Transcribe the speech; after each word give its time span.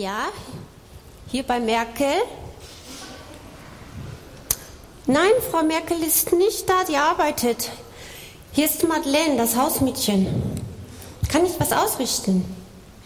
Ja, 0.00 0.28
hier 1.26 1.42
bei 1.42 1.60
Merkel. 1.60 2.06
Nein, 5.06 5.30
Frau 5.50 5.62
Merkel 5.62 6.02
ist 6.02 6.32
nicht 6.32 6.66
da, 6.66 6.84
die 6.88 6.96
arbeitet. 6.96 7.70
Hier 8.52 8.64
ist 8.64 8.88
Madeleine, 8.88 9.36
das 9.36 9.56
Hausmädchen. 9.56 10.26
Kann 11.28 11.44
ich 11.44 11.60
was 11.60 11.72
ausrichten? 11.72 12.46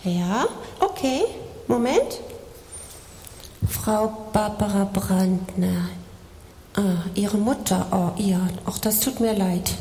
Ja, 0.04 0.46
okay. 0.78 1.24
Moment. 1.66 2.20
Frau 3.68 4.28
Barbara 4.32 4.84
Brandner. 4.84 5.88
Ah, 6.76 7.02
Ihre 7.16 7.38
Mutter. 7.38 7.86
Oh, 7.90 8.22
ja. 8.22 8.46
Ach, 8.66 8.78
das 8.78 9.00
tut 9.00 9.18
mir 9.18 9.34
leid. 9.34 9.72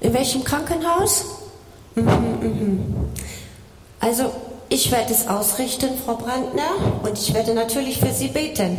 In 0.00 0.12
welchem 0.12 0.44
Krankenhaus? 0.44 1.24
Mhm, 1.94 2.04
mhm. 2.04 2.94
Also, 3.98 4.30
ich 4.68 4.90
werde 4.90 5.12
es 5.12 5.26
ausrichten, 5.26 5.90
Frau 6.04 6.16
Brandner, 6.16 6.70
und 7.02 7.18
ich 7.18 7.32
werde 7.32 7.54
natürlich 7.54 7.98
für 7.98 8.12
Sie 8.12 8.28
beten. 8.28 8.78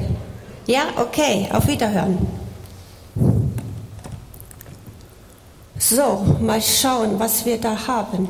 Ja, 0.68 0.84
okay. 0.98 1.50
Auf 1.52 1.68
Wiederhören. 1.68 2.28
So, 5.80 6.38
mal 6.42 6.62
schauen, 6.62 7.20
was 7.20 7.46
wir 7.46 7.60
da 7.60 7.88
haben. 7.88 8.30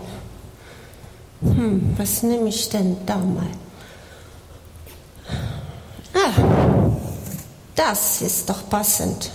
Hm, 1.42 1.96
was 1.98 2.24
nehme 2.24 2.48
ich 2.48 2.70
denn 2.70 2.98
da 3.06 3.18
mal? 3.18 3.48
Ah, 6.14 6.90
das 7.76 8.22
ist 8.22 8.50
doch 8.50 8.70
passend. 8.70 9.32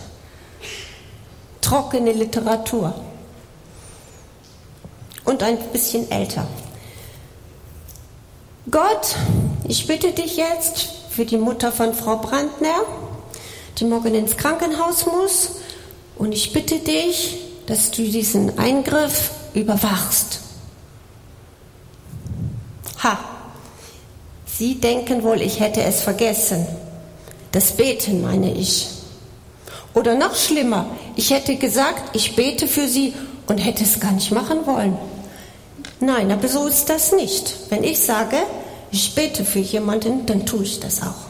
Trockene 1.60 2.12
Literatur. 2.12 2.94
Und 5.24 5.42
ein 5.42 5.58
bisschen 5.72 6.10
älter. 6.10 6.46
Gott, 8.70 9.16
ich 9.68 9.86
bitte 9.86 10.12
dich 10.12 10.36
jetzt 10.36 10.88
für 11.10 11.26
die 11.26 11.36
Mutter 11.36 11.70
von 11.70 11.92
Frau 11.92 12.16
Brandner, 12.16 12.80
die 13.78 13.84
morgen 13.84 14.14
ins 14.14 14.38
Krankenhaus 14.38 15.04
muss. 15.04 15.50
Und 16.16 16.32
ich 16.32 16.52
bitte 16.54 16.78
dich, 16.78 17.40
dass 17.66 17.90
du 17.90 18.02
diesen 18.02 18.58
Eingriff 18.58 19.32
überwachst. 19.52 20.40
Ha, 23.02 23.18
Sie 24.46 24.76
denken 24.76 25.24
wohl, 25.24 25.42
ich 25.42 25.60
hätte 25.60 25.82
es 25.82 26.00
vergessen. 26.00 26.66
Das 27.52 27.72
Beten 27.72 28.22
meine 28.22 28.54
ich. 28.54 28.88
Oder 29.92 30.14
noch 30.14 30.34
schlimmer, 30.36 30.86
ich 31.16 31.30
hätte 31.30 31.56
gesagt, 31.56 32.16
ich 32.16 32.34
bete 32.34 32.66
für 32.66 32.88
Sie 32.88 33.12
und 33.46 33.58
hätte 33.58 33.84
es 33.84 34.00
gar 34.00 34.12
nicht 34.12 34.32
machen 34.32 34.66
wollen. 34.66 34.96
Nein, 36.00 36.30
aber 36.32 36.48
so 36.48 36.66
ist 36.66 36.88
das 36.90 37.12
nicht. 37.12 37.54
Wenn 37.70 37.84
ich 37.84 38.00
sage, 38.00 38.36
ich 38.94 39.14
bete 39.14 39.44
für 39.44 39.58
jemanden, 39.58 40.26
dann 40.26 40.46
tue 40.46 40.62
ich 40.62 40.80
das 40.80 41.02
auch. 41.02 41.28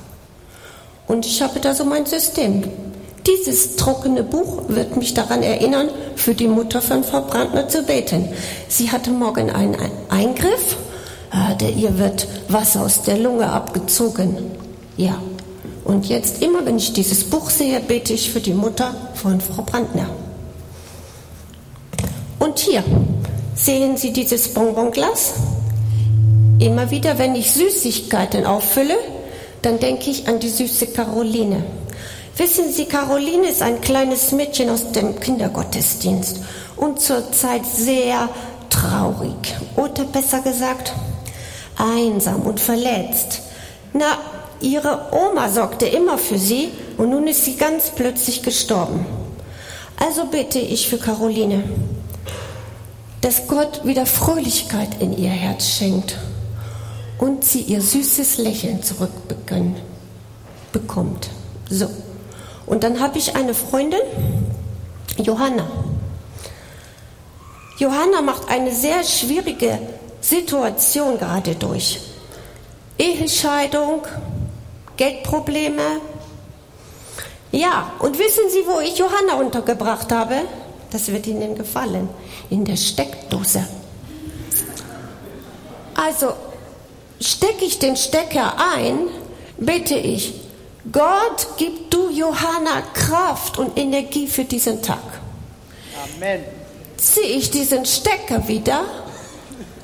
Und 1.06 1.26
ich 1.26 1.42
habe 1.42 1.60
da 1.60 1.74
so 1.74 1.84
mein 1.84 2.06
System. 2.06 2.64
Dieses 3.26 3.76
trockene 3.76 4.22
Buch 4.22 4.68
wird 4.68 4.96
mich 4.96 5.14
daran 5.14 5.42
erinnern, 5.42 5.88
für 6.14 6.34
die 6.34 6.46
Mutter 6.46 6.82
von 6.82 7.04
Frau 7.04 7.22
Brandner 7.22 7.68
zu 7.68 7.82
beten. 7.82 8.28
Sie 8.68 8.92
hatte 8.92 9.10
morgen 9.10 9.50
einen 9.50 9.76
Eingriff 10.08 10.76
ah, 11.34 11.54
der, 11.54 11.70
ihr 11.70 11.98
wird 11.98 12.26
Wasser 12.48 12.82
aus 12.82 13.02
der 13.02 13.18
Lunge 13.18 13.48
abgezogen. 13.48 14.36
Ja. 14.96 15.20
Und 15.84 16.08
jetzt 16.08 16.42
immer, 16.42 16.64
wenn 16.64 16.78
ich 16.78 16.94
dieses 16.94 17.24
Buch 17.24 17.50
sehe, 17.50 17.78
bete 17.80 18.14
ich 18.14 18.30
für 18.30 18.40
die 18.40 18.54
Mutter 18.54 18.94
von 19.14 19.40
Frau 19.40 19.62
Brandner. 19.62 20.08
Und 22.38 22.58
hier 22.58 22.82
sehen 23.54 23.96
Sie 23.96 24.12
dieses 24.12 24.48
Bonbonglas. 24.54 25.34
Immer 26.60 26.90
wieder, 26.90 27.18
wenn 27.18 27.34
ich 27.34 27.52
Süßigkeiten 27.52 28.46
auffülle, 28.46 28.96
dann 29.62 29.80
denke 29.80 30.10
ich 30.10 30.28
an 30.28 30.38
die 30.38 30.48
süße 30.48 30.88
Caroline. 30.88 31.64
Wissen 32.36 32.72
Sie, 32.72 32.84
Caroline 32.84 33.48
ist 33.48 33.60
ein 33.60 33.80
kleines 33.80 34.30
Mädchen 34.30 34.70
aus 34.70 34.92
dem 34.92 35.18
Kindergottesdienst 35.18 36.40
und 36.76 37.00
zurzeit 37.00 37.66
sehr 37.66 38.28
traurig. 38.70 39.56
Oder 39.76 40.04
besser 40.04 40.42
gesagt, 40.42 40.92
einsam 41.76 42.42
und 42.42 42.60
verletzt. 42.60 43.42
Na, 43.92 44.18
ihre 44.60 45.08
Oma 45.12 45.48
sorgte 45.48 45.86
immer 45.86 46.18
für 46.18 46.38
sie 46.38 46.70
und 46.98 47.10
nun 47.10 47.26
ist 47.26 47.44
sie 47.44 47.56
ganz 47.56 47.90
plötzlich 47.90 48.42
gestorben. 48.42 49.04
Also 49.96 50.26
bitte 50.26 50.60
ich 50.60 50.88
für 50.88 50.98
Caroline, 50.98 51.64
dass 53.20 53.48
Gott 53.48 53.84
wieder 53.84 54.06
Fröhlichkeit 54.06 55.00
in 55.00 55.16
ihr 55.16 55.30
Herz 55.30 55.66
schenkt 55.66 56.16
und 57.18 57.44
sie 57.44 57.60
ihr 57.60 57.80
süßes 57.80 58.38
Lächeln 58.38 58.82
zurückbekommt. 58.82 61.30
So. 61.70 61.88
Und 62.66 62.82
dann 62.82 63.00
habe 63.00 63.18
ich 63.18 63.36
eine 63.36 63.54
Freundin, 63.54 64.00
Johanna. 65.18 65.66
Johanna 67.78 68.22
macht 68.22 68.48
eine 68.48 68.72
sehr 68.72 69.04
schwierige 69.04 69.78
Situation 70.20 71.18
gerade 71.18 71.54
durch. 71.54 72.00
Ehescheidung, 72.98 74.02
Geldprobleme. 74.96 76.00
Ja, 77.50 77.92
und 77.98 78.18
wissen 78.18 78.44
Sie, 78.50 78.64
wo 78.66 78.80
ich 78.80 78.98
Johanna 78.98 79.34
untergebracht 79.34 80.10
habe? 80.12 80.36
Das 80.90 81.08
wird 81.08 81.26
Ihnen 81.26 81.56
gefallen. 81.56 82.08
In 82.50 82.64
der 82.64 82.76
Steckdose. 82.76 83.66
Also 85.94 86.34
stecke 87.20 87.64
ich 87.64 87.78
den 87.78 87.96
Stecker 87.96 88.54
ein, 88.74 89.08
bitte 89.58 89.94
ich, 89.94 90.34
Gott, 90.92 91.46
gib 91.56 91.90
du 91.90 92.10
Johanna 92.10 92.82
Kraft 92.92 93.58
und 93.58 93.78
Energie 93.78 94.26
für 94.26 94.44
diesen 94.44 94.82
Tag. 94.82 94.98
Amen. 96.16 96.44
Ziehe 96.96 97.26
ich 97.26 97.50
diesen 97.50 97.86
Stecker 97.86 98.46
wieder 98.48 98.84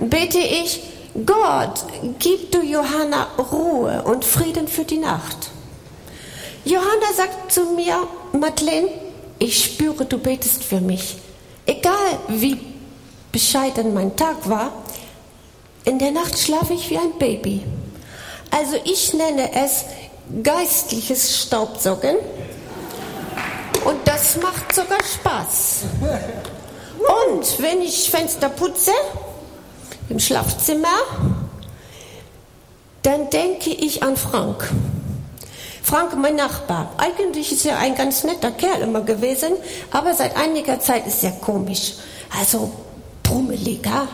bete 0.08 0.38
ich, 0.38 0.80
Gott, 1.26 1.84
gib 2.18 2.52
du 2.52 2.62
Johanna 2.62 3.28
Ruhe 3.52 4.02
und 4.04 4.24
Frieden 4.24 4.68
für 4.68 4.84
die 4.84 4.98
Nacht. 4.98 5.50
Johanna 6.64 7.12
sagt 7.16 7.52
zu 7.52 7.64
mir, 7.72 8.06
Madeleine, 8.32 8.88
ich 9.38 9.64
spüre, 9.64 10.04
du 10.04 10.18
betest 10.18 10.62
für 10.62 10.80
mich. 10.80 11.16
Egal 11.66 12.18
wie 12.28 12.58
bescheiden 13.32 13.94
mein 13.94 14.14
Tag 14.16 14.48
war, 14.48 14.72
in 15.90 15.98
der 15.98 16.12
Nacht 16.12 16.38
schlafe 16.38 16.72
ich 16.72 16.88
wie 16.88 16.98
ein 16.98 17.18
Baby. 17.18 17.62
Also 18.52 18.76
ich 18.84 19.12
nenne 19.12 19.50
es 19.52 19.84
geistliches 20.44 21.42
Staubsaugen 21.42 22.14
und 23.84 23.96
das 24.04 24.36
macht 24.36 24.72
sogar 24.72 25.02
Spaß. 25.02 25.80
Und 26.00 27.60
wenn 27.60 27.82
ich 27.82 28.08
Fenster 28.08 28.50
putze, 28.50 28.92
im 30.08 30.20
Schlafzimmer, 30.20 30.96
dann 33.02 33.28
denke 33.30 33.70
ich 33.70 34.04
an 34.04 34.16
Frank. 34.16 34.70
Frank, 35.82 36.16
mein 36.16 36.36
Nachbar. 36.36 36.92
Eigentlich 36.98 37.50
ist 37.50 37.66
er 37.66 37.78
ein 37.78 37.96
ganz 37.96 38.22
netter 38.22 38.52
Kerl 38.52 38.82
immer 38.82 39.00
gewesen, 39.00 39.54
aber 39.90 40.14
seit 40.14 40.36
einiger 40.36 40.78
Zeit 40.78 41.08
ist 41.08 41.24
er 41.24 41.32
komisch. 41.32 41.94
Also 42.38 42.70
brummeliger. 43.24 44.06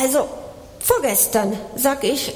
Also 0.00 0.26
vorgestern 0.78 1.58
sag 1.76 2.04
ich, 2.04 2.32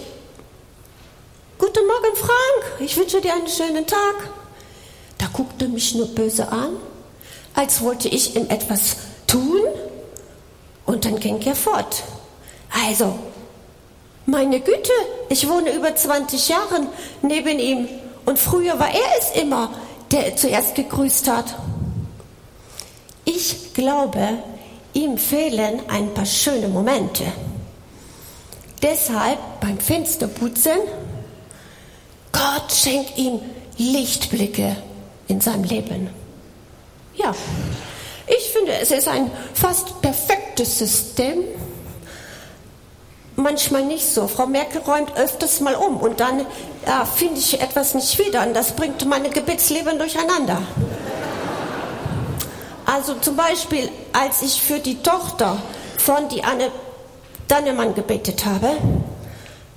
Guten 1.56 1.86
Morgen, 1.86 2.14
Frank, 2.14 2.80
ich 2.80 2.94
wünsche 2.97 3.22
dir 3.22 3.32
einen 3.32 3.48
schönen 3.48 3.86
Tag. 3.86 4.28
Da 5.16 5.26
guckte 5.32 5.69
mich 5.69 5.94
nur 5.94 6.08
böse 6.08 6.48
an, 6.48 6.76
als 7.54 7.80
wollte 7.80 8.08
ich 8.08 8.36
ihm 8.36 8.50
etwas 8.50 8.97
tun, 9.26 9.62
und 10.84 11.06
dann 11.06 11.19
ging 11.19 11.41
er 11.41 11.54
fort. 11.54 12.02
Also, 12.86 13.19
meine 14.26 14.61
Güte, 14.61 14.93
ich 15.31 15.49
wohne 15.49 15.72
über 15.72 15.94
20 15.94 16.49
Jahre 16.49 16.88
neben 17.22 17.58
ihm 17.58 17.88
und 18.26 18.38
früher 18.38 18.78
war 18.78 18.90
er 18.93 19.19
es 19.19 19.40
immer, 19.40 19.70
der 20.11 20.37
zuerst 20.37 20.75
gegrüßt 20.75 21.28
hat. 21.28 21.55
Ich 23.25 23.72
glaube, 23.72 24.38
ihm 24.93 25.16
fehlen 25.16 25.81
ein 25.88 26.12
paar 26.12 26.26
schöne 26.26 26.69
Momente. 26.69 27.25
Deshalb 28.84 29.38
beim 29.62 29.81
Fensterputzen, 29.81 30.76
Gott 32.32 32.70
schenkt 32.70 33.16
ihm 33.16 33.40
Lichtblicke 33.78 34.76
in 35.26 35.40
seinem 35.40 35.64
Leben. 35.64 36.10
Ja, 37.14 37.34
ich 38.26 38.50
finde, 38.50 38.72
es 38.72 38.90
ist 38.90 39.08
ein 39.08 39.31
fast 39.54 40.02
perfektes 40.02 40.78
System. 40.78 41.44
Manchmal 43.36 43.86
nicht 43.86 44.04
so. 44.04 44.28
Frau 44.28 44.46
Merkel 44.46 44.82
räumt 44.82 45.16
öfters 45.16 45.60
mal 45.60 45.76
um 45.76 45.96
und 45.96 46.20
dann 46.20 46.44
ja, 46.87 47.06
finde 47.06 47.40
ich 47.40 47.62
etwas 47.62 47.94
nicht 47.94 48.19
wieder 48.19 48.46
und 48.46 48.52
das 48.52 48.72
bringt 48.72 49.02
meine 49.06 49.30
Gebetsleben 49.30 49.98
durcheinander. 49.98 50.60
Also 52.84 53.14
zum 53.14 53.34
Beispiel, 53.34 53.88
als 54.12 54.42
ich 54.42 54.60
für 54.60 54.78
die 54.78 55.02
Tochter 55.02 55.56
von 55.96 56.28
die 56.28 56.44
Anne 56.44 56.70
Dannemann 57.49 57.94
gebetet 57.94 58.44
habe, 58.44 58.76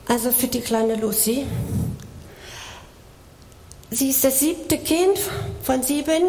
Also 0.09 0.31
für 0.31 0.47
die 0.47 0.61
kleine 0.61 0.95
Lucy. 0.95 1.45
Sie 3.91 4.09
ist 4.09 4.23
das 4.23 4.39
siebte 4.39 4.77
Kind 4.77 5.17
von 5.63 5.83
sieben 5.83 6.23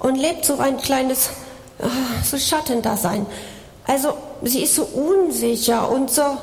und 0.00 0.16
lebt 0.16 0.44
so 0.44 0.58
ein 0.58 0.78
kleines 0.78 1.30
ah, 1.80 1.88
so 2.24 2.36
Schattendasein. 2.38 3.26
Also 3.86 4.16
sie 4.42 4.62
ist 4.62 4.74
so 4.74 4.84
unsicher 4.84 5.88
und 5.90 6.10
so, 6.10 6.38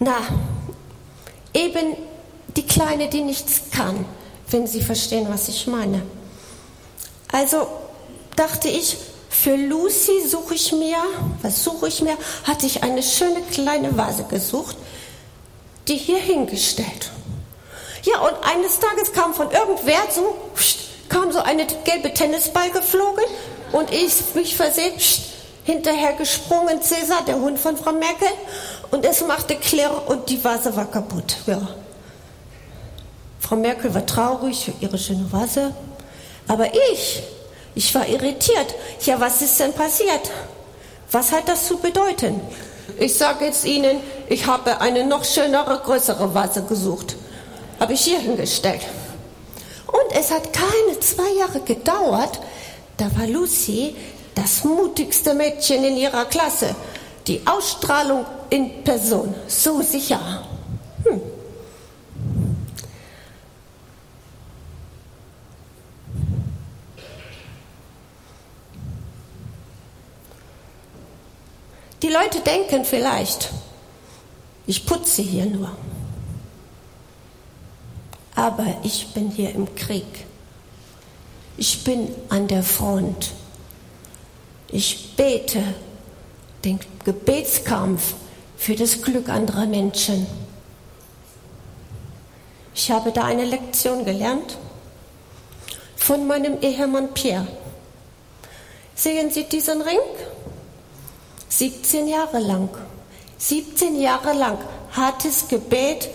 na, 0.00 0.16
eben 1.54 1.96
die 2.56 2.66
Kleine, 2.66 3.08
die 3.08 3.22
nichts 3.22 3.62
kann, 3.70 4.04
wenn 4.50 4.66
Sie 4.66 4.80
verstehen, 4.80 5.26
was 5.28 5.48
ich 5.48 5.66
meine. 5.66 6.02
Also 7.32 7.66
dachte 8.34 8.68
ich, 8.68 8.96
für 9.42 9.54
Lucy 9.54 10.26
suche 10.26 10.54
ich 10.54 10.72
mir, 10.72 10.96
was 11.42 11.62
suche 11.62 11.88
ich 11.88 12.00
mir, 12.00 12.16
hatte 12.44 12.66
ich 12.66 12.82
eine 12.82 13.02
schöne 13.02 13.42
kleine 13.42 13.96
Vase 13.96 14.24
gesucht, 14.24 14.76
die 15.88 15.96
hier 15.96 16.18
hingestellt. 16.18 17.10
Ja, 18.02 18.20
und 18.20 18.34
eines 18.42 18.78
Tages 18.78 19.12
kam 19.12 19.34
von 19.34 19.50
irgendwer 19.50 20.00
so, 20.10 20.36
kam 21.08 21.32
so 21.32 21.40
eine 21.40 21.66
gelbe 21.84 22.14
Tennisball 22.14 22.70
geflogen 22.70 23.24
und 23.72 23.92
ich 23.92 24.14
mich 24.34 24.56
versehen, 24.56 24.94
hinterher 25.64 26.14
gesprungen, 26.14 26.80
Cäsar, 26.80 27.24
der 27.26 27.36
Hund 27.36 27.58
von 27.58 27.76
Frau 27.76 27.92
Merkel, 27.92 28.28
und 28.90 29.04
es 29.04 29.20
machte 29.26 29.56
Klirr 29.56 30.08
und 30.08 30.30
die 30.30 30.42
Vase 30.42 30.74
war 30.74 30.86
kaputt. 30.86 31.36
Ja. 31.46 31.60
Frau 33.40 33.56
Merkel 33.56 33.92
war 33.92 34.06
traurig 34.06 34.64
für 34.64 34.72
ihre 34.80 34.98
schöne 34.98 35.30
Vase, 35.30 35.74
aber 36.48 36.72
ich, 36.92 37.22
ich 37.76 37.94
war 37.94 38.08
irritiert. 38.08 38.74
Ja, 39.04 39.20
was 39.20 39.42
ist 39.42 39.60
denn 39.60 39.72
passiert? 39.74 40.30
Was 41.12 41.30
hat 41.30 41.46
das 41.46 41.66
zu 41.68 41.76
bedeuten? 41.76 42.40
Ich 42.98 43.14
sage 43.14 43.44
jetzt 43.44 43.66
Ihnen, 43.66 44.00
ich 44.28 44.46
habe 44.46 44.80
eine 44.80 45.06
noch 45.06 45.24
schönere, 45.24 45.78
größere 45.84 46.34
Vase 46.34 46.62
gesucht. 46.62 47.16
Habe 47.78 47.92
ich 47.92 48.00
hier 48.00 48.18
hingestellt. 48.18 48.80
Und 49.86 50.18
es 50.18 50.30
hat 50.30 50.52
keine 50.54 50.98
zwei 51.00 51.30
Jahre 51.38 51.60
gedauert, 51.60 52.40
da 52.96 53.04
war 53.16 53.26
Lucy 53.26 53.94
das 54.34 54.64
mutigste 54.64 55.34
Mädchen 55.34 55.84
in 55.84 55.98
ihrer 55.98 56.24
Klasse. 56.24 56.74
Die 57.26 57.42
Ausstrahlung 57.46 58.24
in 58.48 58.84
Person, 58.84 59.34
so 59.48 59.82
sicher. 59.82 60.46
Die 72.06 72.12
Leute 72.12 72.38
denken 72.38 72.84
vielleicht, 72.84 73.50
ich 74.64 74.86
putze 74.86 75.22
hier 75.22 75.44
nur. 75.44 75.72
Aber 78.36 78.64
ich 78.84 79.08
bin 79.08 79.28
hier 79.28 79.52
im 79.52 79.74
Krieg. 79.74 80.06
Ich 81.56 81.82
bin 81.82 82.14
an 82.28 82.46
der 82.46 82.62
Front. 82.62 83.32
Ich 84.70 85.16
bete 85.16 85.60
den 86.64 86.78
Gebetskampf 87.04 88.14
für 88.56 88.76
das 88.76 89.02
Glück 89.02 89.28
anderer 89.28 89.66
Menschen. 89.66 90.28
Ich 92.72 92.88
habe 92.88 93.10
da 93.10 93.24
eine 93.24 93.46
Lektion 93.46 94.04
gelernt 94.04 94.56
von 95.96 96.28
meinem 96.28 96.60
Ehemann 96.60 97.12
Pierre. 97.14 97.48
Sehen 98.94 99.32
Sie 99.32 99.42
diesen 99.42 99.82
Ring? 99.82 99.98
17 101.56 102.06
Jahre 102.06 102.38
lang. 102.38 102.68
17 103.38 103.98
Jahre 103.98 104.34
lang 104.34 104.58
hartes 104.92 105.48
Gebet, 105.48 106.10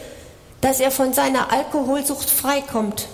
dass 0.61 0.79
er 0.79 0.91
von 0.91 1.13
seiner 1.13 1.51
Alkoholsucht 1.51 2.29
freikommt. 2.29 3.07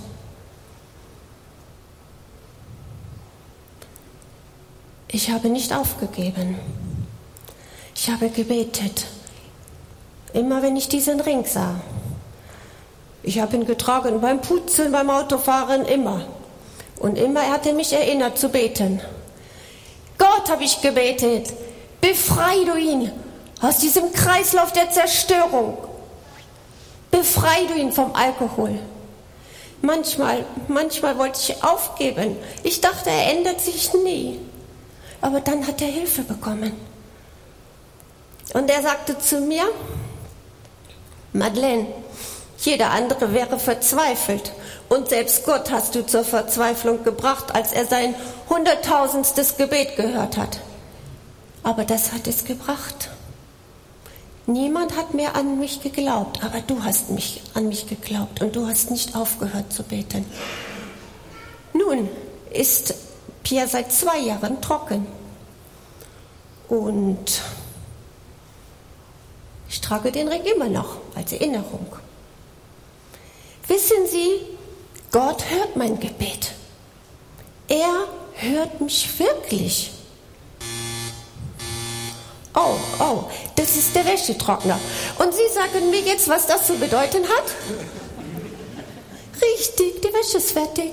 Ich 5.08 5.30
habe 5.30 5.48
nicht 5.48 5.72
aufgegeben. 5.72 6.60
Ich 7.96 8.10
habe 8.10 8.30
gebetet. 8.30 9.06
Immer 10.34 10.62
wenn 10.62 10.76
ich 10.76 10.90
diesen 10.90 11.22
Ring 11.22 11.46
sah. 11.46 11.80
Ich 13.24 13.40
habe 13.40 13.56
ihn 13.56 13.66
getragen 13.66 14.20
beim 14.20 14.42
Putzen, 14.42 14.92
beim 14.92 15.10
Autofahren, 15.10 15.86
immer. 15.86 16.26
Und 17.00 17.18
immer 17.18 17.50
hat 17.50 17.66
er 17.66 17.74
mich 17.74 17.94
erinnert 17.94 18.38
zu 18.38 18.50
beten. 18.50 19.00
Gott 20.18 20.50
habe 20.50 20.66
ich 20.66 20.82
gebetet. 20.82 21.54
Befrei 22.02 22.64
du 22.66 22.76
ihn 22.78 23.12
aus 23.62 23.78
diesem 23.80 24.12
Kreislauf 24.14 24.72
der 24.72 24.92
Zerstörung. 24.92 25.78
Befrei 27.12 27.66
du 27.68 27.80
ihn 27.80 27.92
vom 27.92 28.14
Alkohol. 28.14 28.80
Manchmal, 29.82 30.46
manchmal 30.68 31.18
wollte 31.18 31.40
ich 31.42 31.64
aufgeben. 31.64 32.38
Ich 32.64 32.82
dachte, 32.82 33.10
er 33.10 33.32
ändert 33.32 33.62
sich 33.62 33.94
nie. 33.94 34.40
Aber 35.22 35.40
dann 35.42 35.66
hat 35.66 35.82
er 35.82 35.88
Hilfe 35.88 36.24
bekommen. 36.24 36.74
Und 38.54 38.70
er 38.70 38.82
sagte 38.82 39.18
zu 39.18 39.42
mir, 39.42 39.64
Madeleine, 41.34 41.88
jeder 42.60 42.92
andere 42.92 43.34
wäre 43.34 43.60
verzweifelt. 43.60 44.52
Und 44.90 45.10
selbst 45.10 45.46
Gott 45.46 45.72
hast 45.72 45.96
du 45.96 46.06
zur 46.06 46.24
Verzweiflung 46.24 47.04
gebracht, 47.04 47.54
als 47.54 47.74
er 47.74 47.86
sein 47.86 48.16
hunderttausendstes 48.50 49.58
Gebet 49.58 49.96
gehört 49.96 50.38
hat. 50.38 50.60
Aber 51.64 51.86
das 51.86 52.14
hat 52.14 52.28
es 52.28 52.46
gebracht. 52.46 53.10
Niemand 54.46 54.96
hat 54.96 55.14
mehr 55.14 55.36
an 55.36 55.60
mich 55.60 55.82
geglaubt, 55.82 56.42
aber 56.44 56.62
du 56.62 56.84
hast 56.84 57.10
mich 57.10 57.42
an 57.54 57.68
mich 57.68 57.88
geglaubt 57.88 58.42
und 58.42 58.56
du 58.56 58.66
hast 58.66 58.92
nicht 58.92 59.16
aufgehört 59.16 59.74
zu 59.74 59.84
beten. 59.84 60.26
Nun 61.74 62.10
ist 62.54 62.94
Pierre 63.44 63.68
seit 63.68 63.92
zwei 63.92 64.20
Jahren 64.20 64.62
trocken. 64.62 65.06
Und 66.70 67.42
ich 69.70 69.82
trage 69.82 70.12
den 70.12 70.28
Ring 70.28 70.44
immer 70.44 70.70
noch 70.70 70.98
als 71.16 71.34
Erinnerung. 71.34 71.88
Wissen 73.68 74.08
Sie, 74.10 74.58
Gott 75.12 75.50
hört 75.50 75.76
mein 75.76 76.00
Gebet. 76.00 76.54
Er 77.68 78.08
hört 78.36 78.80
mich 78.80 79.20
wirklich. 79.20 79.92
Oh, 82.60 82.76
oh, 82.98 83.24
das 83.56 83.76
ist 83.76 83.96
der 83.96 84.04
Wäschetrockner. 84.04 84.80
Und 85.20 85.32
Sie 85.32 85.48
sagen 85.54 85.92
mir 85.92 86.00
jetzt, 86.00 86.28
was 86.28 86.48
das 86.48 86.66
zu 86.66 86.74
bedeuten 86.74 87.24
hat? 87.24 87.44
Richtig, 89.40 90.02
die 90.02 90.08
Wäsche 90.08 90.38
ist 90.38 90.54
fertig. 90.54 90.92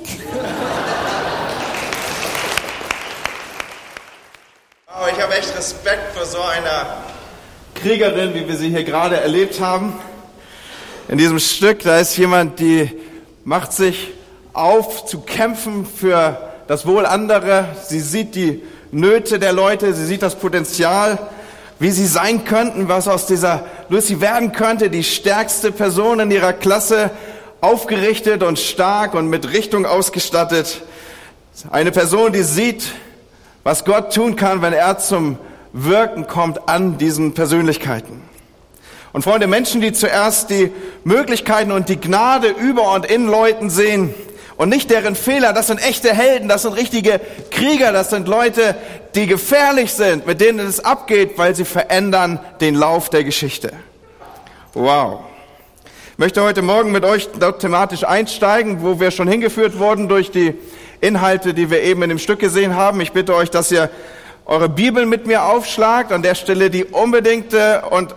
Oh, 4.89 5.07
ich 5.11 5.23
habe 5.23 5.35
echt 5.39 5.57
Respekt 5.57 6.15
vor 6.15 6.27
so 6.27 6.43
einer 6.43 6.99
Kriegerin, 7.75 8.35
wie 8.35 8.47
wir 8.47 8.57
sie 8.59 8.69
hier 8.69 8.85
gerade 8.85 9.17
erlebt 9.17 9.59
haben. 9.59 9.95
In 11.09 11.17
diesem 11.17 11.39
Stück, 11.39 11.83
da 11.83 11.99
ist 11.99 12.15
jemand, 12.19 12.61
die 12.61 12.91
macht 13.45 13.73
sich 13.73 14.13
auf 14.53 15.07
zu 15.07 15.23
kämpfen 15.23 15.87
für 15.87 16.53
das 16.69 16.87
Wohl 16.87 17.07
anderer. 17.07 17.69
Sie 17.89 18.01
sieht 18.01 18.35
die 18.35 18.63
Nöte 18.93 19.39
der 19.39 19.55
Leute, 19.55 19.95
sie 19.95 20.05
sieht 20.05 20.23
das 20.23 20.35
Potenzial, 20.35 21.19
wie 21.79 21.91
sie 21.91 22.07
sein 22.07 22.45
könnten, 22.45 22.89
was 22.89 23.09
aus 23.09 23.27
dieser 23.27 23.65
Lucy 23.89 24.21
werden 24.21 24.53
könnte, 24.53 24.91
die 24.91 25.05
stärkste 25.05 25.73
Person 25.73 26.21
in 26.21 26.31
ihrer 26.31 26.53
Klasse, 26.53 27.11
aufgerichtet 27.61 28.43
und 28.43 28.59
stark 28.59 29.15
und 29.15 29.29
mit 29.29 29.53
Richtung 29.53 29.87
ausgestattet. 29.87 30.83
Eine 31.71 31.93
Person, 31.93 32.33
die 32.33 32.43
sieht, 32.43 32.93
was 33.63 33.85
Gott 33.85 34.13
tun 34.13 34.37
kann, 34.37 34.61
wenn 34.61 34.75
er 34.75 34.99
zum 34.99 35.39
Wirken 35.73 36.27
kommt 36.27 36.69
an 36.69 36.99
diesen 36.99 37.33
Persönlichkeiten. 37.33 38.23
Und 39.13 39.23
Freunde, 39.23 39.47
Menschen, 39.47 39.81
die 39.81 39.93
zuerst 39.93 40.51
die 40.51 40.73
Möglichkeiten 41.05 41.73
und 41.73 41.89
die 41.89 42.01
Gnade 42.01 42.49
über 42.49 42.93
und 42.95 43.07
in 43.07 43.27
Leuten 43.27 43.71
sehen 43.71 44.15
und 44.57 44.69
nicht 44.69 44.91
deren 44.91 45.15
Fehler, 45.17 45.53
das 45.53 45.67
sind 45.67 45.85
echte 45.85 46.15
Helden, 46.15 46.49
das 46.49 46.63
sind 46.63 46.75
richtige 46.75 47.21
Krieger, 47.51 47.93
das 47.93 48.11
sind 48.11 48.29
Leute, 48.29 48.77
die 49.15 49.27
gefährlich 49.27 49.93
sind, 49.93 50.27
mit 50.27 50.41
denen 50.41 50.67
es 50.67 50.85
abgeht, 50.85 51.37
weil 51.37 51.55
sie 51.55 51.65
verändern 51.65 52.39
den 52.61 52.75
Lauf 52.75 53.11
der 53.11 53.25
Geschichte. 53.25 53.73
Wow. 54.75 55.21
Ich 56.13 56.19
möchte 56.19 56.43
heute 56.43 56.63
Morgen 56.63 56.93
mit 56.93 57.05
euch 57.05 57.29
thematisch 57.59 58.05
einsteigen, 58.05 58.83
wo 58.83 59.01
wir 59.01 59.11
schon 59.11 59.27
hingeführt 59.27 59.79
wurden 59.79 60.09
durch 60.09 60.31
die 60.31 60.55
Inhalte, 61.01 61.55
die 61.55 61.71
wir 61.71 61.83
eben 61.83 62.03
in 62.03 62.09
dem 62.09 62.19
Stück 62.19 62.39
gesehen 62.39 62.77
haben. 62.77 63.01
Ich 63.01 63.13
bitte 63.13 63.35
euch, 63.35 63.51
dass 63.51 63.73
ihr 63.73 63.91
eure 64.47 64.69
Bibel 64.69 65.07
mit 65.07 65.27
mir 65.27 65.45
aufschlagt. 65.45 66.13
An 66.13 66.23
der 66.23 66.35
Stelle 66.37 66.71
die 66.71 66.85
unbedingte 66.85 67.83
und 67.91 68.15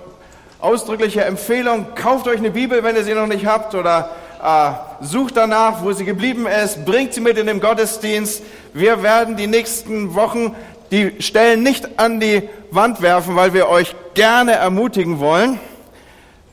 ausdrückliche 0.60 1.26
Empfehlung. 1.26 1.88
Kauft 1.96 2.28
euch 2.28 2.38
eine 2.38 2.52
Bibel, 2.52 2.84
wenn 2.84 2.96
ihr 2.96 3.04
sie 3.04 3.14
noch 3.14 3.28
nicht 3.28 3.46
habt 3.46 3.74
oder 3.76 4.12
äh, 4.44 4.72
sucht 5.02 5.38
danach, 5.38 5.84
wo 5.84 5.92
sie 5.94 6.06
geblieben 6.06 6.48
ist. 6.48 6.86
Bringt 6.86 7.14
sie 7.14 7.22
mit 7.22 7.38
in 7.38 7.48
den 7.48 7.60
Gottesdienst. 7.60 8.44
Wir 8.74 9.04
werden 9.04 9.38
die 9.38 9.48
nächsten 9.48 10.16
Wochen 10.16 10.56
die 10.92 11.16
Stellen 11.20 11.64
nicht 11.64 12.00
an 12.00 12.20
die 12.20 12.44
Wand 12.72 13.02
werfen, 13.02 13.36
weil 13.36 13.54
wir 13.54 13.68
euch 13.68 13.96
gerne 14.14 14.54
ermutigen 14.54 15.20
wollen. 15.20 15.60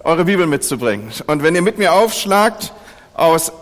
eure 0.04 0.26
Bibel 0.26 0.46
mitzubringen. 0.46 1.10
Und 1.26 1.42
wenn 1.42 1.54
ihr 1.54 1.62
mit 1.62 1.78
mir 1.78 1.94
aufschlagt 1.94 2.72
aus 3.14 3.52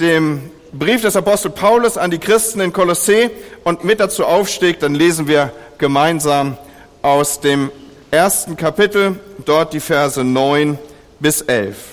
dem 0.00 0.50
Brief 0.72 1.02
des 1.02 1.16
Apostel 1.16 1.50
Paulus 1.50 1.96
an 1.96 2.10
die 2.10 2.18
Christen 2.18 2.60
in 2.60 2.72
Kolossee 2.72 3.30
und 3.62 3.84
mit 3.84 4.00
dazu 4.00 4.26
aufsteigt, 4.26 4.82
dann 4.82 4.94
lesen 4.94 5.28
wir 5.28 5.52
gemeinsam 5.78 6.56
aus 7.02 7.40
dem 7.40 7.70
ersten 8.10 8.56
Kapitel, 8.56 9.20
dort 9.44 9.72
die 9.72 9.80
Verse 9.80 10.22
9 10.22 10.78
bis 11.20 11.40
11. 11.42 11.91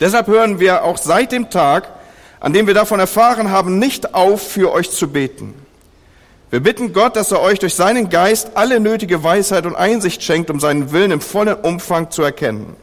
Deshalb 0.00 0.26
hören 0.26 0.58
wir 0.58 0.84
auch 0.84 0.96
seit 0.96 1.30
dem 1.30 1.50
Tag, 1.50 1.88
an 2.40 2.54
dem 2.54 2.66
wir 2.66 2.74
davon 2.74 3.00
erfahren 3.00 3.50
haben, 3.50 3.78
nicht 3.78 4.14
auf, 4.14 4.42
für 4.42 4.72
euch 4.72 4.90
zu 4.90 5.08
beten. 5.08 5.54
Wir 6.50 6.60
bitten 6.60 6.92
Gott, 6.92 7.14
dass 7.14 7.30
er 7.30 7.42
euch 7.42 7.60
durch 7.60 7.74
seinen 7.74 8.08
Geist 8.08 8.52
alle 8.54 8.80
nötige 8.80 9.22
Weisheit 9.22 9.66
und 9.66 9.76
Einsicht 9.76 10.22
schenkt, 10.22 10.50
um 10.50 10.58
seinen 10.58 10.90
Willen 10.90 11.12
im 11.12 11.20
vollen 11.20 11.54
Umfang 11.54 12.10
zu 12.10 12.22
erkennen. 12.22 12.74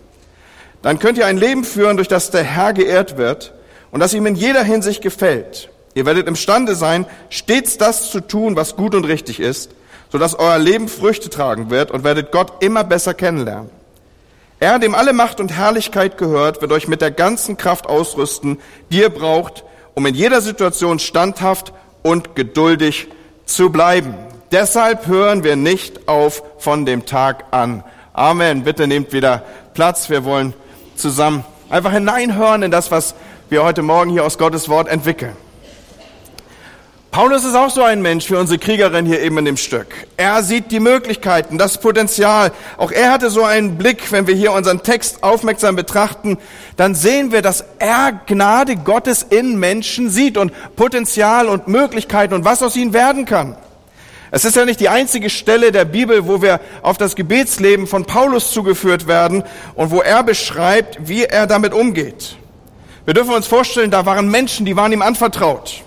Dann 0.81 1.00
könnt 1.00 1.17
ihr 1.17 1.25
ein 1.25 1.38
Leben 1.38 1.65
führen, 1.65 1.97
durch 1.97 2.07
das 2.07 2.31
der 2.31 2.43
Herr 2.43 2.71
geehrt 2.71 3.17
wird 3.17 3.53
und 3.91 4.00
das 4.00 4.13
ihm 4.13 4.25
in 4.25 4.36
jeder 4.36 4.63
Hinsicht 4.63 5.01
gefällt. 5.01 5.69
Ihr 5.95 6.05
werdet 6.05 6.27
imstande 6.27 6.75
sein, 6.75 7.07
stets 7.29 7.77
das 7.77 8.12
zu 8.12 8.21
tun, 8.21 8.55
was 8.55 8.75
gut 8.75 8.93
und 8.93 9.05
richtig 9.05 9.39
ist, 9.39 9.71
sodass 10.12 10.38
euer 10.38 10.59
Leben 10.59 10.88
Früchte 10.88 11.29
tragen 11.29 11.69
wird 11.69 11.91
und 11.91 12.03
werdet 12.03 12.31
Gott 12.31 12.63
immer 12.63 12.83
besser 12.83 13.15
kennenlernen. 13.15 13.71
Er, 14.59 14.79
dem 14.79 14.95
alle 14.95 15.13
Macht 15.13 15.39
und 15.39 15.55
Herrlichkeit 15.55 16.17
gehört, 16.17 16.61
wird 16.61 16.71
euch 16.71 16.87
mit 16.87 17.01
der 17.01 17.11
ganzen 17.11 17.57
Kraft 17.57 17.85
ausrüsten, 17.85 18.59
die 18.91 18.99
ihr 19.01 19.09
braucht, 19.09 19.63
um 19.93 20.05
in 20.05 20.15
jeder 20.15 20.41
Situation 20.41 20.97
standhaft 20.97 21.73
und 22.01 22.35
geduldig 22.35 23.07
zu 23.45 23.69
bleiben. 23.69 24.15
Deshalb 24.51 25.07
hören 25.07 25.43
wir 25.43 25.55
nicht 25.55 26.07
auf 26.07 26.41
von 26.57 26.85
dem 26.85 27.05
Tag 27.05 27.45
an. 27.51 27.83
Amen. 28.13 28.63
Bitte 28.63 28.87
nehmt 28.87 29.13
wieder 29.13 29.43
Platz. 29.75 30.09
Wir 30.09 30.25
wollen 30.25 30.53
zusammen 30.95 31.45
einfach 31.69 31.91
hineinhören 31.91 32.63
in 32.63 32.71
das, 32.71 32.89
was 32.89 33.13
wir 33.49 33.63
heute 33.63 33.83
Morgen 33.83 34.09
hier 34.09 34.25
aus 34.25 34.37
Gottes 34.37 34.69
Wort 34.69 34.87
entwickeln. 34.87 35.35
Paulus 37.17 37.45
ist 37.45 37.55
auch 37.55 37.71
so 37.71 37.81
ein 37.81 38.03
Mensch 38.03 38.27
für 38.27 38.38
unsere 38.38 38.59
Kriegerin 38.59 39.07
hier 39.07 39.19
eben 39.19 39.39
in 39.39 39.45
dem 39.45 39.57
Stück. 39.57 39.88
Er 40.17 40.43
sieht 40.43 40.69
die 40.69 40.79
Möglichkeiten, 40.79 41.57
das 41.57 41.79
Potenzial. 41.79 42.51
Auch 42.77 42.91
er 42.91 43.12
hatte 43.12 43.31
so 43.31 43.43
einen 43.43 43.75
Blick, 43.75 44.12
wenn 44.12 44.27
wir 44.27 44.36
hier 44.36 44.51
unseren 44.51 44.83
Text 44.83 45.24
aufmerksam 45.24 45.75
betrachten, 45.75 46.38
dann 46.75 46.93
sehen 46.93 47.31
wir, 47.31 47.41
dass 47.41 47.65
er 47.79 48.12
Gnade 48.27 48.75
Gottes 48.75 49.24
in 49.24 49.57
Menschen 49.57 50.12
sieht 50.12 50.38
und 50.38 50.53
Potenzial 50.75 51.47
und 51.47 51.67
Möglichkeiten 51.67 52.36
und 52.36 52.45
was 52.45 52.62
aus 52.62 52.75
ihnen 52.75 52.93
werden 52.93 53.25
kann. 53.25 53.57
Es 54.29 54.45
ist 54.45 54.55
ja 54.55 54.63
nicht 54.63 54.79
die 54.79 54.89
einzige 54.89 55.31
Stelle 55.31 55.71
der 55.71 55.86
Bibel, 55.86 56.27
wo 56.27 56.43
wir 56.43 56.62
auf 56.83 57.00
das 57.00 57.15
Gebetsleben 57.15 57.88
von 57.88 58.05
Paulus 58.05 58.51
zugeführt 58.51 59.07
werden 59.07 59.43
und 59.74 59.89
wo 59.89 60.03
er 60.03 60.21
beschreibt, 60.21 61.00
wie 61.07 61.24
er 61.24 61.47
damit 61.47 61.74
umgeht. 61.74 62.36
Wir 63.05 63.15
dürfen 63.15 63.33
uns 63.33 63.47
vorstellen, 63.47 63.89
da 63.89 64.05
waren 64.05 64.29
Menschen, 64.29 64.67
die 64.67 64.75
waren 64.75 64.91
ihm 64.91 65.01
anvertraut. 65.01 65.81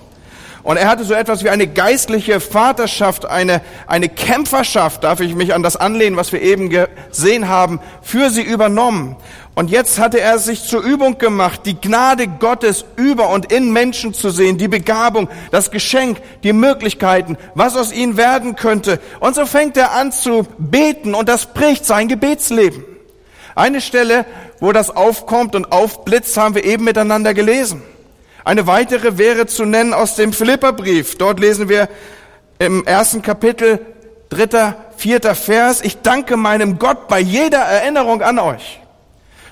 Und 0.63 0.77
er 0.77 0.89
hatte 0.89 1.05
so 1.05 1.15
etwas 1.15 1.43
wie 1.43 1.51
eine 1.51 1.67
geistliche 1.67 2.41
Vaterschaft, 2.41 3.25
eine, 3.25 3.63
eine 3.87 4.09
Kämpferschaft, 4.09 5.05
darf 5.05 5.21
ich 5.21 5.35
mich 5.35 5.55
an 5.55 5.63
das 5.63 5.77
anlehnen, 5.77 6.17
was 6.17 6.33
wir 6.33 6.43
eben 6.43 6.69
gesehen 6.69 7.49
haben, 7.49 7.81
für 8.03 8.31
sie 8.31 8.43
übernommen. 8.43 9.17
Und 9.55 9.71
jetzt 9.71 9.99
hatte 9.99 10.21
er 10.21 10.39
sich 10.39 10.65
zur 10.65 10.83
Übung 10.83 11.19
gemacht, 11.19 11.63
die 11.65 11.79
Gnade 11.79 12.29
Gottes 12.29 12.85
über 12.97 13.31
und 13.31 13.53
in 13.53 13.73
Menschen 13.73 14.15
zu 14.15 14.31
sehen, 14.31 14.59
die 14.59 14.69
Begabung, 14.69 15.29
das 15.51 15.71
Geschenk, 15.71 16.19
die 16.43 16.53
Möglichkeiten, 16.53 17.37
was 17.55 17.77
aus 17.77 17.93
ihnen 17.93 18.17
werden 18.17 18.55
könnte. 18.55 19.01
Und 19.19 19.35
so 19.35 19.47
fängt 19.47 19.77
er 19.77 19.93
an 19.93 20.13
zu 20.13 20.47
beten 20.59 21.15
und 21.15 21.29
das 21.29 21.47
bricht 21.47 21.85
sein 21.85 22.09
Gebetsleben. 22.09 22.85
Eine 23.55 23.81
Stelle, 23.81 24.25
wo 24.61 24.73
das 24.73 24.95
aufkommt 24.95 25.55
und 25.55 25.73
aufblitzt, 25.73 26.37
haben 26.37 26.55
wir 26.55 26.65
eben 26.65 26.85
miteinander 26.85 27.35
gelesen. 27.35 27.83
Eine 28.45 28.67
weitere 28.67 29.19
wäre 29.19 29.47
zu 29.47 29.65
nennen 29.65 29.95
aus 29.95 30.17
dem 30.17 30.33
Philipperbrief. 30.33 31.17
Dort 31.19 31.41
lesen 31.41 31.69
wir 31.69 31.89
im 32.59 32.85
ersten 32.87 33.23
Kapitel, 33.23 33.81
dritter, 34.29 34.77
vierter 34.97 35.35
Vers, 35.35 35.81
ich 35.83 36.03
danke 36.03 36.37
meinem 36.37 36.79
Gott 36.79 37.09
bei 37.09 37.21
jeder 37.21 37.59
Erinnerung 37.59 38.23
an 38.23 38.39
euch. 38.39 38.81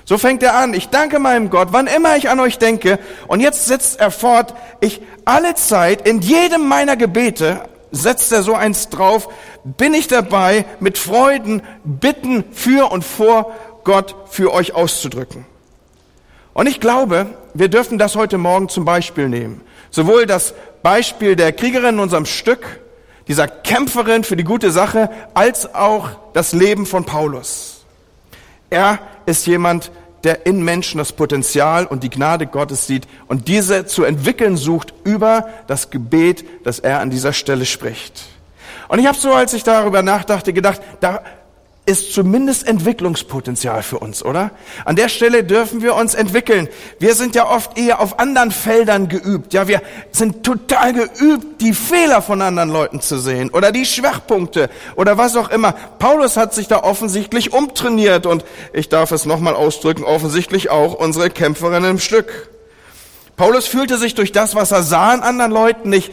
So 0.09 0.17
fängt 0.17 0.41
er 0.41 0.55
an. 0.55 0.73
Ich 0.73 0.89
danke 0.89 1.19
meinem 1.19 1.51
Gott, 1.51 1.67
wann 1.69 1.85
immer 1.85 2.17
ich 2.17 2.29
an 2.31 2.39
euch 2.39 2.57
denke. 2.57 2.97
Und 3.27 3.41
jetzt 3.41 3.67
setzt 3.67 3.99
er 3.99 4.09
fort, 4.09 4.55
ich 4.79 5.03
alle 5.23 5.53
Zeit, 5.53 6.07
in 6.07 6.21
jedem 6.21 6.67
meiner 6.67 6.97
Gebete, 6.97 7.61
setzt 7.91 8.31
er 8.31 8.41
so 8.41 8.55
eins 8.55 8.89
drauf, 8.89 9.29
bin 9.63 9.93
ich 9.93 10.07
dabei, 10.07 10.65
mit 10.79 10.97
Freuden 10.97 11.61
Bitten 11.83 12.43
für 12.51 12.91
und 12.91 13.03
vor 13.03 13.53
Gott 13.83 14.15
für 14.29 14.51
euch 14.51 14.73
auszudrücken. 14.73 15.45
Und 16.53 16.67
ich 16.67 16.79
glaube, 16.79 17.27
wir 17.53 17.67
dürfen 17.67 17.97
das 17.97 18.15
heute 18.15 18.37
Morgen 18.37 18.69
zum 18.69 18.85
Beispiel 18.85 19.29
nehmen. 19.29 19.61
Sowohl 19.91 20.25
das 20.25 20.53
Beispiel 20.83 21.35
der 21.35 21.51
Kriegerin 21.51 21.95
in 21.95 21.99
unserem 21.99 22.25
Stück, 22.25 22.79
dieser 23.27 23.47
Kämpferin 23.47 24.23
für 24.23 24.35
die 24.35 24.43
gute 24.43 24.71
Sache, 24.71 25.09
als 25.33 25.73
auch 25.73 26.09
das 26.33 26.53
Leben 26.53 26.85
von 26.85 27.05
Paulus. 27.05 27.85
Er 28.69 28.99
ist 29.25 29.45
jemand, 29.47 29.91
der 30.23 30.45
in 30.45 30.63
Menschen 30.63 30.97
das 30.97 31.13
Potenzial 31.13 31.85
und 31.85 32.03
die 32.03 32.09
Gnade 32.09 32.45
Gottes 32.45 32.87
sieht 32.87 33.07
und 33.27 33.47
diese 33.47 33.85
zu 33.85 34.03
entwickeln 34.03 34.57
sucht 34.57 34.93
über 35.03 35.47
das 35.67 35.91
Gebet, 35.91 36.45
das 36.63 36.79
er 36.79 36.99
an 36.99 37.09
dieser 37.09 37.33
Stelle 37.33 37.65
spricht. 37.65 38.25
Und 38.89 38.99
ich 38.99 39.05
habe 39.05 39.17
so, 39.17 39.31
als 39.33 39.53
ich 39.53 39.63
darüber 39.63 40.01
nachdachte, 40.01 40.51
gedacht, 40.51 40.81
da 40.99 41.21
ist 41.89 42.13
zumindest 42.13 42.67
Entwicklungspotenzial 42.67 43.81
für 43.81 43.97
uns, 43.97 44.23
oder? 44.23 44.51
An 44.85 44.95
der 44.95 45.09
Stelle 45.09 45.43
dürfen 45.43 45.81
wir 45.81 45.95
uns 45.95 46.13
entwickeln. 46.13 46.69
Wir 46.99 47.15
sind 47.15 47.33
ja 47.33 47.49
oft 47.49 47.79
eher 47.79 47.99
auf 47.99 48.19
anderen 48.19 48.51
Feldern 48.51 49.09
geübt. 49.09 49.53
Ja, 49.53 49.67
wir 49.67 49.81
sind 50.11 50.43
total 50.43 50.93
geübt, 50.93 51.61
die 51.61 51.73
Fehler 51.73 52.21
von 52.21 52.43
anderen 52.43 52.69
Leuten 52.69 53.01
zu 53.01 53.17
sehen 53.17 53.49
oder 53.49 53.71
die 53.71 53.85
Schwachpunkte 53.85 54.69
oder 54.95 55.17
was 55.17 55.35
auch 55.35 55.49
immer. 55.49 55.71
Paulus 55.71 56.37
hat 56.37 56.53
sich 56.53 56.67
da 56.67 56.83
offensichtlich 56.83 57.53
umtrainiert 57.53 58.27
und 58.27 58.45
ich 58.71 58.89
darf 58.89 59.11
es 59.11 59.25
nochmal 59.25 59.55
ausdrücken, 59.55 60.03
offensichtlich 60.03 60.69
auch 60.69 60.93
unsere 60.93 61.31
Kämpferin 61.31 61.83
im 61.85 61.99
Stück. 61.99 62.49
Paulus 63.35 63.67
fühlte 63.67 63.97
sich 63.97 64.15
durch 64.15 64.31
das, 64.31 64.53
was 64.53 64.71
er 64.71 64.83
sah 64.83 65.11
an 65.11 65.21
anderen 65.21 65.51
Leuten, 65.51 65.89
nicht 65.89 66.11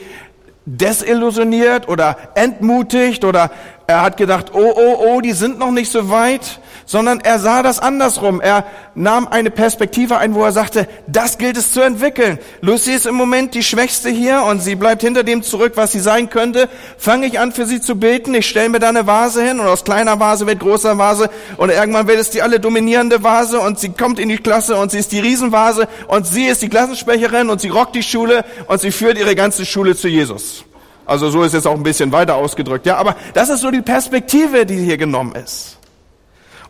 desillusioniert 0.66 1.88
oder 1.88 2.16
entmutigt 2.34 3.24
oder 3.24 3.50
er 3.86 4.02
hat 4.02 4.16
gedacht, 4.16 4.50
oh, 4.52 4.72
oh, 4.74 4.96
oh, 4.98 5.20
die 5.20 5.32
sind 5.32 5.58
noch 5.58 5.70
nicht 5.70 5.90
so 5.90 6.10
weit, 6.10 6.60
sondern 6.86 7.20
er 7.20 7.38
sah 7.38 7.62
das 7.62 7.80
andersrum. 7.80 8.40
Er 8.40 8.64
nahm 8.94 9.28
eine 9.28 9.50
Perspektive 9.50 10.16
ein, 10.18 10.34
wo 10.34 10.44
er 10.44 10.52
sagte, 10.52 10.88
das 11.06 11.36
gilt 11.36 11.56
es 11.56 11.72
zu 11.72 11.82
entwickeln. 11.82 12.38
Lucy 12.62 12.92
ist 12.92 13.06
im 13.06 13.16
Moment 13.16 13.54
die 13.54 13.62
Schwächste 13.62 14.08
hier 14.08 14.44
und 14.44 14.62
sie 14.62 14.76
bleibt 14.76 15.02
hinter 15.02 15.24
dem 15.24 15.42
zurück, 15.42 15.72
was 15.74 15.92
sie 15.92 16.00
sein 16.00 16.30
könnte. 16.30 16.68
Fange 16.96 17.26
ich 17.26 17.38
an, 17.38 17.52
für 17.52 17.66
sie 17.66 17.80
zu 17.80 17.96
beten. 17.96 18.34
Ich 18.34 18.48
stelle 18.48 18.68
mir 18.68 18.78
da 18.78 18.88
eine 18.88 19.06
Vase 19.06 19.42
hin 19.42 19.60
und 19.60 19.66
aus 19.66 19.84
kleiner 19.84 20.18
Vase 20.20 20.46
wird 20.46 20.60
großer 20.60 20.96
Vase 20.96 21.28
und 21.56 21.70
irgendwann 21.70 22.06
wird 22.06 22.20
es 22.20 22.30
die 22.30 22.40
alle 22.40 22.60
dominierende 22.60 23.22
Vase 23.22 23.60
und 23.60 23.78
sie 23.80 23.90
kommt 23.90 24.18
in 24.20 24.28
die 24.28 24.38
Klasse 24.38 24.76
und 24.76 24.92
sie 24.92 24.98
ist 24.98 25.12
die 25.12 25.20
Riesenvase 25.20 25.88
und 26.06 26.26
sie 26.26 26.46
ist 26.46 26.62
die 26.62 26.68
Klassensprecherin 26.68 27.50
und 27.50 27.60
sie 27.60 27.68
rockt 27.68 27.96
die 27.96 28.02
Schule 28.04 28.44
und 28.68 28.80
sie 28.80 28.92
führt 28.92 29.18
ihre 29.18 29.34
ganze 29.34 29.66
Schule 29.66 29.96
zu 29.96 30.08
Jesus. 30.08 30.64
Also 31.04 31.30
so 31.30 31.42
ist 31.42 31.54
es 31.54 31.66
auch 31.66 31.74
ein 31.74 31.82
bisschen 31.82 32.12
weiter 32.12 32.36
ausgedrückt. 32.36 32.86
Ja, 32.86 32.96
aber 32.96 33.16
das 33.34 33.48
ist 33.48 33.60
so 33.60 33.70
die 33.70 33.82
Perspektive, 33.82 34.66
die 34.66 34.76
hier 34.76 34.96
genommen 34.96 35.34
ist. 35.36 35.78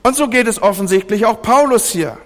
Und 0.06 0.14
so 0.14 0.28
geht 0.28 0.46
es 0.46 0.62
offensichtlich 0.62 1.26
auch 1.26 1.42
Paulus 1.42 1.88
hier. 1.88 2.16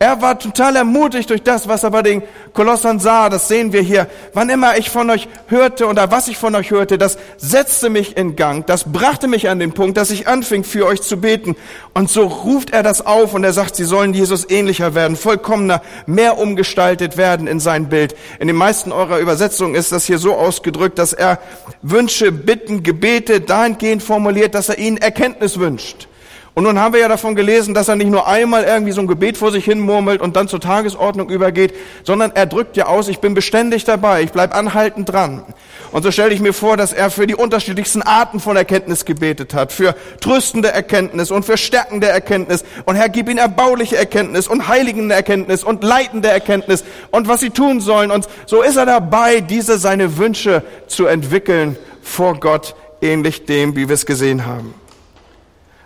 Er 0.00 0.20
war 0.20 0.40
total 0.40 0.74
ermutigt 0.74 1.30
durch 1.30 1.44
das, 1.44 1.68
was 1.68 1.84
er 1.84 1.92
bei 1.92 2.02
den 2.02 2.24
Kolossern 2.52 2.98
sah. 2.98 3.28
Das 3.28 3.46
sehen 3.46 3.72
wir 3.72 3.80
hier. 3.80 4.08
Wann 4.34 4.50
immer 4.50 4.76
ich 4.76 4.90
von 4.90 5.08
euch 5.08 5.28
hörte 5.46 5.86
oder 5.86 6.10
was 6.10 6.26
ich 6.26 6.36
von 6.36 6.56
euch 6.56 6.72
hörte, 6.72 6.98
das 6.98 7.18
setzte 7.36 7.90
mich 7.90 8.16
in 8.16 8.34
Gang. 8.34 8.66
Das 8.66 8.90
brachte 8.90 9.28
mich 9.28 9.48
an 9.48 9.60
den 9.60 9.70
Punkt, 9.70 9.98
dass 9.98 10.10
ich 10.10 10.26
anfing, 10.26 10.64
für 10.64 10.84
euch 10.84 11.00
zu 11.00 11.18
beten. 11.18 11.54
Und 11.94 12.10
so 12.10 12.26
ruft 12.26 12.70
er 12.70 12.82
das 12.82 13.06
auf 13.06 13.34
und 13.34 13.44
er 13.44 13.52
sagt, 13.52 13.76
sie 13.76 13.84
sollen 13.84 14.14
Jesus 14.14 14.50
ähnlicher 14.50 14.96
werden, 14.96 15.16
vollkommener, 15.16 15.80
mehr 16.06 16.38
umgestaltet 16.38 17.16
werden 17.16 17.46
in 17.46 17.60
sein 17.60 17.88
Bild. 17.88 18.16
In 18.40 18.48
den 18.48 18.56
meisten 18.56 18.90
eurer 18.90 19.20
Übersetzungen 19.20 19.76
ist 19.76 19.92
das 19.92 20.06
hier 20.06 20.18
so 20.18 20.34
ausgedrückt, 20.34 20.98
dass 20.98 21.12
er 21.12 21.38
Wünsche, 21.82 22.32
Bitten, 22.32 22.82
Gebete 22.82 23.40
dahingehend 23.40 24.02
formuliert, 24.02 24.56
dass 24.56 24.70
er 24.70 24.78
ihnen 24.78 24.96
Erkenntnis 24.96 25.60
wünscht. 25.60 26.08
Und 26.54 26.64
nun 26.64 26.78
haben 26.78 26.92
wir 26.92 27.00
ja 27.00 27.08
davon 27.08 27.34
gelesen, 27.34 27.72
dass 27.72 27.88
er 27.88 27.96
nicht 27.96 28.10
nur 28.10 28.26
einmal 28.26 28.64
irgendwie 28.64 28.92
so 28.92 29.00
ein 29.00 29.06
Gebet 29.06 29.38
vor 29.38 29.50
sich 29.50 29.64
hin 29.64 29.80
murmelt 29.80 30.20
und 30.20 30.36
dann 30.36 30.48
zur 30.48 30.60
Tagesordnung 30.60 31.30
übergeht, 31.30 31.72
sondern 32.04 32.32
er 32.34 32.44
drückt 32.44 32.76
ja 32.76 32.86
aus, 32.86 33.08
ich 33.08 33.20
bin 33.20 33.32
beständig 33.32 33.84
dabei, 33.84 34.22
ich 34.22 34.32
bleib 34.32 34.54
anhaltend 34.54 35.10
dran. 35.10 35.44
Und 35.92 36.02
so 36.02 36.10
stelle 36.10 36.34
ich 36.34 36.40
mir 36.40 36.52
vor, 36.52 36.76
dass 36.76 36.92
er 36.92 37.10
für 37.10 37.26
die 37.26 37.34
unterschiedlichsten 37.34 38.02
Arten 38.02 38.38
von 38.38 38.54
Erkenntnis 38.56 39.06
gebetet 39.06 39.54
hat, 39.54 39.72
für 39.72 39.94
tröstende 40.20 40.70
Erkenntnis 40.70 41.30
und 41.30 41.46
für 41.46 41.56
stärkende 41.56 42.08
Erkenntnis. 42.08 42.64
Und 42.84 42.96
Herr, 42.96 43.08
gib 43.08 43.30
ihnen 43.30 43.38
erbauliche 43.38 43.96
Erkenntnis 43.96 44.46
und 44.46 44.68
heiligende 44.68 45.14
Erkenntnis 45.14 45.64
und 45.64 45.82
leitende 45.82 46.28
Erkenntnis 46.28 46.84
und 47.10 47.28
was 47.28 47.40
sie 47.40 47.50
tun 47.50 47.80
sollen. 47.80 48.10
Und 48.10 48.28
so 48.44 48.60
ist 48.60 48.76
er 48.76 48.84
dabei, 48.84 49.40
diese 49.40 49.78
seine 49.78 50.18
Wünsche 50.18 50.62
zu 50.86 51.06
entwickeln 51.06 51.78
vor 52.02 52.38
Gott, 52.40 52.74
ähnlich 53.00 53.46
dem, 53.46 53.74
wie 53.74 53.88
wir 53.88 53.94
es 53.94 54.04
gesehen 54.04 54.44
haben. 54.44 54.81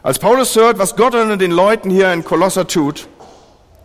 Als 0.07 0.21
Paulus 0.21 0.55
hört, 0.55 0.79
was 0.79 0.95
Gott 0.95 1.17
unter 1.17 1.37
den 1.37 1.51
Leuten 1.51 1.91
hier 1.91 2.13
in 2.13 2.25
Kolosser 2.25 2.69
tut, 2.69 3.09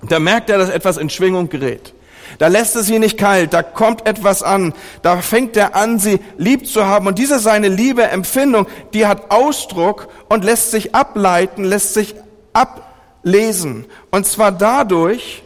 da 0.04 0.20
merkt 0.20 0.52
er, 0.52 0.60
dass 0.60 0.70
etwas 0.70 0.98
in 0.98 1.10
Schwingung 1.10 1.50
gerät. 1.50 1.96
Da 2.38 2.46
lässt 2.46 2.76
es 2.76 2.86
sie 2.86 3.00
nicht 3.00 3.18
kalt, 3.18 3.54
da 3.54 3.64
kommt 3.64 4.06
etwas 4.06 4.44
an, 4.44 4.76
da 5.02 5.18
fängt 5.18 5.58
er 5.58 5.76
an, 5.76 5.98
sie 5.98 6.20
lieb 6.38 6.68
zu 6.68 6.86
haben. 6.86 7.08
Und 7.08 7.18
diese 7.18 7.40
seine 7.40 7.70
Liebe, 7.70 8.04
Empfindung, 8.04 8.68
die 8.94 9.08
hat 9.08 9.32
Ausdruck 9.32 10.10
und 10.30 10.44
lässt 10.44 10.70
sich 10.70 10.94
ableiten, 10.94 11.64
lässt 11.64 11.96
sich 11.96 12.14
ablesen. 12.54 13.88
Und 14.12 14.28
zwar 14.28 14.52
dadurch, 14.52 15.42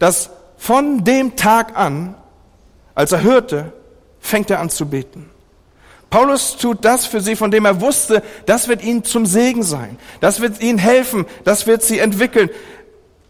dass 0.00 0.30
von 0.56 1.04
dem 1.04 1.36
Tag 1.36 1.78
an, 1.78 2.16
als 2.96 3.12
er 3.12 3.22
hörte, 3.22 3.72
fängt 4.18 4.50
er 4.50 4.58
an 4.58 4.68
zu 4.68 4.86
beten. 4.86 5.30
Paulus 6.16 6.56
tut 6.56 6.82
das 6.82 7.04
für 7.04 7.20
sie, 7.20 7.36
von 7.36 7.50
dem 7.50 7.66
er 7.66 7.82
wusste, 7.82 8.22
das 8.46 8.68
wird 8.68 8.82
ihnen 8.82 9.04
zum 9.04 9.26
Segen 9.26 9.62
sein. 9.62 9.98
Das 10.20 10.40
wird 10.40 10.62
ihnen 10.62 10.78
helfen. 10.78 11.26
Das 11.44 11.66
wird 11.66 11.82
sie 11.82 11.98
entwickeln. 11.98 12.48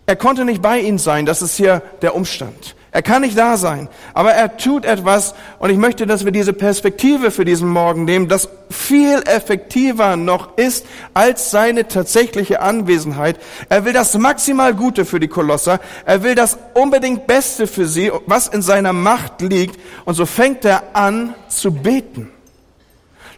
Er 0.07 0.15
konnte 0.15 0.45
nicht 0.45 0.63
bei 0.63 0.79
ihnen 0.79 0.99
sein, 0.99 1.27
das 1.27 1.43
ist 1.43 1.57
hier 1.57 1.83
der 2.01 2.15
Umstand. 2.15 2.77
Er 2.93 3.03
kann 3.03 3.23
nicht 3.23 3.37
da 3.37 3.57
sein, 3.57 3.89
aber 4.15 4.35
er 4.35 4.57
tut 4.57 4.85
etwas 4.85 5.35
und 5.59 5.71
ich 5.71 5.79
möchte, 5.79 6.07
dass 6.07 6.25
wir 6.25 6.31
diese 6.31 6.53
Perspektive 6.53 7.33
für 7.33 7.45
diesen 7.45 7.69
Morgen 7.69 8.05
nehmen, 8.05 8.29
das 8.29 8.49
viel 8.71 9.21
effektiver 9.27 10.15
noch 10.15 10.57
ist 10.57 10.87
als 11.13 11.51
seine 11.51 11.89
tatsächliche 11.89 12.61
Anwesenheit. 12.63 13.41
Er 13.69 13.85
will 13.85 13.95
das 13.95 14.17
maximal 14.17 14.75
Gute 14.75 15.05
für 15.05 15.19
die 15.19 15.27
Kolosser, 15.27 15.81
er 16.05 16.23
will 16.23 16.37
das 16.37 16.57
unbedingt 16.75 17.27
Beste 17.27 17.67
für 17.67 17.89
sie, 17.89 18.13
was 18.27 18.47
in 18.47 18.63
seiner 18.63 18.93
Macht 18.93 19.41
liegt 19.41 19.81
und 20.05 20.15
so 20.15 20.25
fängt 20.25 20.65
er 20.65 20.95
an 20.95 21.35
zu 21.49 21.73
beten. 21.73 22.31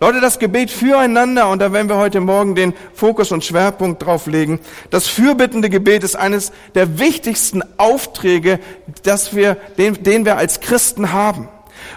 Leute, 0.01 0.21
das 0.21 0.39
Gebet 0.39 0.71
füreinander, 0.71 1.49
und 1.49 1.61
da 1.61 1.73
werden 1.73 1.89
wir 1.89 1.97
heute 1.97 2.21
Morgen 2.21 2.55
den 2.55 2.73
Fokus 2.95 3.33
und 3.33 3.45
Schwerpunkt 3.45 4.05
drauf 4.05 4.27
legen, 4.27 4.61
das 4.91 5.09
fürbittende 5.09 5.69
Gebet 5.69 6.05
ist 6.05 6.15
eines 6.15 6.53
der 6.77 7.01
wichtigsten 7.01 7.63
Aufträge, 7.79 8.61
dass 9.03 9.35
wir, 9.35 9.57
den, 9.77 10.03
den 10.05 10.25
wir 10.25 10.37
als 10.37 10.61
Christen 10.61 11.13
haben. 11.13 11.49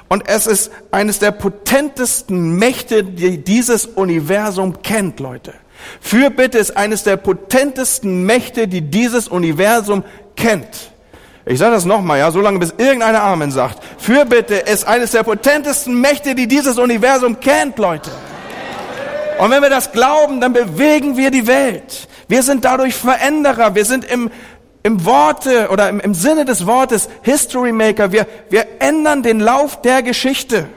Und 0.10 0.28
es 0.28 0.48
ist 0.48 0.72
eines 0.90 1.20
der 1.20 1.32
potentesten 1.32 2.58
Mächte, 2.58 3.04
die 3.04 3.44
dieses 3.44 3.86
Universum 3.86 4.82
kennt, 4.82 5.20
Leute. 5.20 5.54
Fürbitte 6.00 6.58
ist 6.58 6.76
eines 6.78 7.04
der 7.04 7.18
potentesten 7.18 8.26
Mächte, 8.26 8.68
die 8.68 8.82
dieses 8.82 9.28
Universum 9.28 10.04
kennt. 10.36 10.92
Ich 11.46 11.58
sage 11.58 11.74
das 11.74 11.86
nochmal, 11.86 12.20
ja, 12.20 12.30
so 12.30 12.40
lange 12.40 12.60
bis 12.60 12.74
irgendeiner 12.78 13.24
Amen 13.24 13.52
sagt. 13.52 13.80
Fürbitte 13.98 14.56
ist 14.56 14.88
eines 14.88 15.12
der 15.12 15.24
potentesten 15.24 16.00
Mächte, 16.00 16.36
die 16.36 16.48
dieses 16.48 16.78
Universum 16.78 17.40
kennt, 17.40 17.80
Leute. 17.80 18.12
Und 19.40 19.50
wenn 19.50 19.64
wir 19.64 19.72
das 19.72 19.92
glauben, 19.92 20.40
dann 20.40 20.54
bewegen 20.54 21.18
wir 21.18 21.32
die 21.32 21.48
Welt. 21.48 22.08
Wir 22.28 22.44
sind 22.44 22.64
dadurch 22.64 22.94
Veränderer. 22.94 23.74
Wir 23.74 23.86
sind 23.86 24.06
im, 24.06 24.30
im 24.84 25.04
Worte 25.04 25.70
oder 25.70 25.90
im, 25.90 26.00
im 26.00 26.14
Sinne 26.14 26.46
des 26.46 26.68
Wortes 26.68 27.10
History 27.24 27.72
Maker. 27.72 28.12
Wir, 28.12 28.28
wir 28.52 28.68
ändern 28.80 29.24
den 29.24 29.40
Lauf 29.40 29.82
der 29.82 30.04
Geschichte. 30.04 30.68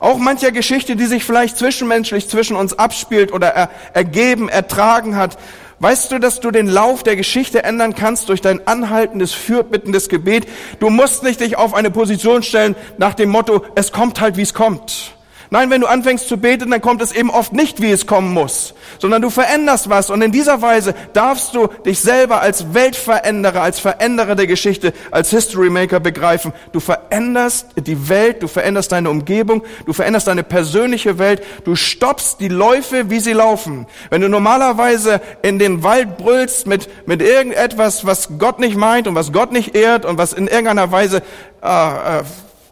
Auch 0.00 0.18
mancher 0.18 0.50
Geschichte, 0.50 0.96
die 0.96 1.06
sich 1.06 1.24
vielleicht 1.24 1.58
zwischenmenschlich 1.58 2.28
zwischen 2.28 2.56
uns 2.56 2.76
abspielt 2.76 3.32
oder 3.32 3.48
er, 3.48 3.70
ergeben, 3.94 4.48
ertragen 4.48 5.14
hat. 5.14 5.38
Weißt 5.78 6.10
du, 6.10 6.18
dass 6.18 6.40
du 6.40 6.50
den 6.50 6.68
Lauf 6.68 7.02
der 7.02 7.16
Geschichte 7.16 7.62
ändern 7.62 7.94
kannst 7.94 8.30
durch 8.30 8.40
dein 8.40 8.66
anhaltendes, 8.66 9.34
fürbittendes 9.34 10.08
Gebet? 10.08 10.46
Du 10.80 10.88
musst 10.88 11.22
nicht 11.22 11.40
dich 11.40 11.58
auf 11.58 11.74
eine 11.74 11.90
Position 11.90 12.42
stellen 12.42 12.74
nach 12.96 13.12
dem 13.14 13.28
Motto, 13.28 13.62
es 13.74 13.92
kommt 13.92 14.20
halt, 14.20 14.38
wie 14.38 14.42
es 14.42 14.54
kommt. 14.54 15.15
Nein, 15.50 15.70
wenn 15.70 15.80
du 15.80 15.86
anfängst 15.86 16.28
zu 16.28 16.38
beten, 16.38 16.70
dann 16.70 16.80
kommt 16.80 17.00
es 17.02 17.12
eben 17.12 17.30
oft 17.30 17.52
nicht, 17.52 17.80
wie 17.80 17.90
es 17.90 18.06
kommen 18.06 18.32
muss, 18.32 18.74
sondern 18.98 19.22
du 19.22 19.30
veränderst 19.30 19.88
was. 19.88 20.10
Und 20.10 20.22
in 20.22 20.32
dieser 20.32 20.62
Weise 20.62 20.94
darfst 21.12 21.54
du 21.54 21.68
dich 21.84 22.00
selber 22.00 22.40
als 22.40 22.74
Weltveränderer, 22.74 23.62
als 23.62 23.78
Veränderer 23.78 24.34
der 24.34 24.46
Geschichte, 24.46 24.92
als 25.10 25.30
History 25.30 25.70
Maker 25.70 26.00
begreifen. 26.00 26.52
Du 26.72 26.80
veränderst 26.80 27.68
die 27.76 28.08
Welt, 28.08 28.42
du 28.42 28.48
veränderst 28.48 28.92
deine 28.92 29.10
Umgebung, 29.10 29.62
du 29.86 29.92
veränderst 29.92 30.26
deine 30.26 30.42
persönliche 30.42 31.18
Welt, 31.18 31.42
du 31.64 31.76
stoppst 31.76 32.40
die 32.40 32.48
Läufe, 32.48 33.10
wie 33.10 33.20
sie 33.20 33.32
laufen. 33.32 33.86
Wenn 34.10 34.22
du 34.22 34.28
normalerweise 34.28 35.20
in 35.42 35.58
den 35.58 35.82
Wald 35.82 36.16
brüllst 36.16 36.66
mit, 36.66 36.88
mit 37.06 37.22
irgendetwas, 37.22 38.04
was 38.04 38.38
Gott 38.38 38.58
nicht 38.58 38.76
meint 38.76 39.06
und 39.06 39.14
was 39.14 39.32
Gott 39.32 39.52
nicht 39.52 39.74
ehrt 39.74 40.04
und 40.04 40.18
was 40.18 40.32
in 40.32 40.48
irgendeiner 40.48 40.90
Weise 40.90 41.22
äh, 41.62 42.18
äh, 42.18 42.22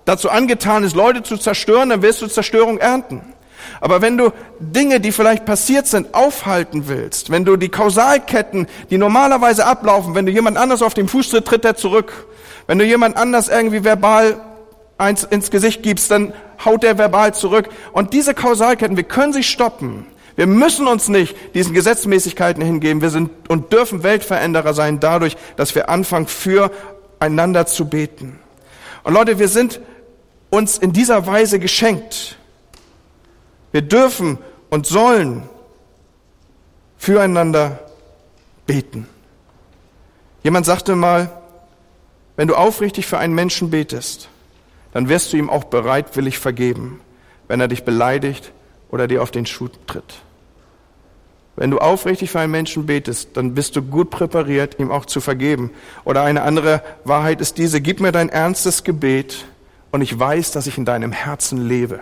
dazu 0.05 0.31
angetan 0.31 0.85
ist, 0.85 0.95
Leute 0.95 1.23
zu 1.23 1.37
zerstören, 1.37 1.91
dann 1.91 2.03
wirst 2.03 2.23
du 2.23 2.27
Zerstörung 2.27 2.79
ernten. 2.79 3.23
Aber 3.81 4.03
wenn 4.03 4.17
du 4.17 4.31
Dinge, 4.61 5.01
die 5.01 5.13
vielleicht 5.13 5.45
passiert 5.45 5.87
sind, 5.87 6.15
aufhalten 6.15 6.89
willst, 6.89 7.31
wenn 7.31 7.45
du 7.45 7.57
die 7.57 7.69
Kausalketten, 7.69 8.67
die 8.91 8.99
normalerweise 8.99 9.67
ablaufen, 9.67 10.15
wenn 10.15 10.27
du 10.27 10.33
jemand 10.33 10.57
anders 10.57 10.83
auf 10.83 10.95
den 10.95 11.09
Fuß 11.09 11.31
tritt, 11.31 11.47
tritt 11.47 11.65
er 11.65 11.77
zurück. 11.77 12.27
Wenn 12.67 12.79
du 12.79 12.85
jemand 12.85 13.17
anders 13.17 13.49
irgendwie 13.49 13.85
verbal 13.85 14.41
eins 14.97 15.25
ins 15.25 15.51
Gesicht 15.51 15.83
gibst, 15.83 16.11
dann 16.11 16.33
haut 16.65 16.83
der 16.83 16.99
verbal 16.99 17.35
zurück. 17.35 17.69
Und 17.93 18.13
diese 18.13 18.35
Kausalketten, 18.35 18.97
wir 18.97 19.05
können 19.05 19.33
sie 19.33 19.43
stoppen. 19.43 20.07
Wir 20.37 20.47
müssen 20.47 20.89
uns 20.89 21.09
nicht 21.09 21.37
diesen 21.55 21.75
Gesetzmäßigkeiten 21.75 22.63
hingeben. 22.63 23.03
Wir 23.03 23.11
sind 23.11 23.31
und 23.49 23.73
dürfen 23.73 24.03
Weltveränderer 24.03 24.75
sein 24.75 24.99
dadurch, 25.01 25.37
dass 25.57 25.75
wir 25.75 25.89
anfangen, 25.89 26.27
füreinander 26.27 27.67
zu 27.67 27.89
beten. 27.89 28.39
Und 29.05 29.15
Leute, 29.15 29.39
wir 29.39 29.49
sind 29.49 29.81
uns 30.55 30.79
in 30.79 30.93
dieser 30.93 31.27
Weise 31.27 31.59
geschenkt. 31.59 32.37
Wir 33.73 33.83
dürfen 33.83 34.39
und 34.71 34.87
sollen 34.87 35.43
füreinander 36.97 37.81
beten. 38.67 39.09
Jemand 40.43 40.65
sagte 40.65 40.95
mal, 40.95 41.31
wenn 42.37 42.49
du 42.49 42.55
aufrichtig 42.55 43.07
für 43.07 43.19
einen 43.19 43.35
Menschen 43.35 43.71
betest, 43.71 44.29
dann 44.93 45.09
wirst 45.09 45.33
du 45.33 45.37
ihm 45.37 45.51
auch 45.51 45.65
bereitwillig 45.65 46.39
vergeben, 46.39 47.01
wenn 47.49 47.61
er 47.61 47.69
dich 47.69 47.85
beleidigt 47.85 48.53
oder 48.91 49.09
dir 49.09 49.23
auf 49.23 49.31
den 49.31 49.47
Schuh 49.47 49.69
tritt. 49.87 50.23
Wenn 51.57 51.71
du 51.71 51.79
aufrichtig 51.79 52.31
für 52.31 52.41
einen 52.41 52.53
Menschen 52.53 52.87
betest, 52.87 53.37
dann 53.37 53.55
bist 53.55 53.77
du 53.77 53.83
gut 53.83 54.11
präpariert, 54.11 54.79
ihm 54.81 54.91
auch 54.91 55.07
zu 55.07 55.21
vergeben. 55.21 55.71
Oder 56.05 56.23
eine 56.23 56.43
andere 56.43 56.83
Wahrheit 57.05 57.41
ist 57.41 57.59
diese, 57.59 57.81
gib 57.81 58.01
mir 58.01 58.11
dein 58.11 58.29
ernstes 58.29 58.83
Gebet 58.83 59.47
und 59.95 60.01
ich 60.01 60.19
weiß, 60.19 60.51
dass 60.51 60.67
ich 60.67 60.77
in 60.77 60.85
deinem 60.85 61.13
Herzen 61.13 61.69
lebe. 61.69 62.01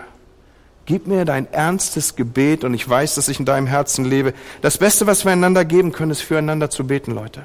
Gib 0.87 1.07
mir 1.07 1.27
dein 1.27 1.53
ernstes 1.53 2.17
Gebet 2.17 2.65
und 2.65 2.73
ich 2.73 2.89
weiß, 2.89 3.17
dass 3.17 3.29
ich 3.29 3.39
in 3.39 3.45
deinem 3.45 3.67
Herzen 3.67 4.07
lebe. 4.07 4.33
Das 4.63 4.79
Beste, 4.79 5.07
was 5.07 5.27
wir 5.27 5.33
einander 5.33 5.67
geben 5.67 5.93
können, 5.93 6.11
ist 6.11 6.23
füreinander 6.23 6.71
zu 6.71 6.87
beten, 6.87 7.11
Leute. 7.11 7.43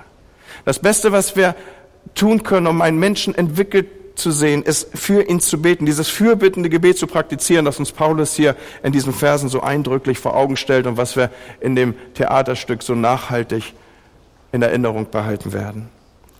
Das 0.64 0.80
Beste, 0.80 1.12
was 1.12 1.36
wir 1.36 1.54
tun 2.16 2.44
können, 2.44 2.68
um 2.68 2.82
einen 2.82 2.98
Menschen 2.98 3.36
entwickelt 3.36 3.90
zu 4.16 4.32
sehen, 4.32 4.64
ist 4.64 4.98
für 4.98 5.22
ihn 5.24 5.42
zu 5.42 5.62
beten, 5.62 5.86
dieses 5.86 6.08
fürbittende 6.08 6.70
Gebet 6.70 6.98
zu 6.98 7.08
praktizieren, 7.08 7.66
das 7.66 7.78
uns 7.78 7.92
Paulus 7.92 8.34
hier 8.34 8.56
in 8.84 8.94
diesen 8.94 9.12
Versen 9.12 9.50
so 9.50 9.60
eindrücklich 9.60 10.18
vor 10.18 10.34
Augen 10.34 10.56
stellt 10.56 10.88
und 10.88 10.96
was 10.96 11.18
wir 11.18 11.30
in 11.60 11.76
dem 11.76 11.94
Theaterstück 12.14 12.84
so 12.84 12.96
nachhaltig 12.96 13.74
in 14.54 14.62
Erinnerung 14.62 15.12
behalten 15.12 15.52
werden. 15.52 15.97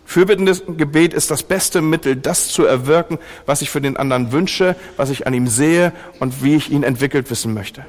Fürbittendes 0.08 0.62
Gebet 0.66 1.12
ist 1.12 1.30
das 1.30 1.42
beste 1.42 1.82
Mittel, 1.82 2.16
das 2.16 2.48
zu 2.48 2.64
erwirken, 2.64 3.18
was 3.44 3.60
ich 3.60 3.68
für 3.68 3.82
den 3.82 3.98
anderen 3.98 4.32
wünsche, 4.32 4.74
was 4.96 5.10
ich 5.10 5.26
an 5.26 5.34
ihm 5.34 5.46
sehe 5.48 5.92
und 6.18 6.42
wie 6.42 6.56
ich 6.56 6.70
ihn 6.70 6.82
entwickelt 6.82 7.30
wissen 7.30 7.52
möchte. 7.52 7.84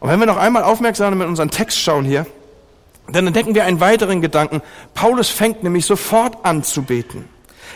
Und 0.00 0.08
wenn 0.08 0.18
wir 0.18 0.24
noch 0.24 0.38
einmal 0.38 0.62
aufmerksam 0.62 1.18
mit 1.18 1.28
unserem 1.28 1.50
Text 1.50 1.78
schauen 1.78 2.06
hier, 2.06 2.24
dann 3.12 3.26
entdecken 3.26 3.54
wir 3.54 3.64
einen 3.64 3.80
weiteren 3.80 4.22
Gedanken. 4.22 4.62
Paulus 4.94 5.28
fängt 5.28 5.62
nämlich 5.62 5.84
sofort 5.84 6.46
an 6.46 6.64
zu 6.64 6.84
beten. 6.84 7.28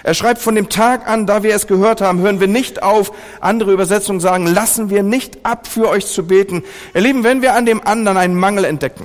Er 0.02 0.14
schreibt, 0.14 0.40
von 0.40 0.54
dem 0.54 0.70
Tag 0.70 1.06
an, 1.06 1.26
da 1.26 1.42
wir 1.42 1.54
es 1.54 1.66
gehört 1.66 2.00
haben, 2.00 2.20
hören 2.20 2.40
wir 2.40 2.48
nicht 2.48 2.82
auf. 2.82 3.12
Andere 3.42 3.72
Übersetzungen 3.74 4.20
sagen, 4.20 4.46
lassen 4.46 4.88
wir 4.88 5.02
nicht 5.02 5.44
ab, 5.44 5.66
für 5.66 5.86
euch 5.90 6.06
zu 6.06 6.26
beten. 6.26 6.64
Ihr 6.94 7.02
Lieben, 7.02 7.24
wenn 7.24 7.42
wir 7.42 7.52
an 7.52 7.66
dem 7.66 7.86
anderen 7.86 8.16
einen 8.16 8.36
Mangel 8.36 8.64
entdecken, 8.64 9.04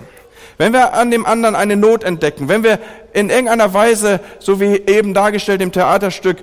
wenn 0.57 0.73
wir 0.73 0.93
an 0.93 1.11
dem 1.11 1.25
anderen 1.25 1.55
eine 1.55 1.75
Not 1.75 2.03
entdecken, 2.03 2.47
wenn 2.47 2.63
wir 2.63 2.79
in 3.13 3.29
irgendeiner 3.29 3.73
Weise, 3.73 4.19
so 4.39 4.59
wie 4.59 4.81
eben 4.87 5.13
dargestellt 5.13 5.61
im 5.61 5.71
Theaterstück, 5.71 6.37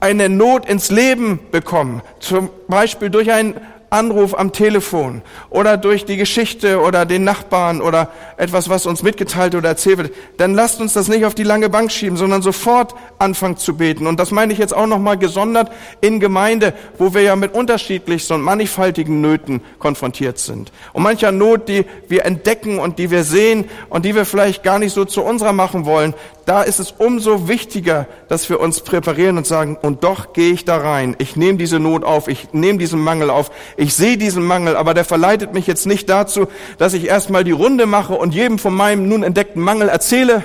eine 0.00 0.28
Not 0.28 0.68
ins 0.68 0.90
Leben 0.90 1.40
bekommen, 1.50 2.02
zum 2.18 2.50
Beispiel 2.68 3.10
durch 3.10 3.30
ein 3.30 3.54
Anruf 3.90 4.38
am 4.38 4.52
Telefon 4.52 5.22
oder 5.50 5.76
durch 5.76 6.04
die 6.04 6.16
Geschichte 6.16 6.80
oder 6.80 7.04
den 7.04 7.24
Nachbarn 7.24 7.80
oder 7.80 8.08
etwas, 8.36 8.68
was 8.68 8.86
uns 8.86 9.02
mitgeteilt 9.02 9.54
oder 9.54 9.68
erzählt 9.68 9.98
wird, 9.98 10.14
dann 10.36 10.54
lasst 10.54 10.80
uns 10.80 10.92
das 10.92 11.08
nicht 11.08 11.24
auf 11.24 11.34
die 11.34 11.42
lange 11.42 11.68
Bank 11.68 11.90
schieben, 11.90 12.16
sondern 12.16 12.40
sofort 12.40 12.94
anfangen 13.18 13.56
zu 13.56 13.76
beten. 13.76 14.06
Und 14.06 14.20
das 14.20 14.30
meine 14.30 14.52
ich 14.52 14.58
jetzt 14.58 14.74
auch 14.74 14.86
nochmal 14.86 15.18
gesondert 15.18 15.72
in 16.00 16.20
Gemeinde, 16.20 16.72
wo 16.98 17.14
wir 17.14 17.22
ja 17.22 17.34
mit 17.34 17.52
unterschiedlichsten 17.52 18.34
und 18.34 18.42
mannigfaltigen 18.42 19.20
Nöten 19.20 19.60
konfrontiert 19.78 20.38
sind. 20.38 20.72
Und 20.92 21.02
mancher 21.02 21.32
Not, 21.32 21.68
die 21.68 21.84
wir 22.08 22.24
entdecken 22.24 22.78
und 22.78 22.98
die 22.98 23.10
wir 23.10 23.24
sehen 23.24 23.68
und 23.88 24.04
die 24.04 24.14
wir 24.14 24.24
vielleicht 24.24 24.62
gar 24.62 24.78
nicht 24.78 24.94
so 24.94 25.04
zu 25.04 25.22
unserer 25.22 25.52
machen 25.52 25.84
wollen, 25.84 26.14
da 26.46 26.62
ist 26.62 26.80
es 26.80 26.92
umso 26.92 27.48
wichtiger, 27.48 28.06
dass 28.28 28.48
wir 28.48 28.60
uns 28.60 28.80
präparieren 28.80 29.38
und 29.38 29.46
sagen, 29.46 29.76
und 29.80 30.04
doch 30.04 30.32
gehe 30.32 30.52
ich 30.52 30.64
da 30.64 30.76
rein. 30.76 31.16
Ich 31.18 31.36
nehme 31.36 31.58
diese 31.58 31.78
Not 31.78 32.04
auf, 32.04 32.28
ich 32.28 32.52
nehme 32.52 32.78
diesen 32.78 33.00
Mangel 33.00 33.30
auf, 33.30 33.50
ich 33.76 33.94
sehe 33.94 34.16
diesen 34.16 34.44
Mangel, 34.44 34.76
aber 34.76 34.94
der 34.94 35.04
verleitet 35.04 35.54
mich 35.54 35.66
jetzt 35.66 35.86
nicht 35.86 36.08
dazu, 36.08 36.48
dass 36.78 36.94
ich 36.94 37.06
erstmal 37.06 37.44
die 37.44 37.50
Runde 37.50 37.86
mache 37.86 38.14
und 38.14 38.34
jedem 38.34 38.58
von 38.58 38.74
meinem 38.74 39.08
nun 39.08 39.22
entdeckten 39.22 39.62
Mangel 39.62 39.88
erzähle. 39.88 40.42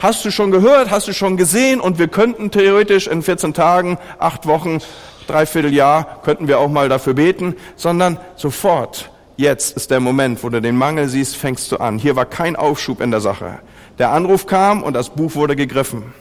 Hast 0.00 0.24
du 0.24 0.30
schon 0.30 0.50
gehört, 0.50 0.90
hast 0.90 1.08
du 1.08 1.12
schon 1.12 1.36
gesehen 1.36 1.80
und 1.80 1.98
wir 1.98 2.08
könnten 2.08 2.50
theoretisch 2.50 3.06
in 3.06 3.22
14 3.22 3.54
Tagen, 3.54 3.98
acht 4.18 4.46
Wochen, 4.46 4.78
dreiviertel 5.26 5.72
Jahr, 5.72 6.20
könnten 6.24 6.48
wir 6.48 6.58
auch 6.58 6.68
mal 6.68 6.88
dafür 6.88 7.14
beten, 7.14 7.56
sondern 7.76 8.18
sofort 8.36 9.10
Jetzt 9.38 9.76
ist 9.76 9.90
der 9.90 10.00
Moment, 10.00 10.42
wo 10.42 10.48
du 10.48 10.62
den 10.62 10.76
Mangel 10.76 11.08
siehst, 11.08 11.36
fängst 11.36 11.70
du 11.70 11.76
an. 11.76 11.98
Hier 11.98 12.16
war 12.16 12.24
kein 12.24 12.56
Aufschub 12.56 13.02
in 13.02 13.10
der 13.10 13.20
Sache. 13.20 13.58
Der 13.98 14.10
Anruf 14.12 14.46
kam 14.46 14.82
und 14.82 14.94
das 14.94 15.10
Buch 15.10 15.34
wurde 15.34 15.56
gegriffen. 15.56 16.12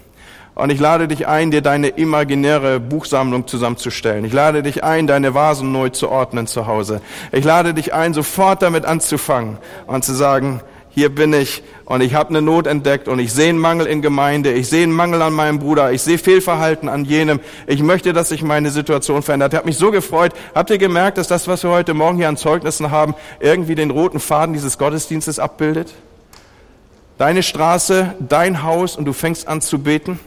Und 0.56 0.70
ich 0.70 0.80
lade 0.80 1.10
dich 1.10 1.28
ein, 1.28 1.52
dir 1.52 1.62
deine 1.62 1.90
imaginäre 1.90 2.80
Buchsammlung 2.80 3.46
zusammenzustellen. 3.46 4.24
Ich 4.24 4.32
lade 4.32 4.64
dich 4.64 4.86
ein, 4.86 5.06
deine 5.06 5.34
Vasen 5.34 5.74
neu 5.74 5.90
zu 5.90 6.10
ordnen 6.10 6.48
zu 6.48 6.66
Hause. 6.66 7.02
Ich 7.34 7.44
lade 7.44 7.74
dich 7.74 7.94
ein, 7.94 8.14
sofort 8.14 8.62
damit 8.62 8.86
anzufangen 8.86 9.58
und 9.86 10.06
zu 10.06 10.14
sagen, 10.14 10.62
hier 10.92 11.14
bin 11.14 11.34
ich 11.34 11.62
und 11.84 12.00
ich 12.00 12.16
habe 12.16 12.30
eine 12.30 12.42
Not 12.42 12.68
entdeckt 12.68 13.10
und 13.10 13.20
ich 13.20 13.34
sehe 13.34 13.50
einen 13.50 13.60
Mangel 13.60 13.86
in 13.86 14.02
Gemeinde, 14.02 14.54
ich 14.54 14.70
sehe 14.70 14.84
einen 14.84 14.94
Mangel 14.94 15.22
an 15.22 15.34
meinem 15.34 15.60
Bruder, 15.60 15.92
ich 15.92 16.02
sehe 16.02 16.18
Fehlverhalten 16.18 16.88
an 16.88 17.04
jenem. 17.04 17.42
Ich 17.68 17.84
möchte, 17.84 18.14
dass 18.14 18.30
sich 18.30 18.42
meine 18.42 18.72
Situation 18.72 19.22
verändert. 19.22 19.52
Ich 19.52 19.58
habe 19.58 19.68
mich 19.68 19.78
so 19.78 19.92
gefreut. 19.92 20.32
Habt 20.56 20.70
ihr 20.70 20.78
gemerkt, 20.78 21.18
dass 21.18 21.28
das, 21.28 21.50
was 21.50 21.64
wir 21.64 21.72
heute 21.72 21.94
Morgen 21.94 22.16
hier 22.16 22.30
an 22.30 22.38
Zeugnissen 22.38 22.92
haben, 22.92 23.14
irgendwie 23.42 23.76
den 23.76 23.92
roten 23.92 24.22
Faden 24.22 24.54
dieses 24.54 24.78
Gottesdienstes 24.78 25.38
abbildet? 25.38 25.94
Deine 27.18 27.44
Straße, 27.44 28.16
dein 28.20 28.64
Haus 28.64 28.96
und 28.96 29.06
du 29.06 29.14
fängst 29.14 29.48
an 29.48 29.62
zu 29.62 29.80
beten. 29.80 30.20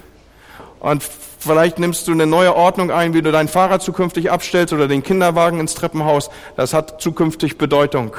Und 0.80 1.02
vielleicht 1.02 1.78
nimmst 1.78 2.08
du 2.08 2.12
eine 2.12 2.26
neue 2.26 2.54
Ordnung 2.54 2.90
ein, 2.90 3.14
wie 3.14 3.22
du 3.22 3.30
dein 3.30 3.48
Fahrrad 3.48 3.82
zukünftig 3.82 4.30
abstellst 4.30 4.72
oder 4.72 4.88
den 4.88 5.02
Kinderwagen 5.02 5.60
ins 5.60 5.74
Treppenhaus. 5.74 6.30
Das 6.56 6.72
hat 6.72 7.00
zukünftig 7.00 7.58
Bedeutung 7.58 8.14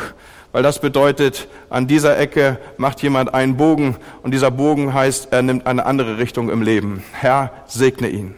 weil 0.52 0.64
das 0.64 0.80
bedeutet, 0.80 1.48
an 1.70 1.88
dieser 1.88 2.18
Ecke 2.18 2.58
macht 2.78 3.02
jemand 3.02 3.34
einen 3.34 3.58
Bogen 3.58 3.98
und 4.24 4.32
dieser 4.32 4.52
Bogen 4.52 4.94
heißt, 4.94 5.32
er 5.32 5.42
nimmt 5.42 5.68
eine 5.68 5.86
andere 5.86 6.18
Richtung 6.18 6.50
im 6.50 6.62
Leben. 6.62 7.04
Herr, 7.12 7.52
segne 7.68 8.10
ihn. 8.10 8.36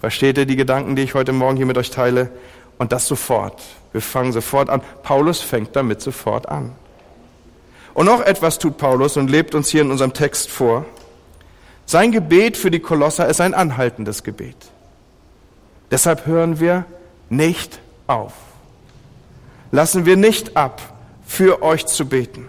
Versteht 0.00 0.38
ihr 0.38 0.46
die 0.46 0.56
Gedanken, 0.56 0.94
die 0.94 1.02
ich 1.02 1.14
heute 1.14 1.32
Morgen 1.32 1.56
hier 1.56 1.66
mit 1.66 1.76
euch 1.76 1.90
teile? 1.90 2.30
Und 2.78 2.92
das 2.92 3.08
sofort. 3.08 3.60
Wir 3.90 4.00
fangen 4.00 4.32
sofort 4.32 4.70
an. 4.70 4.82
Paulus 5.02 5.40
fängt 5.40 5.74
damit 5.74 6.00
sofort 6.00 6.48
an. 6.48 6.72
Und 7.94 8.06
noch 8.06 8.20
etwas 8.20 8.58
tut 8.58 8.78
Paulus 8.78 9.16
und 9.16 9.28
lebt 9.28 9.54
uns 9.54 9.68
hier 9.68 9.82
in 9.82 9.90
unserem 9.90 10.12
Text 10.12 10.50
vor. 10.50 10.84
Sein 11.86 12.12
Gebet 12.12 12.56
für 12.56 12.70
die 12.70 12.80
Kolosser 12.80 13.28
ist 13.28 13.40
ein 13.40 13.54
anhaltendes 13.54 14.22
Gebet. 14.22 14.56
Deshalb 15.90 16.26
hören 16.26 16.60
wir 16.60 16.84
nicht 17.30 17.80
auf. 18.06 18.32
Lassen 19.70 20.06
wir 20.06 20.16
nicht 20.16 20.56
ab, 20.56 20.80
für 21.26 21.62
euch 21.62 21.86
zu 21.86 22.06
beten. 22.06 22.46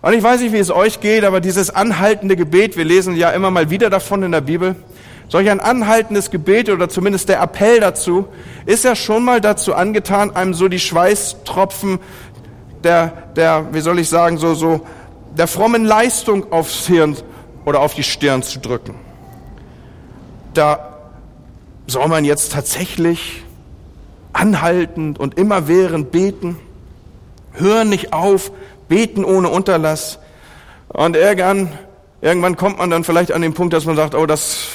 Und 0.00 0.12
ich 0.12 0.22
weiß 0.22 0.40
nicht, 0.40 0.52
wie 0.52 0.58
es 0.58 0.70
euch 0.70 1.00
geht, 1.00 1.24
aber 1.24 1.40
dieses 1.40 1.70
anhaltende 1.70 2.36
Gebet, 2.36 2.76
wir 2.76 2.84
lesen 2.84 3.16
ja 3.16 3.30
immer 3.30 3.50
mal 3.50 3.70
wieder 3.70 3.90
davon 3.90 4.22
in 4.22 4.32
der 4.32 4.40
Bibel, 4.40 4.76
solch 5.28 5.50
ein 5.50 5.60
anhaltendes 5.60 6.30
Gebet 6.30 6.70
oder 6.70 6.88
zumindest 6.88 7.28
der 7.28 7.42
Appell 7.42 7.80
dazu, 7.80 8.28
ist 8.64 8.84
ja 8.84 8.94
schon 8.94 9.24
mal 9.24 9.40
dazu 9.40 9.74
angetan, 9.74 10.34
einem 10.34 10.54
so 10.54 10.68
die 10.68 10.78
Schweißtropfen 10.78 11.98
der, 12.84 13.08
der, 13.36 13.72
wie 13.72 13.80
soll 13.80 13.98
ich 13.98 14.08
sagen, 14.08 14.38
so, 14.38 14.54
so, 14.54 14.80
der 15.36 15.46
frommen 15.46 15.84
Leistung 15.84 16.52
aufs 16.52 16.86
Hirn 16.86 17.16
oder 17.64 17.80
auf 17.80 17.94
die 17.94 18.02
Stirn 18.02 18.42
zu 18.42 18.58
drücken. 18.58 18.94
Da 20.54 20.98
soll 21.86 22.08
man 22.08 22.24
jetzt 22.24 22.52
tatsächlich 22.52 23.42
anhaltend 24.32 25.18
und 25.18 25.38
immerwährend 25.38 26.10
beten 26.10 26.56
hören 27.60 27.88
nicht 27.88 28.12
auf, 28.12 28.52
beten 28.88 29.24
ohne 29.24 29.48
Unterlass. 29.48 30.18
Und 30.88 31.16
irgendwann, 31.16 31.70
irgendwann 32.20 32.56
kommt 32.56 32.78
man 32.78 32.90
dann 32.90 33.04
vielleicht 33.04 33.32
an 33.32 33.42
den 33.42 33.54
Punkt, 33.54 33.74
dass 33.74 33.84
man 33.84 33.96
sagt, 33.96 34.14
oh, 34.14 34.26
das, 34.26 34.68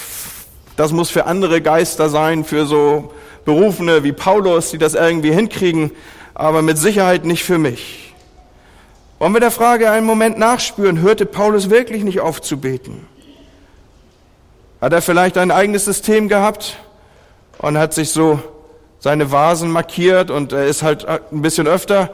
das 0.76 0.92
muss 0.92 1.10
für 1.10 1.26
andere 1.26 1.62
Geister 1.62 2.10
sein, 2.10 2.44
für 2.44 2.66
so 2.66 3.14
Berufene 3.46 4.04
wie 4.04 4.14
Paulus, 4.14 4.72
die 4.72 4.78
das 4.78 4.94
irgendwie 4.94 5.32
hinkriegen, 5.32 5.92
aber 6.34 6.62
mit 6.62 6.78
Sicherheit 6.78 7.26
nicht 7.26 7.44
für 7.44 7.58
mich. 7.58 8.14
Wollen 9.20 9.34
wir 9.34 9.40
der 9.40 9.52
Frage 9.52 9.92
einen 9.92 10.06
Moment 10.06 10.38
nachspüren, 10.38 11.02
hörte 11.02 11.26
Paulus 11.26 11.70
wirklich 11.70 12.04
nicht 12.04 12.20
auf 12.20 12.42
zu 12.42 12.58
beten? 12.58 13.08
Hat 14.82 14.92
er 14.92 15.02
vielleicht 15.02 15.38
ein 15.38 15.52
eigenes 15.52 15.86
System 15.86 16.28
gehabt 16.28 16.78
und 17.60 17.78
hat 17.78 17.94
sich 17.94 18.10
so 18.10 18.42
seine 19.00 19.32
Vasen 19.32 19.72
markiert 19.72 20.32
und 20.32 20.52
er 20.54 20.66
ist 20.66 20.84
halt 20.84 21.06
ein 21.06 21.42
bisschen 21.42 21.68
öfter 21.68 22.10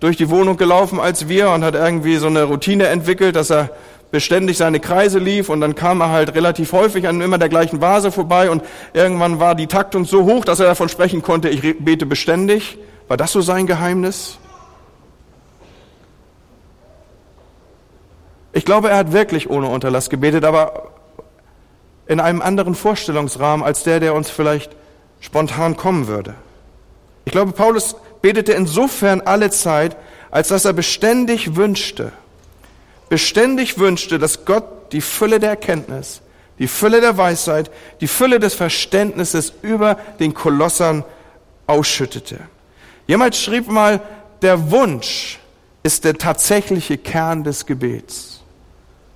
durch 0.00 0.16
die 0.16 0.30
Wohnung 0.30 0.56
gelaufen 0.56 0.98
als 0.98 1.28
wir 1.28 1.50
und 1.50 1.64
hat 1.64 1.74
irgendwie 1.74 2.16
so 2.16 2.26
eine 2.26 2.44
Routine 2.44 2.88
entwickelt, 2.88 3.36
dass 3.36 3.50
er 3.50 3.70
beständig 4.10 4.58
seine 4.58 4.80
Kreise 4.80 5.18
lief 5.18 5.48
und 5.48 5.60
dann 5.60 5.74
kam 5.74 6.00
er 6.00 6.10
halt 6.10 6.34
relativ 6.34 6.72
häufig 6.72 7.08
an 7.08 7.20
immer 7.20 7.38
der 7.38 7.48
gleichen 7.48 7.80
Vase 7.80 8.12
vorbei 8.12 8.50
und 8.50 8.62
irgendwann 8.92 9.40
war 9.40 9.54
die 9.54 9.68
Taktung 9.68 10.04
so 10.04 10.24
hoch, 10.24 10.44
dass 10.44 10.60
er 10.60 10.66
davon 10.66 10.88
sprechen 10.88 11.22
konnte, 11.22 11.48
ich 11.48 11.78
bete 11.78 12.04
beständig. 12.04 12.78
War 13.12 13.18
das 13.18 13.32
so 13.32 13.42
sein 13.42 13.66
Geheimnis? 13.66 14.38
Ich 18.54 18.64
glaube, 18.64 18.88
er 18.88 18.96
hat 18.96 19.12
wirklich 19.12 19.50
ohne 19.50 19.68
Unterlass 19.68 20.08
gebetet, 20.08 20.46
aber 20.46 20.92
in 22.06 22.20
einem 22.20 22.40
anderen 22.40 22.74
Vorstellungsrahmen 22.74 23.66
als 23.66 23.82
der, 23.82 24.00
der 24.00 24.14
uns 24.14 24.30
vielleicht 24.30 24.74
spontan 25.20 25.76
kommen 25.76 26.06
würde. 26.06 26.36
Ich 27.26 27.32
glaube, 27.32 27.52
Paulus 27.52 27.96
betete 28.22 28.54
insofern 28.54 29.20
alle 29.20 29.50
Zeit, 29.50 29.94
als 30.30 30.48
dass 30.48 30.64
er 30.64 30.72
beständig 30.72 31.54
wünschte, 31.54 32.12
beständig 33.10 33.76
wünschte, 33.76 34.18
dass 34.18 34.46
Gott 34.46 34.64
die 34.92 35.02
Fülle 35.02 35.38
der 35.38 35.50
Erkenntnis, 35.50 36.22
die 36.58 36.66
Fülle 36.66 37.02
der 37.02 37.18
Weisheit, 37.18 37.70
die 38.00 38.08
Fülle 38.08 38.40
des 38.40 38.54
Verständnisses 38.54 39.52
über 39.60 39.98
den 40.18 40.32
Kolossern 40.32 41.04
ausschüttete. 41.66 42.38
Jemand 43.06 43.36
schrieb 43.36 43.68
mal, 43.68 44.00
der 44.42 44.70
Wunsch 44.70 45.38
ist 45.82 46.04
der 46.04 46.14
tatsächliche 46.14 46.98
Kern 46.98 47.44
des 47.44 47.66
Gebets. 47.66 48.40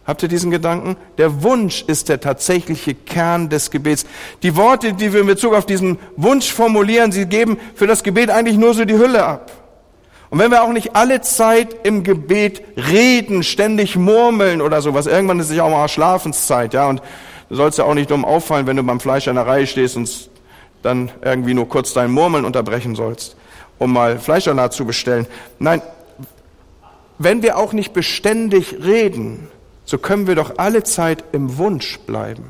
Habt 0.07 0.23
ihr 0.23 0.29
diesen 0.29 0.53
Gedanken? 0.53 0.97
Der 1.19 1.43
Wunsch 1.43 1.83
ist 1.87 2.09
der 2.09 2.21
tatsächliche 2.21 2.95
Kern 2.95 3.49
des 3.49 3.73
Gebets. 3.73 4.07
Die 4.43 4.55
Worte, 4.55 4.93
die 4.93 5.13
wir 5.13 5.21
in 5.21 5.27
Bezug 5.27 5.55
auf 5.55 5.67
diesen 5.67 5.99
Wunsch 6.17 6.53
formulieren, 6.53 7.11
sie 7.11 7.27
geben 7.27 7.59
für 7.75 7.89
das 7.89 8.05
Gebet 8.05 8.31
eigentlich 8.31 8.57
nur 8.57 8.73
so 8.75 8.85
die 8.85 8.95
Hülle 8.95 9.25
ab. 9.25 9.51
Und 10.31 10.39
wenn 10.39 10.51
wir 10.51 10.63
auch 10.63 10.73
nicht 10.73 10.95
alle 10.95 11.21
Zeit 11.23 11.75
im 11.85 12.05
Gebet 12.05 12.63
reden, 12.77 13.43
ständig 13.43 13.97
murmeln 13.97 14.61
oder 14.61 14.81
sowas, 14.81 15.07
irgendwann 15.07 15.41
ist 15.41 15.51
es 15.51 15.57
ja 15.57 15.65
auch 15.65 15.71
mal 15.71 15.89
Schlafenszeit, 15.89 16.75
ja, 16.75 16.89
und 16.89 17.01
du 17.49 17.55
sollst 17.55 17.79
ja 17.79 17.85
auch 17.85 17.95
nicht 17.95 18.11
dumm 18.11 18.25
auffallen, 18.25 18.67
wenn 18.67 18.77
du 18.77 18.83
beim 18.83 19.01
Fleisch 19.01 19.25
der 19.25 19.35
Reihe 19.35 19.67
stehst 19.67 19.97
und 19.97 20.31
dann 20.83 21.11
irgendwie 21.23 21.55
nur 21.55 21.69
kurz 21.69 21.93
dein 21.93 22.11
Murmeln 22.11 22.45
unterbrechen 22.45 22.95
sollst, 22.97 23.36
um 23.79 23.93
mal 23.93 24.19
Fleischsalat 24.19 24.73
zu 24.73 24.85
bestellen. 24.85 25.27
Nein, 25.59 25.83
wenn 27.19 27.43
wir 27.43 27.57
auch 27.57 27.73
nicht 27.73 27.93
beständig 27.93 28.77
reden, 28.83 29.49
so 29.85 29.99
können 29.99 30.27
wir 30.27 30.35
doch 30.35 30.59
alle 30.59 30.83
Zeit 30.83 31.25
im 31.33 31.57
Wunsch 31.59 31.99
bleiben. 32.01 32.45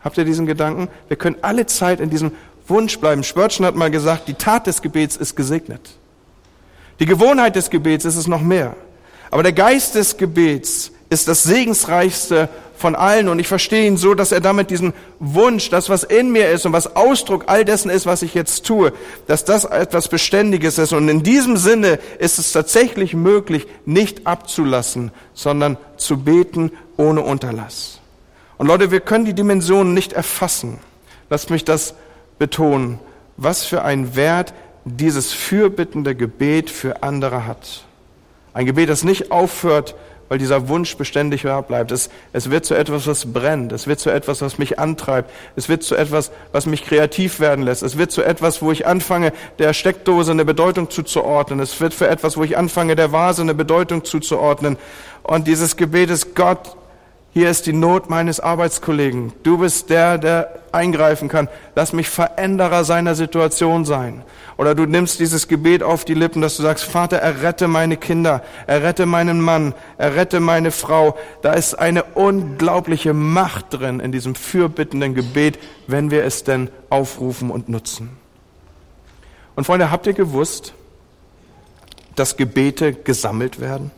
Habt 0.00 0.18
ihr 0.18 0.24
diesen 0.24 0.46
Gedanken? 0.46 0.88
Wir 1.08 1.16
können 1.16 1.36
alle 1.42 1.66
Zeit 1.66 2.00
in 2.00 2.10
diesem 2.10 2.32
Wunsch 2.68 2.98
bleiben. 2.98 3.24
Spörtchen 3.24 3.66
hat 3.66 3.74
mal 3.74 3.90
gesagt, 3.90 4.28
die 4.28 4.34
Tat 4.34 4.66
des 4.66 4.82
Gebets 4.82 5.16
ist 5.16 5.34
gesegnet. 5.34 5.80
Die 7.00 7.06
Gewohnheit 7.06 7.56
des 7.56 7.70
Gebets 7.70 8.04
ist 8.04 8.16
es 8.16 8.26
noch 8.26 8.40
mehr. 8.40 8.76
Aber 9.30 9.42
der 9.42 9.52
Geist 9.52 9.94
des 9.94 10.16
Gebets 10.16 10.92
ist 11.10 11.28
das 11.28 11.42
segensreichste 11.42 12.48
von 12.78 12.94
allen 12.94 13.28
und 13.28 13.38
ich 13.38 13.48
verstehe 13.48 13.86
ihn 13.86 13.96
so, 13.96 14.14
dass 14.14 14.32
er 14.32 14.40
damit 14.40 14.70
diesen 14.70 14.92
Wunsch, 15.18 15.68
das 15.68 15.88
was 15.88 16.04
in 16.04 16.30
mir 16.30 16.50
ist 16.50 16.64
und 16.64 16.72
was 16.72 16.96
Ausdruck 16.96 17.44
all 17.48 17.64
dessen 17.64 17.90
ist, 17.90 18.06
was 18.06 18.22
ich 18.22 18.34
jetzt 18.34 18.64
tue, 18.64 18.92
dass 19.26 19.44
das 19.44 19.64
etwas 19.64 20.08
Beständiges 20.08 20.78
ist 20.78 20.92
und 20.92 21.08
in 21.08 21.22
diesem 21.22 21.56
Sinne 21.56 21.98
ist 22.18 22.38
es 22.38 22.52
tatsächlich 22.52 23.14
möglich, 23.14 23.66
nicht 23.84 24.26
abzulassen, 24.26 25.10
sondern 25.34 25.76
zu 25.96 26.18
beten 26.18 26.70
ohne 26.96 27.22
Unterlass. 27.22 28.00
Und 28.56 28.66
Leute, 28.66 28.90
wir 28.90 29.00
können 29.00 29.24
die 29.24 29.34
Dimensionen 29.34 29.94
nicht 29.94 30.12
erfassen. 30.12 30.78
Lasst 31.30 31.50
mich 31.50 31.64
das 31.64 31.94
betonen, 32.38 32.98
was 33.36 33.64
für 33.64 33.82
ein 33.82 34.16
Wert 34.16 34.54
dieses 34.84 35.32
fürbittende 35.32 36.14
Gebet 36.14 36.70
für 36.70 37.02
andere 37.02 37.46
hat. 37.46 37.84
Ein 38.52 38.66
Gebet, 38.66 38.88
das 38.88 39.04
nicht 39.04 39.30
aufhört, 39.30 39.94
weil 40.28 40.38
dieser 40.38 40.68
Wunsch 40.68 40.96
beständig 40.96 41.42
bleibt. 41.42 41.90
Es, 41.90 42.10
es 42.32 42.50
wird 42.50 42.64
zu 42.64 42.74
etwas, 42.74 43.06
was 43.06 43.32
brennt. 43.32 43.72
Es 43.72 43.86
wird 43.86 44.00
zu 44.00 44.10
etwas, 44.10 44.42
was 44.42 44.58
mich 44.58 44.78
antreibt. 44.78 45.30
Es 45.56 45.68
wird 45.68 45.82
zu 45.82 45.96
etwas, 45.96 46.30
was 46.52 46.66
mich 46.66 46.84
kreativ 46.84 47.40
werden 47.40 47.64
lässt. 47.64 47.82
Es 47.82 47.98
wird 47.98 48.10
zu 48.10 48.22
etwas, 48.22 48.62
wo 48.62 48.72
ich 48.72 48.86
anfange, 48.86 49.32
der 49.58 49.72
Steckdose 49.72 50.32
eine 50.32 50.44
Bedeutung 50.44 50.90
zuzuordnen. 50.90 51.60
Es 51.60 51.80
wird 51.80 51.94
für 51.94 52.08
etwas, 52.08 52.36
wo 52.36 52.44
ich 52.44 52.56
anfange, 52.56 52.96
der 52.96 53.12
Vase 53.12 53.42
eine 53.42 53.54
Bedeutung 53.54 54.04
zuzuordnen. 54.04 54.76
Und 55.22 55.46
dieses 55.46 55.76
Gebet 55.76 56.10
ist 56.10 56.34
Gott, 56.34 56.76
Hier 57.34 57.50
ist 57.50 57.66
die 57.66 57.72
Not 57.72 58.10
meines 58.10 58.40
Arbeitskollegen. 58.40 59.32
Du 59.42 59.58
bist 59.58 59.90
der, 59.90 60.18
der 60.18 60.58
eingreifen 60.72 61.28
kann. 61.28 61.48
Lass 61.76 61.92
mich 61.92 62.08
Veränderer 62.08 62.84
seiner 62.84 63.14
Situation 63.14 63.84
sein. 63.84 64.24
Oder 64.58 64.74
du 64.74 64.86
nimmst 64.86 65.20
dieses 65.20 65.46
Gebet 65.46 65.84
auf 65.84 66.04
die 66.04 66.14
Lippen, 66.14 66.42
dass 66.42 66.56
du 66.56 66.64
sagst, 66.64 66.82
Vater, 66.82 67.18
errette 67.18 67.68
meine 67.68 67.96
Kinder, 67.96 68.42
errette 68.66 69.06
meinen 69.06 69.40
Mann, 69.40 69.72
errette 69.98 70.40
meine 70.40 70.72
Frau. 70.72 71.16
Da 71.42 71.52
ist 71.52 71.74
eine 71.74 72.02
unglaubliche 72.02 73.14
Macht 73.14 73.66
drin 73.70 74.00
in 74.00 74.10
diesem 74.10 74.34
fürbittenden 74.34 75.14
Gebet, 75.14 75.60
wenn 75.86 76.10
wir 76.10 76.24
es 76.24 76.42
denn 76.42 76.70
aufrufen 76.90 77.52
und 77.52 77.68
nutzen. 77.68 78.10
Und 79.54 79.62
Freunde, 79.62 79.92
habt 79.92 80.08
ihr 80.08 80.12
gewusst, 80.12 80.74
dass 82.16 82.36
Gebete 82.36 82.92
gesammelt 82.92 83.60
werden? 83.60 83.92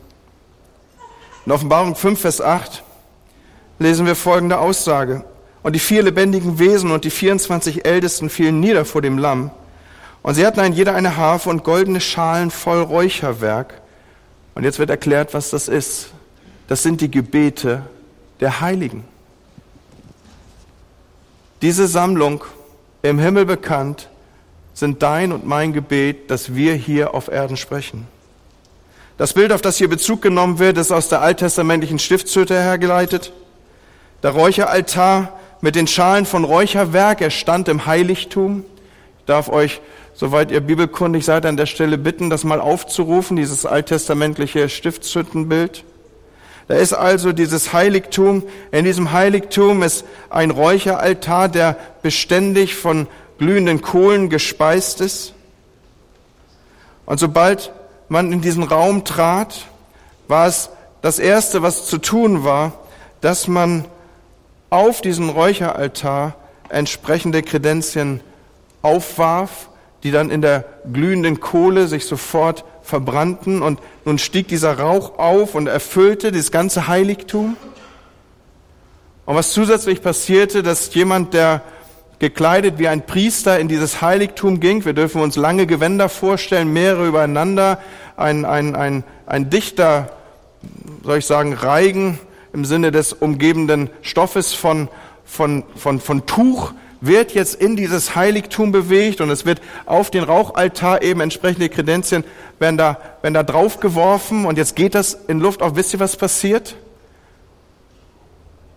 In 1.47 1.53
Offenbarung 1.53 1.95
5, 1.95 2.21
Vers 2.21 2.39
8 2.39 2.83
lesen 3.79 4.05
wir 4.05 4.15
folgende 4.15 4.59
Aussage. 4.59 5.25
Und 5.63 5.73
die 5.73 5.79
vier 5.79 6.03
lebendigen 6.03 6.59
Wesen 6.59 6.91
und 6.91 7.03
die 7.03 7.09
24 7.09 7.83
Ältesten 7.83 8.29
fielen 8.29 8.59
nieder 8.59 8.85
vor 8.85 9.01
dem 9.01 9.17
Lamm. 9.17 9.49
Und 10.23 10.35
sie 10.35 10.45
hatten 10.45 10.59
ein 10.59 10.73
jeder 10.73 10.93
eine 10.93 11.17
Harfe 11.17 11.49
und 11.49 11.63
goldene 11.63 11.99
Schalen 11.99 12.51
voll 12.51 12.81
Räucherwerk. 12.81 13.81
Und 14.53 14.63
jetzt 14.63 14.79
wird 14.79 14.89
erklärt, 14.89 15.33
was 15.33 15.49
das 15.49 15.67
ist. 15.67 16.11
Das 16.67 16.83
sind 16.83 17.01
die 17.01 17.09
Gebete 17.09 17.83
der 18.39 18.61
Heiligen. 18.61 19.03
Diese 21.61 21.87
Sammlung 21.87 22.43
im 23.01 23.19
Himmel 23.19 23.45
bekannt 23.45 24.09
sind 24.73 25.03
dein 25.03 25.31
und 25.31 25.45
mein 25.45 25.73
Gebet, 25.73 26.31
das 26.31 26.55
wir 26.55 26.73
hier 26.73 27.13
auf 27.13 27.27
Erden 27.27 27.57
sprechen. 27.57 28.07
Das 29.17 29.33
Bild, 29.33 29.51
auf 29.51 29.61
das 29.61 29.77
hier 29.77 29.89
Bezug 29.89 30.21
genommen 30.21 30.57
wird, 30.57 30.77
ist 30.77 30.91
aus 30.91 31.09
der 31.09 31.21
alttestamentlichen 31.21 31.99
Stiftshütte 31.99 32.55
hergeleitet. 32.55 33.33
Der 34.23 34.31
Räucheraltar 34.31 35.39
mit 35.61 35.75
den 35.75 35.87
Schalen 35.87 36.25
von 36.25 36.43
Räucherwerk, 36.43 37.21
er 37.21 37.29
stand 37.29 37.67
im 37.67 37.85
Heiligtum. 37.85 38.65
Ich 39.19 39.25
darf 39.25 39.49
euch, 39.49 39.81
soweit 40.21 40.51
ihr 40.51 40.61
bibelkundig 40.61 41.25
seid, 41.25 41.47
an 41.47 41.57
der 41.57 41.65
Stelle 41.65 41.97
bitten, 41.97 42.29
das 42.29 42.43
mal 42.43 42.61
aufzurufen, 42.61 43.37
dieses 43.37 43.65
alttestamentliche 43.65 44.69
Stiftshüttenbild. 44.69 45.83
Da 46.67 46.75
ist 46.75 46.93
also 46.93 47.31
dieses 47.31 47.73
Heiligtum. 47.73 48.43
In 48.71 48.85
diesem 48.85 49.13
Heiligtum 49.13 49.81
ist 49.81 50.05
ein 50.29 50.51
Räucheraltar, 50.51 51.49
der 51.49 51.75
beständig 52.03 52.75
von 52.75 53.07
glühenden 53.39 53.81
Kohlen 53.81 54.29
gespeist 54.29 55.01
ist. 55.01 55.33
Und 57.07 57.19
sobald 57.19 57.71
man 58.07 58.31
in 58.31 58.41
diesen 58.41 58.61
Raum 58.61 59.03
trat, 59.03 59.65
war 60.27 60.45
es 60.45 60.69
das 61.01 61.17
Erste, 61.17 61.63
was 61.63 61.87
zu 61.87 61.97
tun 61.97 62.43
war, 62.43 62.73
dass 63.21 63.47
man 63.47 63.85
auf 64.69 65.01
diesen 65.01 65.29
Räucheraltar 65.29 66.35
entsprechende 66.69 67.41
Kredenzien 67.41 68.19
aufwarf, 68.83 69.70
die 70.03 70.11
dann 70.11 70.29
in 70.29 70.41
der 70.41 70.65
glühenden 70.91 71.39
Kohle 71.39 71.87
sich 71.87 72.05
sofort 72.05 72.65
verbrannten 72.81 73.61
und 73.61 73.79
nun 74.05 74.17
stieg 74.17 74.47
dieser 74.47 74.79
Rauch 74.79 75.19
auf 75.19 75.55
und 75.55 75.67
erfüllte 75.67 76.31
das 76.31 76.51
ganze 76.51 76.87
Heiligtum. 76.87 77.55
Und 79.25 79.35
was 79.35 79.51
zusätzlich 79.51 80.01
passierte, 80.01 80.63
dass 80.63 80.93
jemand, 80.93 81.33
der 81.33 81.61
gekleidet 82.19 82.77
wie 82.77 82.87
ein 82.87 83.05
Priester 83.05 83.59
in 83.59 83.67
dieses 83.67 84.01
Heiligtum 84.01 84.59
ging, 84.59 84.85
wir 84.85 84.93
dürfen 84.93 85.21
uns 85.21 85.35
lange 85.35 85.65
Gewänder 85.65 86.09
vorstellen, 86.09 86.71
mehrere 86.71 87.07
übereinander, 87.07 87.79
ein, 88.17 88.45
ein, 88.45 88.75
ein, 88.75 89.03
ein 89.25 89.49
dichter, 89.49 90.09
soll 91.03 91.19
ich 91.19 91.25
sagen, 91.25 91.53
Reigen 91.53 92.19
im 92.53 92.65
Sinne 92.65 92.91
des 92.91 93.13
umgebenden 93.13 93.89
Stoffes 94.01 94.53
von, 94.53 94.89
von, 95.25 95.63
von, 95.75 95.99
von 95.99 96.25
Tuch 96.25 96.73
wird 97.01 97.33
jetzt 97.33 97.55
in 97.55 97.75
dieses 97.75 98.15
Heiligtum 98.15 98.71
bewegt 98.71 99.21
und 99.21 99.29
es 99.29 99.45
wird 99.45 99.59
auf 99.85 100.11
den 100.11 100.23
Rauchaltar 100.23 101.01
eben 101.01 101.19
entsprechende 101.19 101.67
Kredenzien 101.67 102.23
werden 102.59 102.77
da, 102.77 102.97
werden 103.21 103.33
da 103.33 103.43
drauf 103.43 103.79
geworfen 103.79 104.45
und 104.45 104.57
jetzt 104.57 104.75
geht 104.75 104.95
das 104.95 105.17
in 105.27 105.39
Luft 105.39 105.61
auf. 105.61 105.75
Wisst 105.75 105.93
ihr, 105.93 105.99
was 105.99 106.15
passiert? 106.15 106.75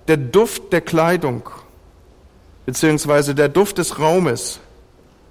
Der 0.09 0.17
Duft 0.17 0.73
der 0.73 0.81
Kleidung 0.81 1.49
beziehungsweise 2.67 3.35
der 3.35 3.49
Duft 3.49 3.79
des 3.79 3.99
Raumes 3.99 4.61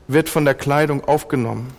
wird 0.07 0.29
von 0.29 0.45
der 0.45 0.53
Kleidung 0.53 1.03
aufgenommen. 1.03 1.73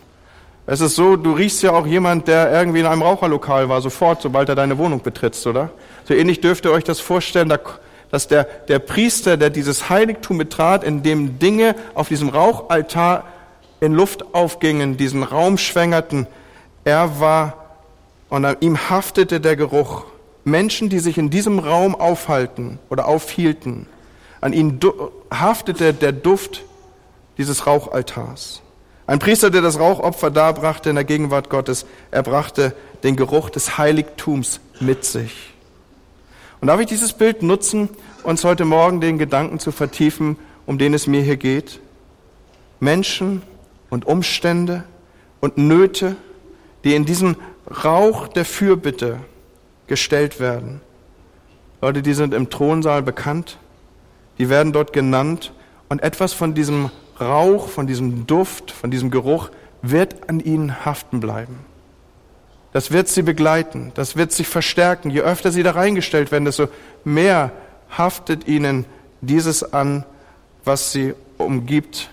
Es 0.67 0.81
ist 0.81 0.97
so, 0.97 1.17
du 1.17 1.33
riechst 1.33 1.63
ja 1.63 1.73
auch 1.73 1.87
jemand, 1.87 2.27
der 2.27 2.51
irgendwie 2.51 2.81
in 2.81 2.87
einem 2.87 3.03
Raucherlokal 3.03 3.69
war, 3.69 3.83
sofort, 3.83 4.23
sobald 4.23 4.49
er 4.49 4.55
deine 4.55 4.79
Wohnung 4.79 5.03
betrittst, 5.03 5.47
oder? 5.47 5.71
So 6.05 6.15
ähnlich 6.15 6.41
dürft 6.41 6.65
ihr 6.65 6.73
euch 6.73 6.85
das 6.85 7.01
vorstellen, 7.01 7.51
dass 8.15 8.29
der, 8.29 8.45
der 8.45 8.79
Priester, 8.79 9.37
der 9.37 9.51
dieses 9.51 9.91
Heiligtum 9.91 10.39
betrat, 10.39 10.85
in 10.85 11.03
dem 11.03 11.41
Dinge 11.41 11.75
auf 11.95 12.07
diesem 12.07 12.29
Rauchaltar 12.29 13.25
in 13.81 13.93
Luft 13.93 14.37
aufgingen, 14.37 14.97
diesen 14.97 15.25
Raum 15.25 15.59
schwängerten, 15.59 16.29
er 16.85 17.19
war, 17.19 17.75
und 18.29 18.45
an 18.45 18.57
ihm 18.61 18.89
haftete 18.89 19.41
der 19.41 19.57
Geruch. 19.57 20.05
Menschen, 20.45 20.91
die 20.91 21.01
sich 21.01 21.19
in 21.19 21.29
diesem 21.29 21.59
Raum 21.59 21.97
aufhalten 21.97 22.79
oder 22.89 23.09
aufhielten, 23.09 23.89
an 24.41 24.53
ihnen 24.53 24.79
haftete 25.33 25.93
der 25.93 26.13
Duft 26.13 26.63
dieses 27.37 27.67
Rauchaltars. 27.67 28.63
Ein 29.09 29.19
Priester, 29.19 29.51
der 29.51 29.61
das 29.61 29.81
Rauchopfer 29.81 30.31
darbrachte 30.31 30.89
in 30.89 30.95
der 30.95 31.05
Gegenwart 31.05 31.51
Gottes, 31.51 31.85
er 32.13 32.23
brachte 32.23 32.77
den 33.03 33.17
Geruch 33.17 33.51
des 33.51 33.77
Heiligtums 33.77 34.61
mit 34.79 35.05
sich. 35.05 35.54
Und 36.65 36.69
darf 36.69 36.81
ich 36.81 36.87
dieses 36.87 37.13
Bild 37.13 37.43
nutzen, 37.43 37.91
uns 38.23 38.43
heute 38.43 38.65
Morgen 38.65 39.03
den 39.03 39.19
Gedanken 39.19 39.59
zu 39.59 39.71
vertiefen, 39.71 40.39
um 40.65 40.79
den 40.79 40.95
es 40.95 41.07
mir 41.07 41.21
hier 41.21 41.37
geht? 41.37 41.79
Menschen 42.81 43.43
und 43.91 44.07
Umstände 44.07 44.85
und 45.41 45.59
Nöte, 45.59 46.17
die 46.83 46.95
in 46.95 47.05
diesen 47.05 47.37
Rauch 47.85 48.29
der 48.29 48.47
Fürbitte 48.47 49.19
gestellt 49.89 50.41
werden. 50.41 50.81
Leute, 51.83 52.01
die 52.01 52.15
sind 52.15 52.33
im 52.33 52.49
Thronsaal 52.49 53.03
bekannt, 53.03 53.59
die 54.39 54.49
werden 54.49 54.73
dort 54.73 54.95
genannt 54.95 55.53
und 55.91 56.03
etwas 56.03 56.33
von 56.33 56.55
diesem 56.55 56.91
Rauch, 57.21 57.69
von 57.69 57.87
diesem 57.87 58.27
Duft, 58.27 58.71
von 58.71 58.91
diesem 58.91 59.11
Geruch 59.11 59.51
wird 59.83 60.31
an 60.31 60.41
ihnen 60.41 60.87
haften 60.87 61.21
bleiben. 61.21 61.59
Das 62.75 62.91
wird 62.91 63.09
sie 63.09 63.23
begleiten, 63.23 63.93
das 63.95 64.17
wird 64.17 64.33
sich 64.33 64.47
verstärken. 64.47 65.09
Je 65.09 65.23
öfter 65.23 65.51
sie 65.51 65.63
da 65.63 65.71
reingestellt 65.71 66.31
werden, 66.31 66.45
desto 66.45 66.69
mehr 67.03 67.53
haftet 67.97 68.47
ihnen 68.47 68.85
dieses 69.23 69.73
an, 69.73 70.05
was 70.65 70.93
sie 70.93 71.15
umgibt, 71.39 72.11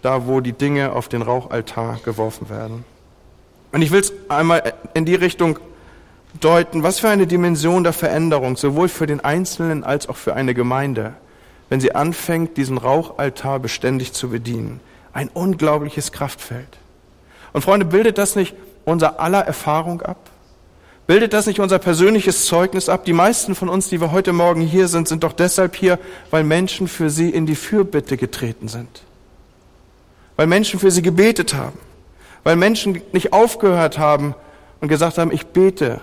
da 0.00 0.26
wo 0.26 0.40
die 0.40 0.54
Dinge 0.54 0.92
auf 0.92 1.08
den 1.08 1.20
Rauchaltar 1.20 2.00
geworfen 2.02 2.48
werden. 2.48 2.84
Und 3.72 3.82
ich 3.82 3.90
will 3.90 4.00
es 4.00 4.12
einmal 4.30 4.72
in 4.94 5.04
die 5.04 5.14
Richtung 5.14 5.58
deuten, 6.40 6.82
was 6.82 7.00
für 7.00 7.10
eine 7.10 7.26
Dimension 7.26 7.84
der 7.84 7.92
Veränderung, 7.92 8.56
sowohl 8.56 8.88
für 8.88 9.06
den 9.06 9.20
Einzelnen 9.20 9.84
als 9.84 10.08
auch 10.08 10.16
für 10.16 10.34
eine 10.34 10.54
Gemeinde 10.54 11.12
wenn 11.68 11.80
sie 11.80 11.94
anfängt, 11.94 12.56
diesen 12.56 12.78
Rauchaltar 12.78 13.58
beständig 13.58 14.12
zu 14.12 14.28
bedienen. 14.28 14.80
Ein 15.12 15.28
unglaubliches 15.28 16.12
Kraftfeld. 16.12 16.68
Und 17.52 17.62
Freunde, 17.62 17.86
bildet 17.86 18.18
das 18.18 18.36
nicht 18.36 18.54
unser 18.86 19.20
aller 19.20 19.42
Erfahrung 19.42 20.00
ab? 20.00 20.30
Bildet 21.06 21.34
das 21.34 21.46
nicht 21.46 21.60
unser 21.60 21.78
persönliches 21.78 22.46
Zeugnis 22.46 22.88
ab? 22.88 23.04
Die 23.04 23.12
meisten 23.12 23.54
von 23.54 23.68
uns, 23.68 23.88
die 23.88 24.00
wir 24.00 24.10
heute 24.10 24.32
Morgen 24.32 24.62
hier 24.62 24.88
sind, 24.88 25.06
sind 25.06 25.22
doch 25.22 25.32
deshalb 25.32 25.76
hier, 25.76 25.98
weil 26.30 26.42
Menschen 26.42 26.88
für 26.88 27.10
sie 27.10 27.30
in 27.30 27.46
die 27.46 27.54
Fürbitte 27.54 28.16
getreten 28.16 28.66
sind. 28.66 29.02
Weil 30.36 30.48
Menschen 30.48 30.80
für 30.80 30.90
sie 30.90 31.02
gebetet 31.02 31.54
haben. 31.54 31.78
Weil 32.42 32.56
Menschen 32.56 33.02
nicht 33.12 33.32
aufgehört 33.32 33.98
haben 33.98 34.34
und 34.80 34.88
gesagt 34.88 35.18
haben, 35.18 35.30
ich 35.30 35.46
bete, 35.46 36.00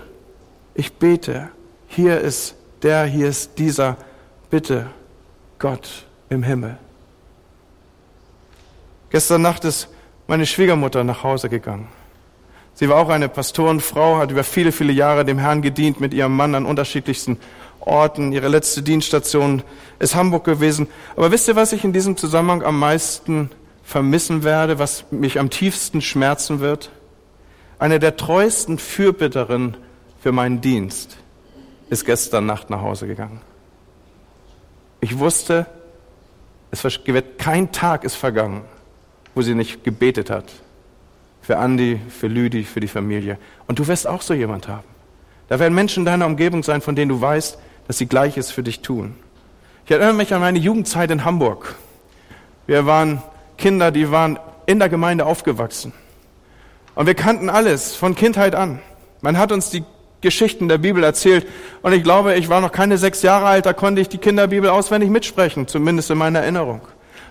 ich 0.74 0.94
bete. 0.94 1.48
Hier 1.86 2.20
ist 2.20 2.54
der, 2.82 3.04
hier 3.04 3.28
ist 3.28 3.58
dieser. 3.58 3.96
Bitte 4.50 4.86
Gott 5.58 6.06
im 6.28 6.42
Himmel. 6.42 6.78
Gestern 9.10 9.42
Nacht 9.42 9.64
ist 9.64 9.88
meine 10.26 10.46
Schwiegermutter 10.46 11.04
nach 11.04 11.22
Hause 11.22 11.48
gegangen. 11.48 11.88
Sie 12.74 12.88
war 12.88 12.96
auch 12.96 13.08
eine 13.08 13.28
Pastorenfrau, 13.28 14.18
hat 14.18 14.32
über 14.32 14.42
viele, 14.42 14.72
viele 14.72 14.92
Jahre 14.92 15.24
dem 15.24 15.38
Herrn 15.38 15.62
gedient 15.62 16.00
mit 16.00 16.12
ihrem 16.12 16.34
Mann 16.34 16.54
an 16.54 16.66
unterschiedlichsten 16.66 17.38
Orten. 17.80 18.32
Ihre 18.32 18.48
letzte 18.48 18.82
Dienststation 18.82 19.62
ist 20.00 20.16
Hamburg 20.16 20.44
gewesen. 20.44 20.88
Aber 21.16 21.30
wisst 21.30 21.46
ihr, 21.46 21.56
was 21.56 21.72
ich 21.72 21.84
in 21.84 21.92
diesem 21.92 22.16
Zusammenhang 22.16 22.62
am 22.64 22.78
meisten 22.78 23.50
vermissen 23.84 24.42
werde, 24.42 24.78
was 24.78 25.04
mich 25.12 25.38
am 25.38 25.50
tiefsten 25.50 26.00
schmerzen 26.00 26.60
wird? 26.60 26.90
Eine 27.78 28.00
der 28.00 28.16
treuesten 28.16 28.78
Fürbitterinnen 28.78 29.76
für 30.20 30.32
meinen 30.32 30.60
Dienst 30.60 31.18
ist 31.90 32.04
gestern 32.04 32.46
Nacht 32.46 32.70
nach 32.70 32.80
Hause 32.80 33.06
gegangen. 33.06 33.40
Ich 35.00 35.18
wusste, 35.18 35.66
es 36.70 36.82
wird 36.82 37.38
kein 37.38 37.70
Tag 37.70 38.04
ist 38.04 38.14
vergangen, 38.14 38.62
wo 39.34 39.42
sie 39.42 39.54
nicht 39.54 39.84
gebetet 39.84 40.30
hat. 40.30 40.46
Für 41.44 41.58
Andi, 41.58 42.00
für 42.08 42.26
Lüdi, 42.26 42.64
für 42.64 42.80
die 42.80 42.88
Familie. 42.88 43.36
Und 43.66 43.78
du 43.78 43.86
wirst 43.86 44.06
auch 44.06 44.22
so 44.22 44.32
jemand 44.32 44.66
haben. 44.66 44.88
Da 45.48 45.58
werden 45.58 45.74
Menschen 45.74 46.00
in 46.00 46.04
deiner 46.06 46.24
Umgebung 46.24 46.62
sein, 46.62 46.80
von 46.80 46.96
denen 46.96 47.10
du 47.10 47.20
weißt, 47.20 47.58
dass 47.86 47.98
sie 47.98 48.06
Gleiches 48.06 48.50
für 48.50 48.62
dich 48.62 48.80
tun. 48.80 49.14
Ich 49.84 49.90
erinnere 49.90 50.14
mich 50.14 50.32
an 50.32 50.40
meine 50.40 50.58
Jugendzeit 50.58 51.10
in 51.10 51.26
Hamburg. 51.26 51.74
Wir 52.66 52.86
waren 52.86 53.22
Kinder, 53.58 53.90
die 53.90 54.10
waren 54.10 54.38
in 54.64 54.78
der 54.78 54.88
Gemeinde 54.88 55.26
aufgewachsen. 55.26 55.92
Und 56.94 57.06
wir 57.06 57.14
kannten 57.14 57.50
alles 57.50 57.94
von 57.94 58.14
Kindheit 58.14 58.54
an. 58.54 58.80
Man 59.20 59.36
hat 59.36 59.52
uns 59.52 59.68
die 59.68 59.84
Geschichten 60.22 60.68
der 60.68 60.78
Bibel 60.78 61.04
erzählt. 61.04 61.46
Und 61.82 61.92
ich 61.92 62.02
glaube, 62.02 62.36
ich 62.36 62.48
war 62.48 62.62
noch 62.62 62.72
keine 62.72 62.96
sechs 62.96 63.20
Jahre 63.20 63.44
alt, 63.44 63.66
da 63.66 63.74
konnte 63.74 64.00
ich 64.00 64.08
die 64.08 64.16
Kinderbibel 64.16 64.70
auswendig 64.70 65.10
mitsprechen, 65.10 65.68
zumindest 65.68 66.10
in 66.10 66.16
meiner 66.16 66.40
Erinnerung. 66.40 66.80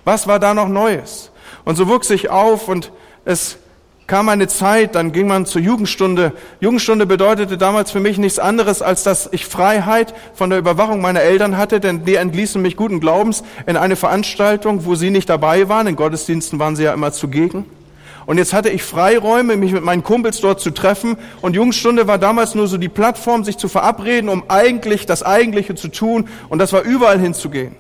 Was 0.06 0.28
war 0.28 0.40
da 0.40 0.54
noch 0.54 0.68
Neues? 0.68 1.32
Und 1.66 1.78
so 1.78 1.88
wuchs 1.88 2.12
ich 2.12 2.30
auf 2.30 2.68
und 2.68 2.92
es 3.26 3.58
kam 4.08 4.30
eine 4.30 4.48
Zeit, 4.48 4.96
dann 4.96 5.12
ging 5.12 5.28
man 5.28 5.46
zur 5.46 5.62
Jugendstunde. 5.62 6.34
Jugendstunde 6.60 7.06
bedeutete 7.06 7.58
damals 7.58 7.92
für 7.92 8.00
mich 8.00 8.18
nichts 8.18 8.40
anderes, 8.40 8.82
als 8.82 9.04
dass 9.04 9.30
ich 9.32 9.46
Freiheit 9.46 10.14
von 10.34 10.50
der 10.50 10.60
Überwachung 10.60 11.02
meiner 11.02 11.22
Eltern 11.22 11.58
hatte, 11.58 11.80
denn 11.80 12.06
die 12.06 12.16
entließen 12.16 12.62
mich 12.62 12.76
guten 12.76 13.00
Glaubens 13.00 13.44
in 13.66 13.78
eine 13.78 13.96
Veranstaltung, 13.96 14.86
wo 14.86 14.96
sie 14.96 15.10
nicht 15.10 15.30
dabei 15.30 15.70
waren. 15.70 15.88
In 15.88 15.96
Gottesdiensten 15.96 16.60
waren 16.60 16.76
sie 16.76 16.84
ja 16.84 16.94
immer 16.94 17.12
zugegen. 17.12 17.66
Und 18.26 18.38
jetzt 18.38 18.54
hatte 18.54 18.70
ich 18.70 18.84
Freiräume, 18.84 19.58
mich 19.58 19.74
mit 19.74 19.84
meinen 19.84 20.04
Kumpels 20.04 20.40
dort 20.40 20.62
zu 20.62 20.72
treffen. 20.72 21.18
Und 21.42 21.56
Jugendstunde 21.56 22.08
war 22.08 22.18
damals 22.18 22.56
nur 22.56 22.68
so 22.68 22.78
die 22.78 22.90
Plattform, 22.90 23.44
sich 23.44 23.58
zu 23.58 23.68
verabreden, 23.68 24.30
um 24.30 24.44
eigentlich 24.48 25.06
das 25.06 25.24
Eigentliche 25.24 25.76
zu 25.76 25.90
tun. 25.90 26.30
Und 26.50 26.60
das 26.60 26.72
war 26.72 26.84
überall 26.84 27.20
hinzugehen. 27.20 27.76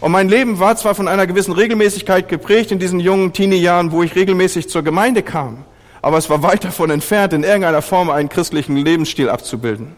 Und 0.00 0.12
mein 0.12 0.30
Leben 0.30 0.58
war 0.58 0.76
zwar 0.76 0.94
von 0.94 1.08
einer 1.08 1.26
gewissen 1.26 1.52
Regelmäßigkeit 1.52 2.28
geprägt 2.28 2.72
in 2.72 2.78
diesen 2.78 3.00
jungen 3.00 3.34
Teenie-Jahren, 3.34 3.92
wo 3.92 4.02
ich 4.02 4.14
regelmäßig 4.14 4.70
zur 4.70 4.82
Gemeinde 4.82 5.22
kam, 5.22 5.64
aber 6.00 6.16
es 6.16 6.30
war 6.30 6.42
weit 6.42 6.64
davon 6.64 6.88
entfernt, 6.88 7.34
in 7.34 7.44
irgendeiner 7.44 7.82
Form 7.82 8.08
einen 8.08 8.30
christlichen 8.30 8.76
Lebensstil 8.76 9.28
abzubilden. 9.28 9.94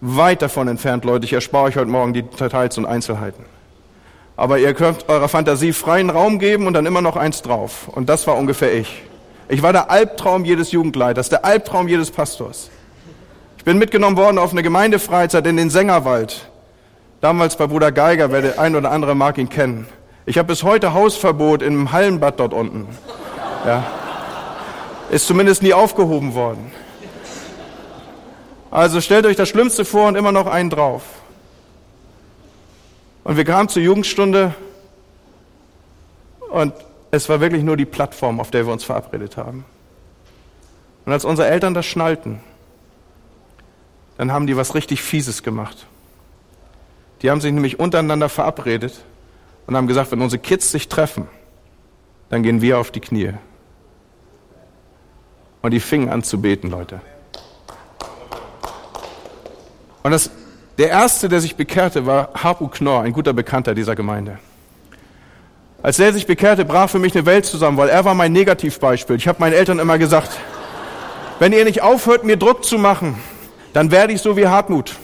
Weit 0.00 0.40
davon 0.40 0.68
entfernt, 0.68 1.04
Leute. 1.04 1.26
Ich 1.26 1.32
erspare 1.32 1.64
euch 1.64 1.76
heute 1.76 1.90
Morgen 1.90 2.14
die 2.14 2.22
Details 2.22 2.78
und 2.78 2.86
Einzelheiten. 2.86 3.44
Aber 4.36 4.58
ihr 4.58 4.72
könnt 4.72 5.08
eurer 5.08 5.28
Fantasie 5.28 5.72
freien 5.72 6.08
Raum 6.08 6.38
geben 6.38 6.66
und 6.66 6.74
dann 6.74 6.86
immer 6.86 7.02
noch 7.02 7.16
eins 7.16 7.42
drauf. 7.42 7.88
Und 7.88 8.08
das 8.08 8.26
war 8.26 8.36
ungefähr 8.36 8.72
ich. 8.72 9.02
Ich 9.48 9.62
war 9.62 9.72
der 9.72 9.90
Albtraum 9.90 10.44
jedes 10.44 10.72
Jugendleiters, 10.72 11.28
der 11.28 11.44
Albtraum 11.44 11.88
jedes 11.88 12.10
Pastors. 12.10 12.70
Ich 13.58 13.64
bin 13.64 13.78
mitgenommen 13.78 14.16
worden 14.16 14.38
auf 14.38 14.52
eine 14.52 14.62
Gemeindefreizeit 14.62 15.46
in 15.46 15.56
den 15.56 15.68
Sängerwald. 15.68 16.48
Damals 17.20 17.56
bei 17.56 17.66
Bruder 17.66 17.90
Geiger, 17.90 18.30
wer 18.30 18.42
der 18.42 18.58
ein 18.60 18.76
oder 18.76 18.92
andere 18.92 19.16
mag 19.16 19.38
ihn 19.38 19.48
kennen. 19.48 19.88
Ich 20.24 20.38
habe 20.38 20.46
bis 20.46 20.62
heute 20.62 20.94
Hausverbot 20.94 21.62
im 21.62 21.90
Hallenbad 21.90 22.38
dort 22.38 22.52
unten. 22.52 22.86
Ja. 23.66 23.84
Ist 25.10 25.26
zumindest 25.26 25.62
nie 25.62 25.74
aufgehoben 25.74 26.34
worden. 26.34 26.70
Also 28.70 29.00
stellt 29.00 29.26
euch 29.26 29.36
das 29.36 29.48
Schlimmste 29.48 29.84
vor 29.84 30.06
und 30.06 30.14
immer 30.14 30.30
noch 30.30 30.46
einen 30.46 30.70
drauf. 30.70 31.02
Und 33.24 33.36
wir 33.36 33.44
kamen 33.44 33.68
zur 33.68 33.82
Jugendstunde 33.82 34.54
und 36.50 36.72
es 37.10 37.28
war 37.28 37.40
wirklich 37.40 37.64
nur 37.64 37.76
die 37.76 37.84
Plattform, 37.84 38.38
auf 38.38 38.50
der 38.50 38.66
wir 38.66 38.72
uns 38.72 38.84
verabredet 38.84 39.36
haben. 39.36 39.64
Und 41.04 41.12
als 41.12 41.24
unsere 41.24 41.48
Eltern 41.48 41.74
das 41.74 41.86
schnallten, 41.86 42.40
dann 44.18 44.30
haben 44.30 44.46
die 44.46 44.56
was 44.56 44.74
richtig 44.74 45.02
Fieses 45.02 45.42
gemacht. 45.42 45.86
Die 47.22 47.30
haben 47.30 47.40
sich 47.40 47.52
nämlich 47.52 47.78
untereinander 47.80 48.28
verabredet 48.28 48.94
und 49.66 49.76
haben 49.76 49.86
gesagt, 49.86 50.12
wenn 50.12 50.20
unsere 50.20 50.40
Kids 50.40 50.70
sich 50.70 50.88
treffen, 50.88 51.28
dann 52.28 52.42
gehen 52.42 52.60
wir 52.60 52.78
auf 52.78 52.90
die 52.90 53.00
Knie. 53.00 53.32
Und 55.62 55.72
die 55.72 55.80
fingen 55.80 56.08
an 56.08 56.22
zu 56.22 56.40
beten, 56.40 56.70
Leute. 56.70 57.00
Und 60.02 60.12
das, 60.12 60.30
der 60.78 60.90
erste, 60.90 61.28
der 61.28 61.40
sich 61.40 61.56
bekehrte, 61.56 62.06
war 62.06 62.30
Harpu 62.34 62.68
Knorr, 62.68 63.02
ein 63.02 63.12
guter 63.12 63.32
Bekannter 63.32 63.74
dieser 63.74 63.96
Gemeinde. 63.96 64.38
Als 65.82 65.98
er 65.98 66.12
sich 66.12 66.26
bekehrte, 66.26 66.64
brach 66.64 66.90
für 66.90 66.98
mich 66.98 67.14
eine 67.14 67.26
Welt 67.26 67.46
zusammen, 67.46 67.76
weil 67.76 67.88
er 67.88 68.04
war 68.04 68.14
mein 68.14 68.32
Negativbeispiel. 68.32 69.16
Ich 69.16 69.28
habe 69.28 69.40
meinen 69.40 69.52
Eltern 69.52 69.78
immer 69.78 69.98
gesagt, 69.98 70.38
wenn 71.38 71.52
ihr 71.52 71.64
nicht 71.64 71.82
aufhört, 71.82 72.24
mir 72.24 72.36
Druck 72.36 72.64
zu 72.64 72.78
machen, 72.78 73.16
dann 73.72 73.90
werde 73.90 74.12
ich 74.12 74.20
so 74.20 74.36
wie 74.36 74.46
Hartmut. 74.46 74.96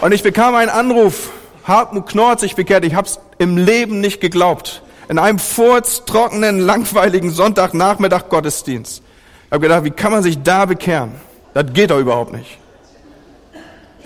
Und 0.00 0.12
ich 0.12 0.22
bekam 0.22 0.54
einen 0.54 0.70
Anruf, 0.70 1.30
Hartmut 1.64 2.06
Knorr 2.06 2.32
hat 2.32 2.40
sich 2.40 2.54
bekehrt. 2.54 2.84
Ich 2.84 2.94
habe 2.94 3.08
es 3.08 3.18
im 3.38 3.56
Leben 3.56 4.00
nicht 4.00 4.20
geglaubt. 4.20 4.82
In 5.08 5.18
einem 5.18 5.38
furztrockenen, 5.38 6.60
langweiligen 6.60 7.30
Sonntagnachmittag 7.30 8.28
Gottesdienst. 8.28 9.02
Ich 9.46 9.52
habe 9.52 9.60
gedacht, 9.60 9.84
wie 9.84 9.90
kann 9.90 10.12
man 10.12 10.22
sich 10.22 10.42
da 10.42 10.66
bekehren? 10.66 11.12
Das 11.54 11.72
geht 11.72 11.90
doch 11.90 11.98
überhaupt 11.98 12.32
nicht. 12.32 12.58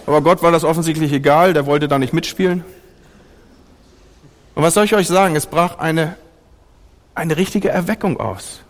Aber 0.07 0.21
Gott 0.21 0.43
war 0.43 0.53
das 0.53 0.65
offensichtlich 0.65 1.13
egal, 1.13 1.53
der 1.53 1.67
wollte 1.67 1.89
da 1.89 1.99
nicht 1.99 2.13
mitspielen. 2.13 2.65
Und 4.55 4.63
was 4.63 4.75
soll 4.75 4.85
ich 4.85 4.95
euch 4.95 5.09
sagen? 5.09 5.37
Es 5.37 5.47
brach 5.47 5.79
eine, 5.79 6.17
eine 7.15 7.37
richtige 7.37 7.69
Erweckung 7.69 8.21
aus 8.21 8.61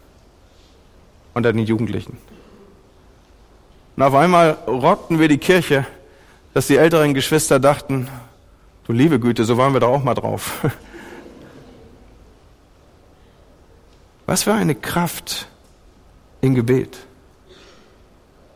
unter 1.35 1.53
den 1.53 1.65
Jugendlichen. 1.65 2.19
Und 3.97 4.03
auf 4.03 4.15
einmal 4.15 4.53
rockten 4.67 5.19
wir 5.19 5.29
die 5.29 5.39
Kirche 5.39 5.87
dass 6.55 6.67
die 6.67 6.77
älteren 6.77 7.15
Geschwister 7.15 7.61
dachten, 7.61 8.09
du 8.87 8.93
liebe 8.93 9.21
Güte, 9.21 9.45
so 9.45 9.57
waren 9.57 9.73
wir 9.73 9.81
doch 9.81 9.91
auch 9.91 10.05
mal 10.05 10.15
drauf. 10.15 10.65
Was 14.27 14.45
für 14.45 14.55
eine 14.55 14.75
Kraft 14.75 15.49
im 16.41 16.55
Gebet. 16.55 16.99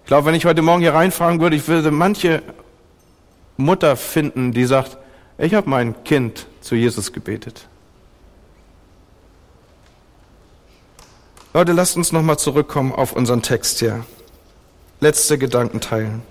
Ich 0.02 0.06
glaube, 0.06 0.26
wenn 0.26 0.34
ich 0.34 0.44
heute 0.44 0.62
Morgen 0.62 0.82
hier 0.82 0.94
reinfragen 0.94 1.40
würde, 1.40 1.56
ich 1.56 1.66
würde 1.66 1.90
manche 1.90 2.42
Mutter 3.56 3.96
finden, 3.96 4.52
die 4.52 4.64
sagt, 4.64 4.98
ich 5.38 5.54
habe 5.54 5.68
mein 5.68 6.04
Kind 6.04 6.46
zu 6.60 6.74
Jesus 6.74 7.12
gebetet. 7.12 7.66
Leute, 11.52 11.72
lasst 11.72 11.96
uns 11.96 12.12
nochmal 12.12 12.38
zurückkommen 12.38 12.92
auf 12.92 13.12
unseren 13.12 13.42
Text 13.42 13.78
hier. 13.78 14.04
Letzte 15.00 15.38
Gedanken 15.38 15.80
teilen. 15.80 16.22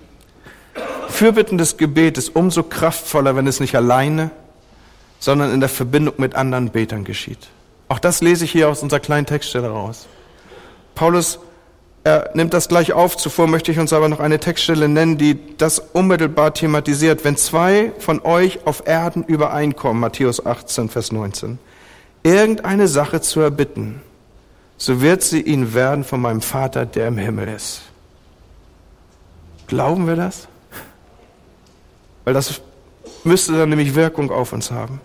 Fürbittendes 1.14 1.76
Gebet 1.76 2.18
ist 2.18 2.34
umso 2.34 2.64
kraftvoller, 2.64 3.36
wenn 3.36 3.46
es 3.46 3.60
nicht 3.60 3.76
alleine, 3.76 4.32
sondern 5.20 5.54
in 5.54 5.60
der 5.60 5.68
Verbindung 5.68 6.14
mit 6.16 6.34
anderen 6.34 6.70
Betern 6.70 7.04
geschieht. 7.04 7.38
Auch 7.86 8.00
das 8.00 8.20
lese 8.20 8.44
ich 8.44 8.50
hier 8.50 8.68
aus 8.68 8.82
unserer 8.82 8.98
kleinen 8.98 9.24
Textstelle 9.24 9.68
raus. 9.68 10.08
Paulus 10.96 11.38
er 12.02 12.32
nimmt 12.34 12.52
das 12.52 12.66
gleich 12.66 12.92
auf. 12.92 13.16
Zuvor 13.16 13.46
möchte 13.46 13.70
ich 13.70 13.78
uns 13.78 13.92
aber 13.92 14.08
noch 14.08 14.18
eine 14.18 14.40
Textstelle 14.40 14.88
nennen, 14.88 15.16
die 15.16 15.38
das 15.56 15.78
unmittelbar 15.78 16.52
thematisiert. 16.52 17.24
Wenn 17.24 17.36
zwei 17.36 17.92
von 18.00 18.20
euch 18.22 18.66
auf 18.66 18.88
Erden 18.88 19.22
übereinkommen, 19.22 20.00
Matthäus 20.00 20.44
18, 20.44 20.88
Vers 20.88 21.12
19, 21.12 21.60
irgendeine 22.24 22.88
Sache 22.88 23.20
zu 23.20 23.38
erbitten, 23.38 24.02
so 24.78 25.00
wird 25.00 25.22
sie 25.22 25.42
ihnen 25.42 25.74
werden 25.74 26.02
von 26.02 26.20
meinem 26.20 26.42
Vater, 26.42 26.86
der 26.86 27.06
im 27.06 27.18
Himmel 27.18 27.46
ist. 27.50 27.82
Glauben 29.68 30.08
wir 30.08 30.16
das? 30.16 30.48
Weil 32.24 32.34
das 32.34 32.60
müsste 33.22 33.52
dann 33.52 33.68
nämlich 33.68 33.94
Wirkung 33.94 34.30
auf 34.30 34.52
uns 34.52 34.70
haben. 34.70 35.00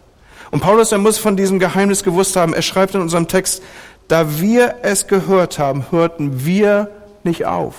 Und 0.52 0.62
Paulus, 0.62 0.92
er 0.92 0.98
muss 0.98 1.18
von 1.18 1.38
diesem 1.38 1.60
Geheimnis 1.60 2.04
gewusst 2.04 2.36
haben. 2.36 2.54
Er 2.54 2.62
schreibt 2.62 2.96
in 2.96 3.02
unserem 3.02 3.28
Text, 3.28 3.62
da 4.08 4.40
wir 4.40 4.76
es 4.82 5.08
gehört 5.08 5.60
haben, 5.60 5.86
hörten 5.92 6.46
wir 6.46 6.90
nicht 7.24 7.46
auf. 7.46 7.76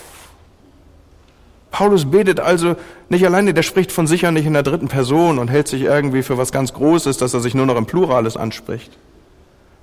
Paulus 1.71 2.11
betet 2.11 2.41
also 2.41 2.77
nicht 3.09 3.25
alleine, 3.25 3.55
der 3.55 3.63
spricht 3.63 3.93
von 3.93 4.07
sicher 4.07 4.31
nicht 4.31 4.47
in 4.47 4.53
der 4.53 4.63
dritten 4.63 4.89
Person 4.89 5.39
und 5.39 5.49
hält 5.49 5.69
sich 5.69 5.83
irgendwie 5.83 6.23
für 6.23 6.37
was 6.37 6.53
ganz 6.53 6.73
Großes, 6.73 7.17
dass 7.17 7.35
er 7.35 7.41
sich 7.41 7.55
nur 7.55 7.67
noch 7.67 7.77
im 7.77 7.87
Plurales 7.87 8.37
anspricht. 8.37 8.91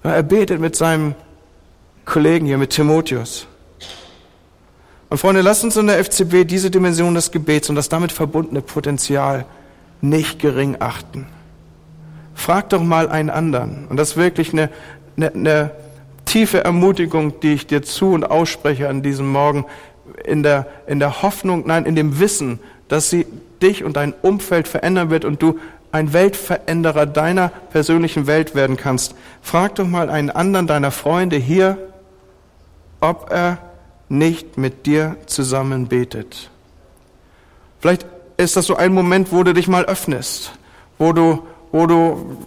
Er 0.03 0.23
betet 0.23 0.59
mit 0.59 0.75
seinem 0.75 1.15
Kollegen 2.05 2.45
hier, 2.45 2.57
mit 2.57 2.71
Timotheus. 2.71 3.47
Und 5.09 5.17
Freunde, 5.17 5.41
lasst 5.41 5.63
uns 5.63 5.77
in 5.77 5.87
der 5.87 6.03
FCB 6.03 6.45
diese 6.45 6.69
Dimension 6.69 7.13
des 7.13 7.31
Gebets 7.31 7.69
und 7.69 7.75
das 7.75 7.89
damit 7.89 8.11
verbundene 8.11 8.61
Potenzial 8.61 9.45
nicht 10.01 10.39
gering 10.39 10.77
achten. 10.79 11.27
Frag 12.35 12.69
doch 12.69 12.83
mal 12.83 13.09
einen 13.09 13.29
anderen. 13.29 13.87
Und 13.87 13.97
das 13.97 14.11
ist 14.11 14.17
wirklich 14.17 14.51
eine, 14.51 14.69
eine, 15.15 15.33
eine 15.33 15.71
tiefe 16.25 16.63
Ermutigung, 16.63 17.39
die 17.39 17.53
ich 17.53 17.67
dir 17.67 17.81
zu 17.81 18.11
und 18.11 18.25
ausspreche 18.25 18.89
an 18.89 19.01
diesem 19.01 19.27
Morgen, 19.27 19.65
in 20.25 20.43
der, 20.43 20.67
in 20.87 20.99
der 20.99 21.21
Hoffnung, 21.21 21.63
nein, 21.65 21.85
in 21.85 21.95
dem 21.95 22.19
Wissen, 22.19 22.59
dass 22.89 23.09
sie 23.09 23.25
dich 23.61 23.83
und 23.83 23.95
dein 23.95 24.13
Umfeld 24.21 24.67
verändern 24.67 25.09
wird 25.09 25.25
und 25.25 25.41
du 25.41 25.57
ein 25.91 26.13
Weltveränderer 26.13 27.05
deiner 27.05 27.49
persönlichen 27.49 28.27
Welt 28.27 28.55
werden 28.55 28.77
kannst. 28.77 29.15
Frag 29.41 29.75
doch 29.75 29.87
mal 29.87 30.09
einen 30.09 30.29
anderen 30.29 30.67
deiner 30.67 30.91
Freunde 30.91 31.37
hier, 31.37 31.77
ob 32.99 33.31
er 33.31 33.57
nicht 34.09 34.57
mit 34.57 34.85
dir 34.85 35.17
zusammen 35.25 35.87
betet. 35.87 36.49
Vielleicht 37.79 38.05
ist 38.37 38.55
das 38.55 38.65
so 38.65 38.75
ein 38.75 38.93
Moment, 38.93 39.31
wo 39.31 39.43
du 39.43 39.53
dich 39.53 39.67
mal 39.67 39.85
öffnest, 39.85 40.53
wo 40.97 41.13
du, 41.13 41.43
wo 41.71 41.87
du 41.87 42.37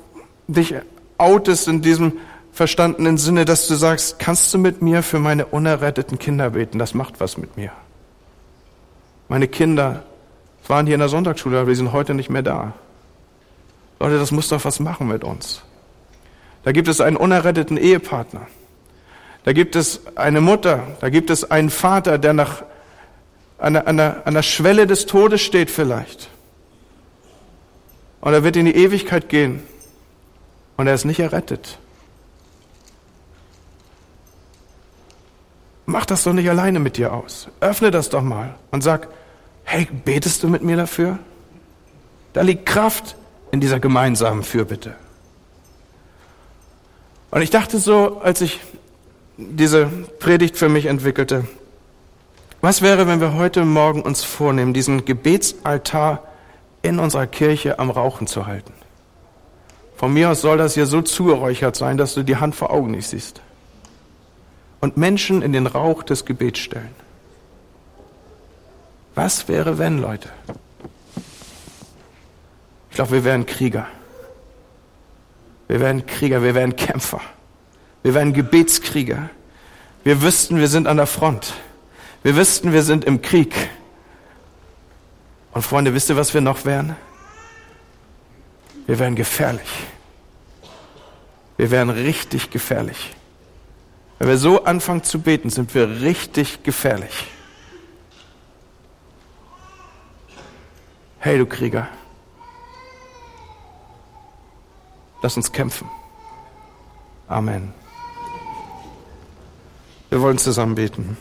dich 0.49 0.75
outest 1.19 1.69
in 1.69 1.83
diesem 1.83 2.15
verstandenen 2.53 3.19
Sinne, 3.19 3.45
dass 3.45 3.69
du 3.69 3.75
sagst, 3.75 4.19
kannst 4.19 4.53
du 4.53 4.59
mit 4.59 4.83
mir 4.83 5.03
für 5.03 5.19
meine 5.19 5.47
unerretteten 5.47 6.19
Kinder 6.19 6.51
beten? 6.51 6.79
Das 6.79 6.95
macht 6.95 7.21
was 7.21 7.37
mit 7.37 7.57
mir. 7.57 7.71
Meine 9.29 9.49
Kinder 9.49 10.03
waren 10.67 10.87
hier 10.87 10.95
in 10.95 11.01
der 11.01 11.09
Sonntagsschule, 11.09 11.61
aber 11.61 11.71
die 11.71 11.77
sind 11.77 11.93
heute 11.93 12.15
nicht 12.15 12.31
mehr 12.31 12.43
da. 12.43 12.73
Leute, 14.01 14.19
das 14.19 14.33
muss 14.33 14.49
doch 14.49 14.65
was 14.65 14.81
machen 14.81 15.09
mit 15.09 15.25
uns. 15.25 15.63
Da 16.65 16.73
gibt 16.73 16.89
es 16.89 17.01
einen 17.01 17.17
unerretteten 17.17 17.77
Ehepartner. 17.77 18.47
Da 19.45 19.53
gibt 19.53 19.76
es 19.76 20.01
eine 20.16 20.41
Mutter. 20.41 20.86
Da 21.01 21.09
gibt 21.09 21.30
es 21.30 21.51
einen 21.51 21.70
Vater, 21.70 22.18
der 22.18 22.32
nach 22.32 22.62
an 23.61 23.74
der, 23.74 23.86
an, 23.86 23.97
der, 23.99 24.26
an 24.26 24.34
der 24.34 24.43
Schwelle 24.43 24.86
des 24.86 25.07
Todes 25.07 25.41
steht 25.43 25.70
vielleicht. 25.70 26.30
Und 28.20 28.32
er 28.32 28.43
wird 28.43 28.57
in 28.57 28.66
die 28.66 28.74
Ewigkeit 28.74 29.28
gehen. 29.28 29.62
Und 30.76 30.86
er 30.86 30.95
ist 30.95 31.05
nicht 31.05 31.20
errettet. 31.20 31.78
Mach 35.84 36.07
das 36.07 36.22
doch 36.24 36.32
nicht 36.32 36.49
alleine 36.49 36.78
mit 36.78 36.97
dir 36.97 37.12
aus. 37.12 37.49
Öffne 37.61 37.91
das 37.91 38.09
doch 38.09 38.22
mal 38.22 38.55
und 38.70 38.82
sag, 38.82 39.09
hey, 39.64 39.88
betest 40.05 40.43
du 40.43 40.49
mit 40.49 40.62
mir 40.62 40.76
dafür? 40.76 41.18
Da 42.32 42.43
liegt 42.43 42.64
Kraft 42.64 43.16
in 43.51 43.61
dieser 43.61 43.80
gemeinsamen 43.80 44.43
Fürbitte. 44.43 44.95
Und 47.30 47.43
ich 47.43 47.51
dachte 47.51 47.78
so, 47.78 48.20
als 48.22 48.41
ich 48.41 48.61
diese 49.41 49.86
Predigt 50.18 50.57
für 50.57 50.68
mich 50.68 50.86
entwickelte, 50.86 51.45
was 52.61 52.82
wäre, 52.82 53.07
wenn 53.07 53.20
wir 53.20 53.34
heute 53.34 53.64
Morgen 53.64 54.03
uns 54.03 54.22
vornehmen, 54.22 54.74
diesen 54.74 55.07
Gebetsaltar 55.07 56.22
in 56.82 56.99
unserer 56.99 57.26
Kirche 57.26 57.78
am 57.78 57.91
Rauchen 57.91 58.26
zu 58.26 58.47
halten? 58.47 58.74
Von 59.97 60.12
mir 60.12 60.30
aus 60.30 60.43
soll 60.43 60.59
das 60.59 60.74
hier 60.74 60.86
so 60.86 61.01
zugeräuchert 61.01 61.74
sein, 61.76 61.97
dass 61.97 62.14
du 62.14 62.22
die 62.22 62.36
Hand 62.36 62.55
vor 62.55 62.70
Augen 62.70 62.91
nicht 62.91 63.09
siehst. 63.09 63.41
Und 64.80 64.97
Menschen 64.97 65.43
in 65.43 65.53
den 65.53 65.66
Rauch 65.66 66.03
des 66.03 66.24
Gebets 66.24 66.59
stellen. 66.59 66.95
Was 69.14 69.49
wäre, 69.49 69.78
wenn, 69.78 69.99
Leute? 69.99 70.28
Ich 72.91 72.97
glaube, 72.97 73.12
wir 73.12 73.24
wären 73.24 73.47
Krieger. 73.47 73.86
Wir 75.68 75.80
wären 75.80 76.05
Krieger, 76.07 76.43
wir 76.43 76.55
wären 76.55 76.76
Kämpfer. 76.76 77.20
Wir 78.03 78.15
wären 78.15 78.33
Gebetskrieger. 78.33 79.31
Wir 80.05 80.23
wüssten, 80.23 80.57
wir 80.59 80.69
sind 80.69 80.87
an 80.87 80.97
der 80.97 81.07
Front. 81.07 81.53
Wir 82.23 82.37
wüssten, 82.37 82.73
wir 82.73 82.83
sind 82.83 83.05
im 83.05 83.21
Krieg. 83.23 83.55
Und 85.53 85.63
Freunde, 85.63 85.93
wisst 85.95 86.09
ihr, 86.09 86.17
was 86.17 86.33
wir 86.33 86.41
noch 86.41 86.65
wären? 86.65 86.97
Wir 88.87 88.99
wären 88.99 89.15
gefährlich. 89.15 89.69
Wir 91.57 91.71
wären 91.71 91.91
richtig 91.91 92.51
gefährlich. 92.51 93.15
Wenn 94.19 94.29
wir 94.29 94.39
so 94.39 94.65
anfangen 94.65 95.03
zu 95.03 95.21
beten, 95.21 95.51
sind 95.51 95.75
wir 95.75 96.01
richtig 96.01 96.63
gefährlich. 96.63 97.27
Hey, 101.19 101.37
du 101.37 101.45
Krieger, 101.45 101.89
lass 105.23 105.37
uns 105.37 105.53
kämpfen. 105.53 105.89
Amen. 107.29 107.80
Wir 110.11 110.21
wollen 110.21 110.39
zusammen 110.39 110.75
beten. 110.75 111.17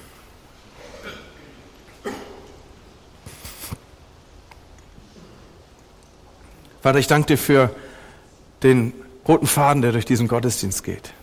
Vater, 6.82 6.98
ich 6.98 7.08
danke 7.08 7.28
dir 7.28 7.38
für 7.38 7.70
den 8.64 8.94
roten 9.28 9.46
Faden, 9.46 9.84
der 9.84 9.92
durch 9.92 10.06
diesen 10.06 10.28
Gottesdienst 10.28 10.84
geht. 10.84 11.14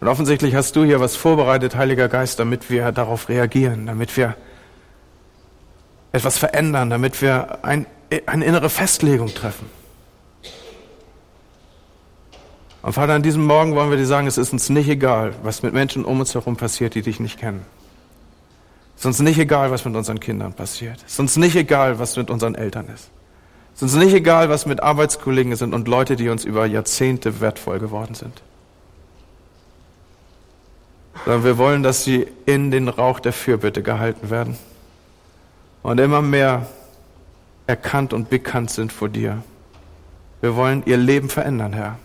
Und 0.00 0.06
offensichtlich 0.06 0.54
hast 0.54 0.76
du 0.76 0.84
hier 0.84 1.00
was 1.00 1.16
vorbereitet, 1.16 1.74
Heiliger 1.74 2.08
Geist, 2.08 2.38
damit 2.38 2.70
wir 2.70 2.92
darauf 2.92 3.28
reagieren, 3.28 3.86
damit 3.86 4.16
wir 4.16 4.36
etwas 6.12 6.38
verändern, 6.38 6.90
damit 6.90 7.20
wir 7.22 7.64
ein, 7.64 7.86
eine 8.26 8.44
innere 8.44 8.70
Festlegung 8.70 9.34
treffen. 9.34 9.79
Und 12.90 12.94
Vater, 12.94 13.14
an 13.14 13.22
diesem 13.22 13.46
Morgen 13.46 13.76
wollen 13.76 13.90
wir 13.90 13.96
dir 13.96 14.04
sagen, 14.04 14.26
es 14.26 14.36
ist 14.36 14.52
uns 14.52 14.68
nicht 14.68 14.88
egal, 14.88 15.32
was 15.44 15.62
mit 15.62 15.72
Menschen 15.72 16.04
um 16.04 16.18
uns 16.18 16.34
herum 16.34 16.56
passiert, 16.56 16.96
die 16.96 17.02
dich 17.02 17.20
nicht 17.20 17.38
kennen. 17.38 17.64
Es 18.96 19.02
ist 19.02 19.06
uns 19.06 19.20
nicht 19.20 19.38
egal, 19.38 19.70
was 19.70 19.84
mit 19.84 19.94
unseren 19.94 20.18
Kindern 20.18 20.54
passiert. 20.54 20.96
Es 21.06 21.12
ist 21.12 21.20
uns 21.20 21.36
nicht 21.36 21.54
egal, 21.54 22.00
was 22.00 22.16
mit 22.16 22.30
unseren 22.30 22.56
Eltern 22.56 22.88
ist. 22.88 23.08
Es 23.74 23.76
ist 23.76 23.82
uns 23.82 23.94
nicht 23.94 24.12
egal, 24.12 24.48
was 24.48 24.66
mit 24.66 24.82
Arbeitskollegen 24.82 25.54
sind 25.54 25.72
und 25.72 25.86
Leute, 25.86 26.16
die 26.16 26.30
uns 26.30 26.44
über 26.44 26.66
Jahrzehnte 26.66 27.40
wertvoll 27.40 27.78
geworden 27.78 28.16
sind. 28.16 28.42
Sondern 31.24 31.44
wir 31.44 31.58
wollen, 31.58 31.84
dass 31.84 32.02
sie 32.02 32.26
in 32.44 32.72
den 32.72 32.88
Rauch 32.88 33.20
der 33.20 33.32
Fürbitte 33.32 33.84
gehalten 33.84 34.30
werden 34.30 34.58
und 35.84 36.00
immer 36.00 36.22
mehr 36.22 36.66
erkannt 37.68 38.12
und 38.12 38.30
bekannt 38.30 38.72
sind 38.72 38.92
vor 38.92 39.08
dir. 39.08 39.44
Wir 40.40 40.56
wollen 40.56 40.82
ihr 40.86 40.96
Leben 40.96 41.28
verändern, 41.28 41.72
Herr. 41.72 41.96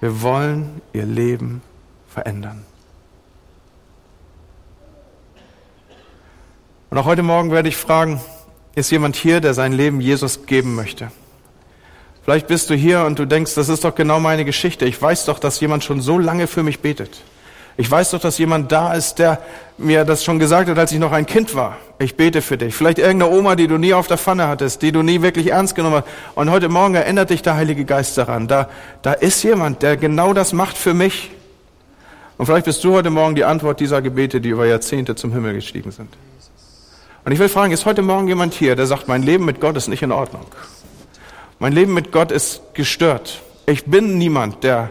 Wir 0.00 0.22
wollen 0.22 0.80
ihr 0.92 1.04
Leben 1.04 1.62
verändern. 2.08 2.64
Und 6.90 6.98
auch 6.98 7.04
heute 7.04 7.22
Morgen 7.22 7.50
werde 7.50 7.68
ich 7.68 7.76
fragen, 7.76 8.20
ist 8.74 8.90
jemand 8.90 9.16
hier, 9.16 9.40
der 9.40 9.54
sein 9.54 9.72
Leben 9.72 10.00
Jesus 10.00 10.46
geben 10.46 10.74
möchte? 10.74 11.10
Vielleicht 12.22 12.46
bist 12.46 12.70
du 12.70 12.74
hier 12.74 13.04
und 13.04 13.18
du 13.18 13.26
denkst, 13.26 13.54
das 13.54 13.68
ist 13.68 13.84
doch 13.84 13.94
genau 13.94 14.20
meine 14.20 14.44
Geschichte. 14.44 14.84
Ich 14.84 15.00
weiß 15.00 15.24
doch, 15.24 15.38
dass 15.38 15.60
jemand 15.60 15.82
schon 15.82 16.00
so 16.00 16.18
lange 16.18 16.46
für 16.46 16.62
mich 16.62 16.80
betet. 16.80 17.22
Ich 17.80 17.88
weiß 17.88 18.10
doch, 18.10 18.18
dass 18.18 18.38
jemand 18.38 18.72
da 18.72 18.92
ist, 18.92 19.20
der 19.20 19.38
mir 19.78 20.04
das 20.04 20.24
schon 20.24 20.40
gesagt 20.40 20.68
hat, 20.68 20.76
als 20.76 20.90
ich 20.90 20.98
noch 20.98 21.12
ein 21.12 21.26
Kind 21.26 21.54
war. 21.54 21.76
Ich 22.00 22.16
bete 22.16 22.42
für 22.42 22.58
dich. 22.58 22.74
Vielleicht 22.74 22.98
irgendeine 22.98 23.30
Oma, 23.30 23.54
die 23.54 23.68
du 23.68 23.78
nie 23.78 23.94
auf 23.94 24.08
der 24.08 24.18
Pfanne 24.18 24.48
hattest, 24.48 24.82
die 24.82 24.90
du 24.90 25.02
nie 25.02 25.22
wirklich 25.22 25.52
ernst 25.52 25.76
genommen 25.76 26.02
hast. 26.02 26.06
Und 26.34 26.50
heute 26.50 26.68
Morgen 26.68 26.96
erinnert 26.96 27.30
dich 27.30 27.40
der 27.40 27.54
Heilige 27.54 27.84
Geist 27.84 28.18
daran. 28.18 28.48
Da, 28.48 28.68
da 29.02 29.12
ist 29.12 29.44
jemand, 29.44 29.82
der 29.84 29.96
genau 29.96 30.32
das 30.32 30.52
macht 30.52 30.76
für 30.76 30.92
mich. 30.92 31.30
Und 32.36 32.46
vielleicht 32.46 32.64
bist 32.64 32.82
du 32.82 32.94
heute 32.94 33.10
Morgen 33.10 33.36
die 33.36 33.44
Antwort 33.44 33.78
dieser 33.78 34.02
Gebete, 34.02 34.40
die 34.40 34.48
über 34.48 34.66
Jahrzehnte 34.66 35.14
zum 35.14 35.32
Himmel 35.32 35.54
gestiegen 35.54 35.92
sind. 35.92 36.08
Und 37.24 37.30
ich 37.30 37.38
will 37.38 37.48
fragen, 37.48 37.72
ist 37.72 37.86
heute 37.86 38.02
Morgen 38.02 38.26
jemand 38.26 38.54
hier, 38.54 38.74
der 38.74 38.86
sagt, 38.86 39.06
mein 39.06 39.22
Leben 39.22 39.44
mit 39.44 39.60
Gott 39.60 39.76
ist 39.76 39.86
nicht 39.86 40.02
in 40.02 40.10
Ordnung? 40.10 40.46
Mein 41.60 41.72
Leben 41.72 41.94
mit 41.94 42.10
Gott 42.10 42.32
ist 42.32 42.60
gestört. 42.74 43.40
Ich 43.66 43.84
bin 43.84 44.18
niemand, 44.18 44.64
der 44.64 44.90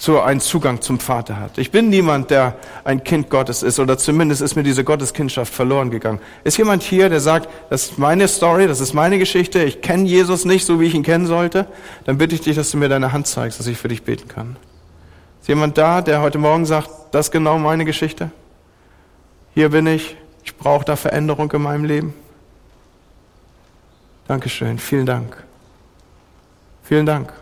so 0.00 0.20
einen 0.20 0.38
Zugang 0.38 0.80
zum 0.80 1.00
Vater 1.00 1.40
hat. 1.40 1.58
Ich 1.58 1.72
bin 1.72 1.88
niemand, 1.88 2.30
der 2.30 2.56
ein 2.84 3.02
Kind 3.02 3.30
Gottes 3.30 3.64
ist 3.64 3.80
oder 3.80 3.98
zumindest 3.98 4.40
ist 4.40 4.54
mir 4.54 4.62
diese 4.62 4.84
Gotteskindschaft 4.84 5.52
verloren 5.52 5.90
gegangen. 5.90 6.20
Ist 6.44 6.56
jemand 6.56 6.84
hier, 6.84 7.08
der 7.08 7.18
sagt, 7.18 7.48
das 7.68 7.86
ist 7.86 7.98
meine 7.98 8.28
Story, 8.28 8.68
das 8.68 8.80
ist 8.80 8.94
meine 8.94 9.18
Geschichte, 9.18 9.64
ich 9.64 9.82
kenne 9.82 10.04
Jesus 10.04 10.44
nicht 10.44 10.64
so, 10.64 10.78
wie 10.78 10.84
ich 10.84 10.94
ihn 10.94 11.02
kennen 11.02 11.26
sollte? 11.26 11.66
Dann 12.04 12.16
bitte 12.16 12.36
ich 12.36 12.42
dich, 12.42 12.54
dass 12.54 12.70
du 12.70 12.76
mir 12.76 12.88
deine 12.88 13.12
Hand 13.12 13.26
zeigst, 13.26 13.58
dass 13.58 13.66
ich 13.66 13.76
für 13.76 13.88
dich 13.88 14.04
beten 14.04 14.28
kann. 14.28 14.54
Ist 15.40 15.48
jemand 15.48 15.76
da, 15.76 16.00
der 16.00 16.20
heute 16.20 16.38
Morgen 16.38 16.64
sagt, 16.64 16.88
das 17.10 17.26
ist 17.26 17.32
genau 17.32 17.58
meine 17.58 17.84
Geschichte? 17.84 18.30
Hier 19.54 19.70
bin 19.70 19.88
ich, 19.88 20.16
ich 20.44 20.56
brauche 20.56 20.84
da 20.84 20.94
Veränderung 20.94 21.50
in 21.50 21.62
meinem 21.62 21.84
Leben. 21.84 22.14
Dankeschön, 24.28 24.78
vielen 24.78 25.06
Dank. 25.06 25.42
Vielen 26.84 27.04
Dank. 27.04 27.32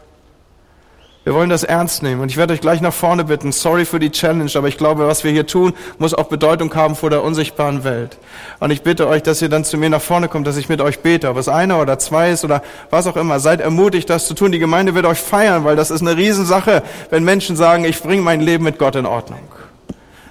Wir 1.26 1.34
wollen 1.34 1.50
das 1.50 1.64
ernst 1.64 2.04
nehmen. 2.04 2.20
Und 2.20 2.30
ich 2.30 2.36
werde 2.36 2.54
euch 2.54 2.60
gleich 2.60 2.80
nach 2.80 2.92
vorne 2.92 3.24
bitten. 3.24 3.50
Sorry 3.50 3.84
für 3.84 3.98
die 3.98 4.12
Challenge, 4.12 4.48
aber 4.54 4.68
ich 4.68 4.78
glaube, 4.78 5.08
was 5.08 5.24
wir 5.24 5.32
hier 5.32 5.44
tun, 5.44 5.72
muss 5.98 6.14
auch 6.14 6.28
Bedeutung 6.28 6.72
haben 6.76 6.94
vor 6.94 7.10
der 7.10 7.24
unsichtbaren 7.24 7.82
Welt. 7.82 8.16
Und 8.60 8.70
ich 8.70 8.82
bitte 8.82 9.08
euch, 9.08 9.24
dass 9.24 9.42
ihr 9.42 9.48
dann 9.48 9.64
zu 9.64 9.76
mir 9.76 9.90
nach 9.90 10.00
vorne 10.00 10.28
kommt, 10.28 10.46
dass 10.46 10.56
ich 10.56 10.68
mit 10.68 10.80
euch 10.80 11.00
bete. 11.00 11.28
Ob 11.28 11.36
es 11.36 11.48
einer 11.48 11.80
oder 11.80 11.98
zwei 11.98 12.30
ist 12.30 12.44
oder 12.44 12.62
was 12.90 13.08
auch 13.08 13.16
immer. 13.16 13.40
Seid 13.40 13.60
ermutigt, 13.60 14.08
das 14.08 14.28
zu 14.28 14.34
tun. 14.34 14.52
Die 14.52 14.60
Gemeinde 14.60 14.94
wird 14.94 15.04
euch 15.04 15.18
feiern, 15.18 15.64
weil 15.64 15.74
das 15.74 15.90
ist 15.90 16.00
eine 16.00 16.16
Riesensache, 16.16 16.84
wenn 17.10 17.24
Menschen 17.24 17.56
sagen, 17.56 17.84
ich 17.84 18.00
bringe 18.00 18.22
mein 18.22 18.40
Leben 18.40 18.62
mit 18.62 18.78
Gott 18.78 18.94
in 18.94 19.04
Ordnung. 19.04 19.40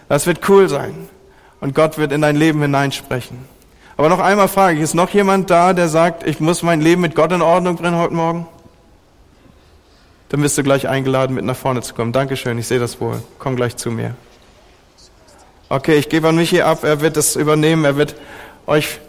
Das 0.07 0.27
wird 0.27 0.47
cool 0.47 0.69
sein. 0.69 1.09
Und 1.59 1.75
Gott 1.75 1.97
wird 1.97 2.13
in 2.13 2.21
dein 2.21 2.37
Leben 2.37 2.61
hineinsprechen. 2.61 3.37
Aber 3.97 4.07
noch 4.07 4.19
einmal 4.19 4.47
frage 4.47 4.77
ich, 4.77 4.81
ist 4.81 4.95
noch 4.95 5.09
jemand 5.09 5.49
da, 5.49 5.73
der 5.73 5.89
sagt, 5.89 6.25
ich 6.25 6.39
muss 6.39 6.63
mein 6.63 6.79
Leben 6.79 7.01
mit 7.01 7.15
Gott 7.15 7.33
in 7.33 7.41
Ordnung 7.41 7.75
bringen 7.75 7.97
heute 7.97 8.13
Morgen? 8.13 8.47
Dann 10.29 10.41
bist 10.41 10.57
du 10.57 10.63
gleich 10.63 10.87
eingeladen, 10.87 11.35
mit 11.35 11.45
nach 11.45 11.55
vorne 11.55 11.81
zu 11.81 11.93
kommen. 11.93 12.11
Dankeschön, 12.11 12.57
ich 12.57 12.67
sehe 12.67 12.79
das 12.79 12.99
wohl. 12.99 13.21
Komm 13.39 13.55
gleich 13.55 13.75
zu 13.77 13.91
mir. 13.91 14.15
Okay, 15.69 15.95
ich 15.95 16.09
gebe 16.09 16.27
an 16.27 16.35
Michi 16.35 16.61
ab, 16.61 16.83
er 16.83 17.01
wird 17.01 17.17
das 17.17 17.35
übernehmen, 17.35 17.85
er 17.85 17.97
wird 17.97 18.15
euch 18.67 18.99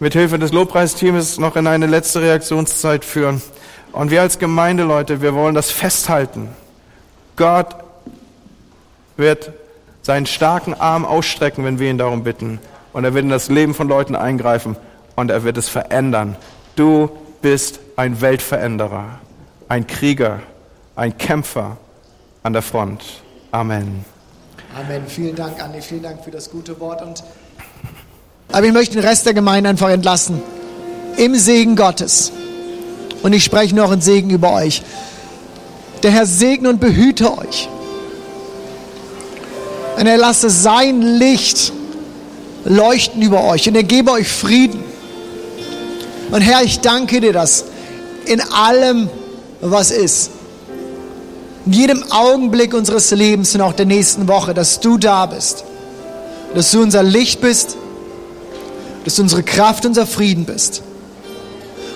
mit 0.00 0.12
Hilfe 0.12 0.38
des 0.38 0.52
Lobpreisteams 0.52 1.38
noch 1.38 1.56
in 1.56 1.66
eine 1.66 1.86
letzte 1.86 2.20
Reaktionszeit 2.20 3.04
führen. 3.04 3.40
Und 3.92 4.10
wir 4.10 4.20
als 4.20 4.38
Gemeinde, 4.38 4.82
Leute, 4.82 5.22
wir 5.22 5.34
wollen 5.34 5.54
das 5.54 5.70
festhalten. 5.70 6.48
Gott 7.36 7.76
wird 9.16 9.52
seinen 10.02 10.26
starken 10.26 10.74
Arm 10.74 11.04
ausstrecken, 11.04 11.64
wenn 11.64 11.78
wir 11.78 11.90
ihn 11.90 11.98
darum 11.98 12.24
bitten. 12.24 12.58
Und 12.92 13.04
er 13.04 13.14
wird 13.14 13.24
in 13.24 13.30
das 13.30 13.48
Leben 13.48 13.74
von 13.74 13.88
Leuten 13.88 14.16
eingreifen 14.16 14.76
und 15.14 15.30
er 15.30 15.44
wird 15.44 15.56
es 15.56 15.68
verändern. 15.68 16.36
Du 16.74 17.10
bist 17.40 17.80
ein 17.96 18.20
Weltveränderer 18.20 19.20
ein 19.74 19.88
Krieger, 19.88 20.40
ein 20.94 21.18
Kämpfer 21.18 21.76
an 22.44 22.52
der 22.52 22.62
Front. 22.62 23.02
Amen. 23.50 24.04
Amen. 24.78 25.02
Vielen 25.08 25.34
Dank, 25.34 25.60
Andi. 25.60 25.80
Vielen 25.82 26.04
Dank 26.04 26.22
für 26.22 26.30
das 26.30 26.48
gute 26.48 26.78
Wort. 26.78 27.02
Und 27.02 27.24
Aber 28.52 28.64
ich 28.64 28.72
möchte 28.72 28.94
den 28.94 29.04
Rest 29.04 29.26
der 29.26 29.34
Gemeinde 29.34 29.68
einfach 29.68 29.88
entlassen. 29.88 30.40
Im 31.16 31.34
Segen 31.34 31.74
Gottes. 31.74 32.30
Und 33.24 33.32
ich 33.32 33.42
spreche 33.42 33.74
noch 33.74 33.90
einen 33.90 34.00
Segen 34.00 34.30
über 34.30 34.52
euch. 34.52 34.84
Der 36.04 36.12
Herr 36.12 36.26
segne 36.26 36.68
und 36.68 36.78
behüte 36.78 37.36
euch. 37.36 37.68
Und 39.98 40.06
er 40.06 40.18
lasse 40.18 40.50
sein 40.50 41.02
Licht 41.02 41.72
leuchten 42.64 43.22
über 43.22 43.42
euch. 43.42 43.68
Und 43.68 43.74
er 43.74 43.82
gebe 43.82 44.12
euch 44.12 44.28
Frieden. 44.28 44.84
Und 46.30 46.42
Herr, 46.42 46.62
ich 46.62 46.78
danke 46.78 47.20
dir, 47.20 47.32
dass 47.32 47.64
in 48.26 48.40
allem, 48.40 49.10
was 49.70 49.90
ist, 49.90 50.30
in 51.66 51.72
jedem 51.72 52.04
Augenblick 52.10 52.74
unseres 52.74 53.10
Lebens 53.10 53.54
und 53.54 53.62
auch 53.62 53.72
der 53.72 53.86
nächsten 53.86 54.28
Woche, 54.28 54.52
dass 54.52 54.80
du 54.80 54.98
da 54.98 55.26
bist. 55.26 55.64
Dass 56.54 56.70
du 56.70 56.82
unser 56.82 57.02
Licht 57.02 57.40
bist. 57.40 57.76
Dass 59.04 59.16
du 59.16 59.22
unsere 59.22 59.42
Kraft, 59.42 59.86
unser 59.86 60.06
Frieden 60.06 60.44
bist. 60.44 60.82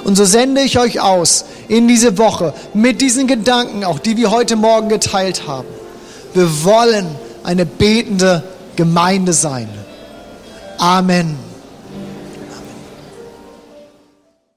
Und 0.04 0.16
so 0.16 0.24
sende 0.24 0.62
ich 0.62 0.78
euch 0.78 1.00
aus 1.00 1.44
in 1.68 1.86
diese 1.86 2.16
Woche 2.16 2.54
mit 2.72 3.02
diesen 3.02 3.26
Gedanken, 3.26 3.84
auch 3.84 3.98
die 3.98 4.16
wir 4.16 4.30
heute 4.30 4.56
Morgen 4.56 4.88
geteilt 4.88 5.46
haben. 5.46 5.68
Wir 6.32 6.64
wollen 6.64 7.06
eine 7.44 7.66
betende 7.66 8.42
Gemeinde 8.76 9.32
sein. 9.34 9.68
Amen. 10.78 11.47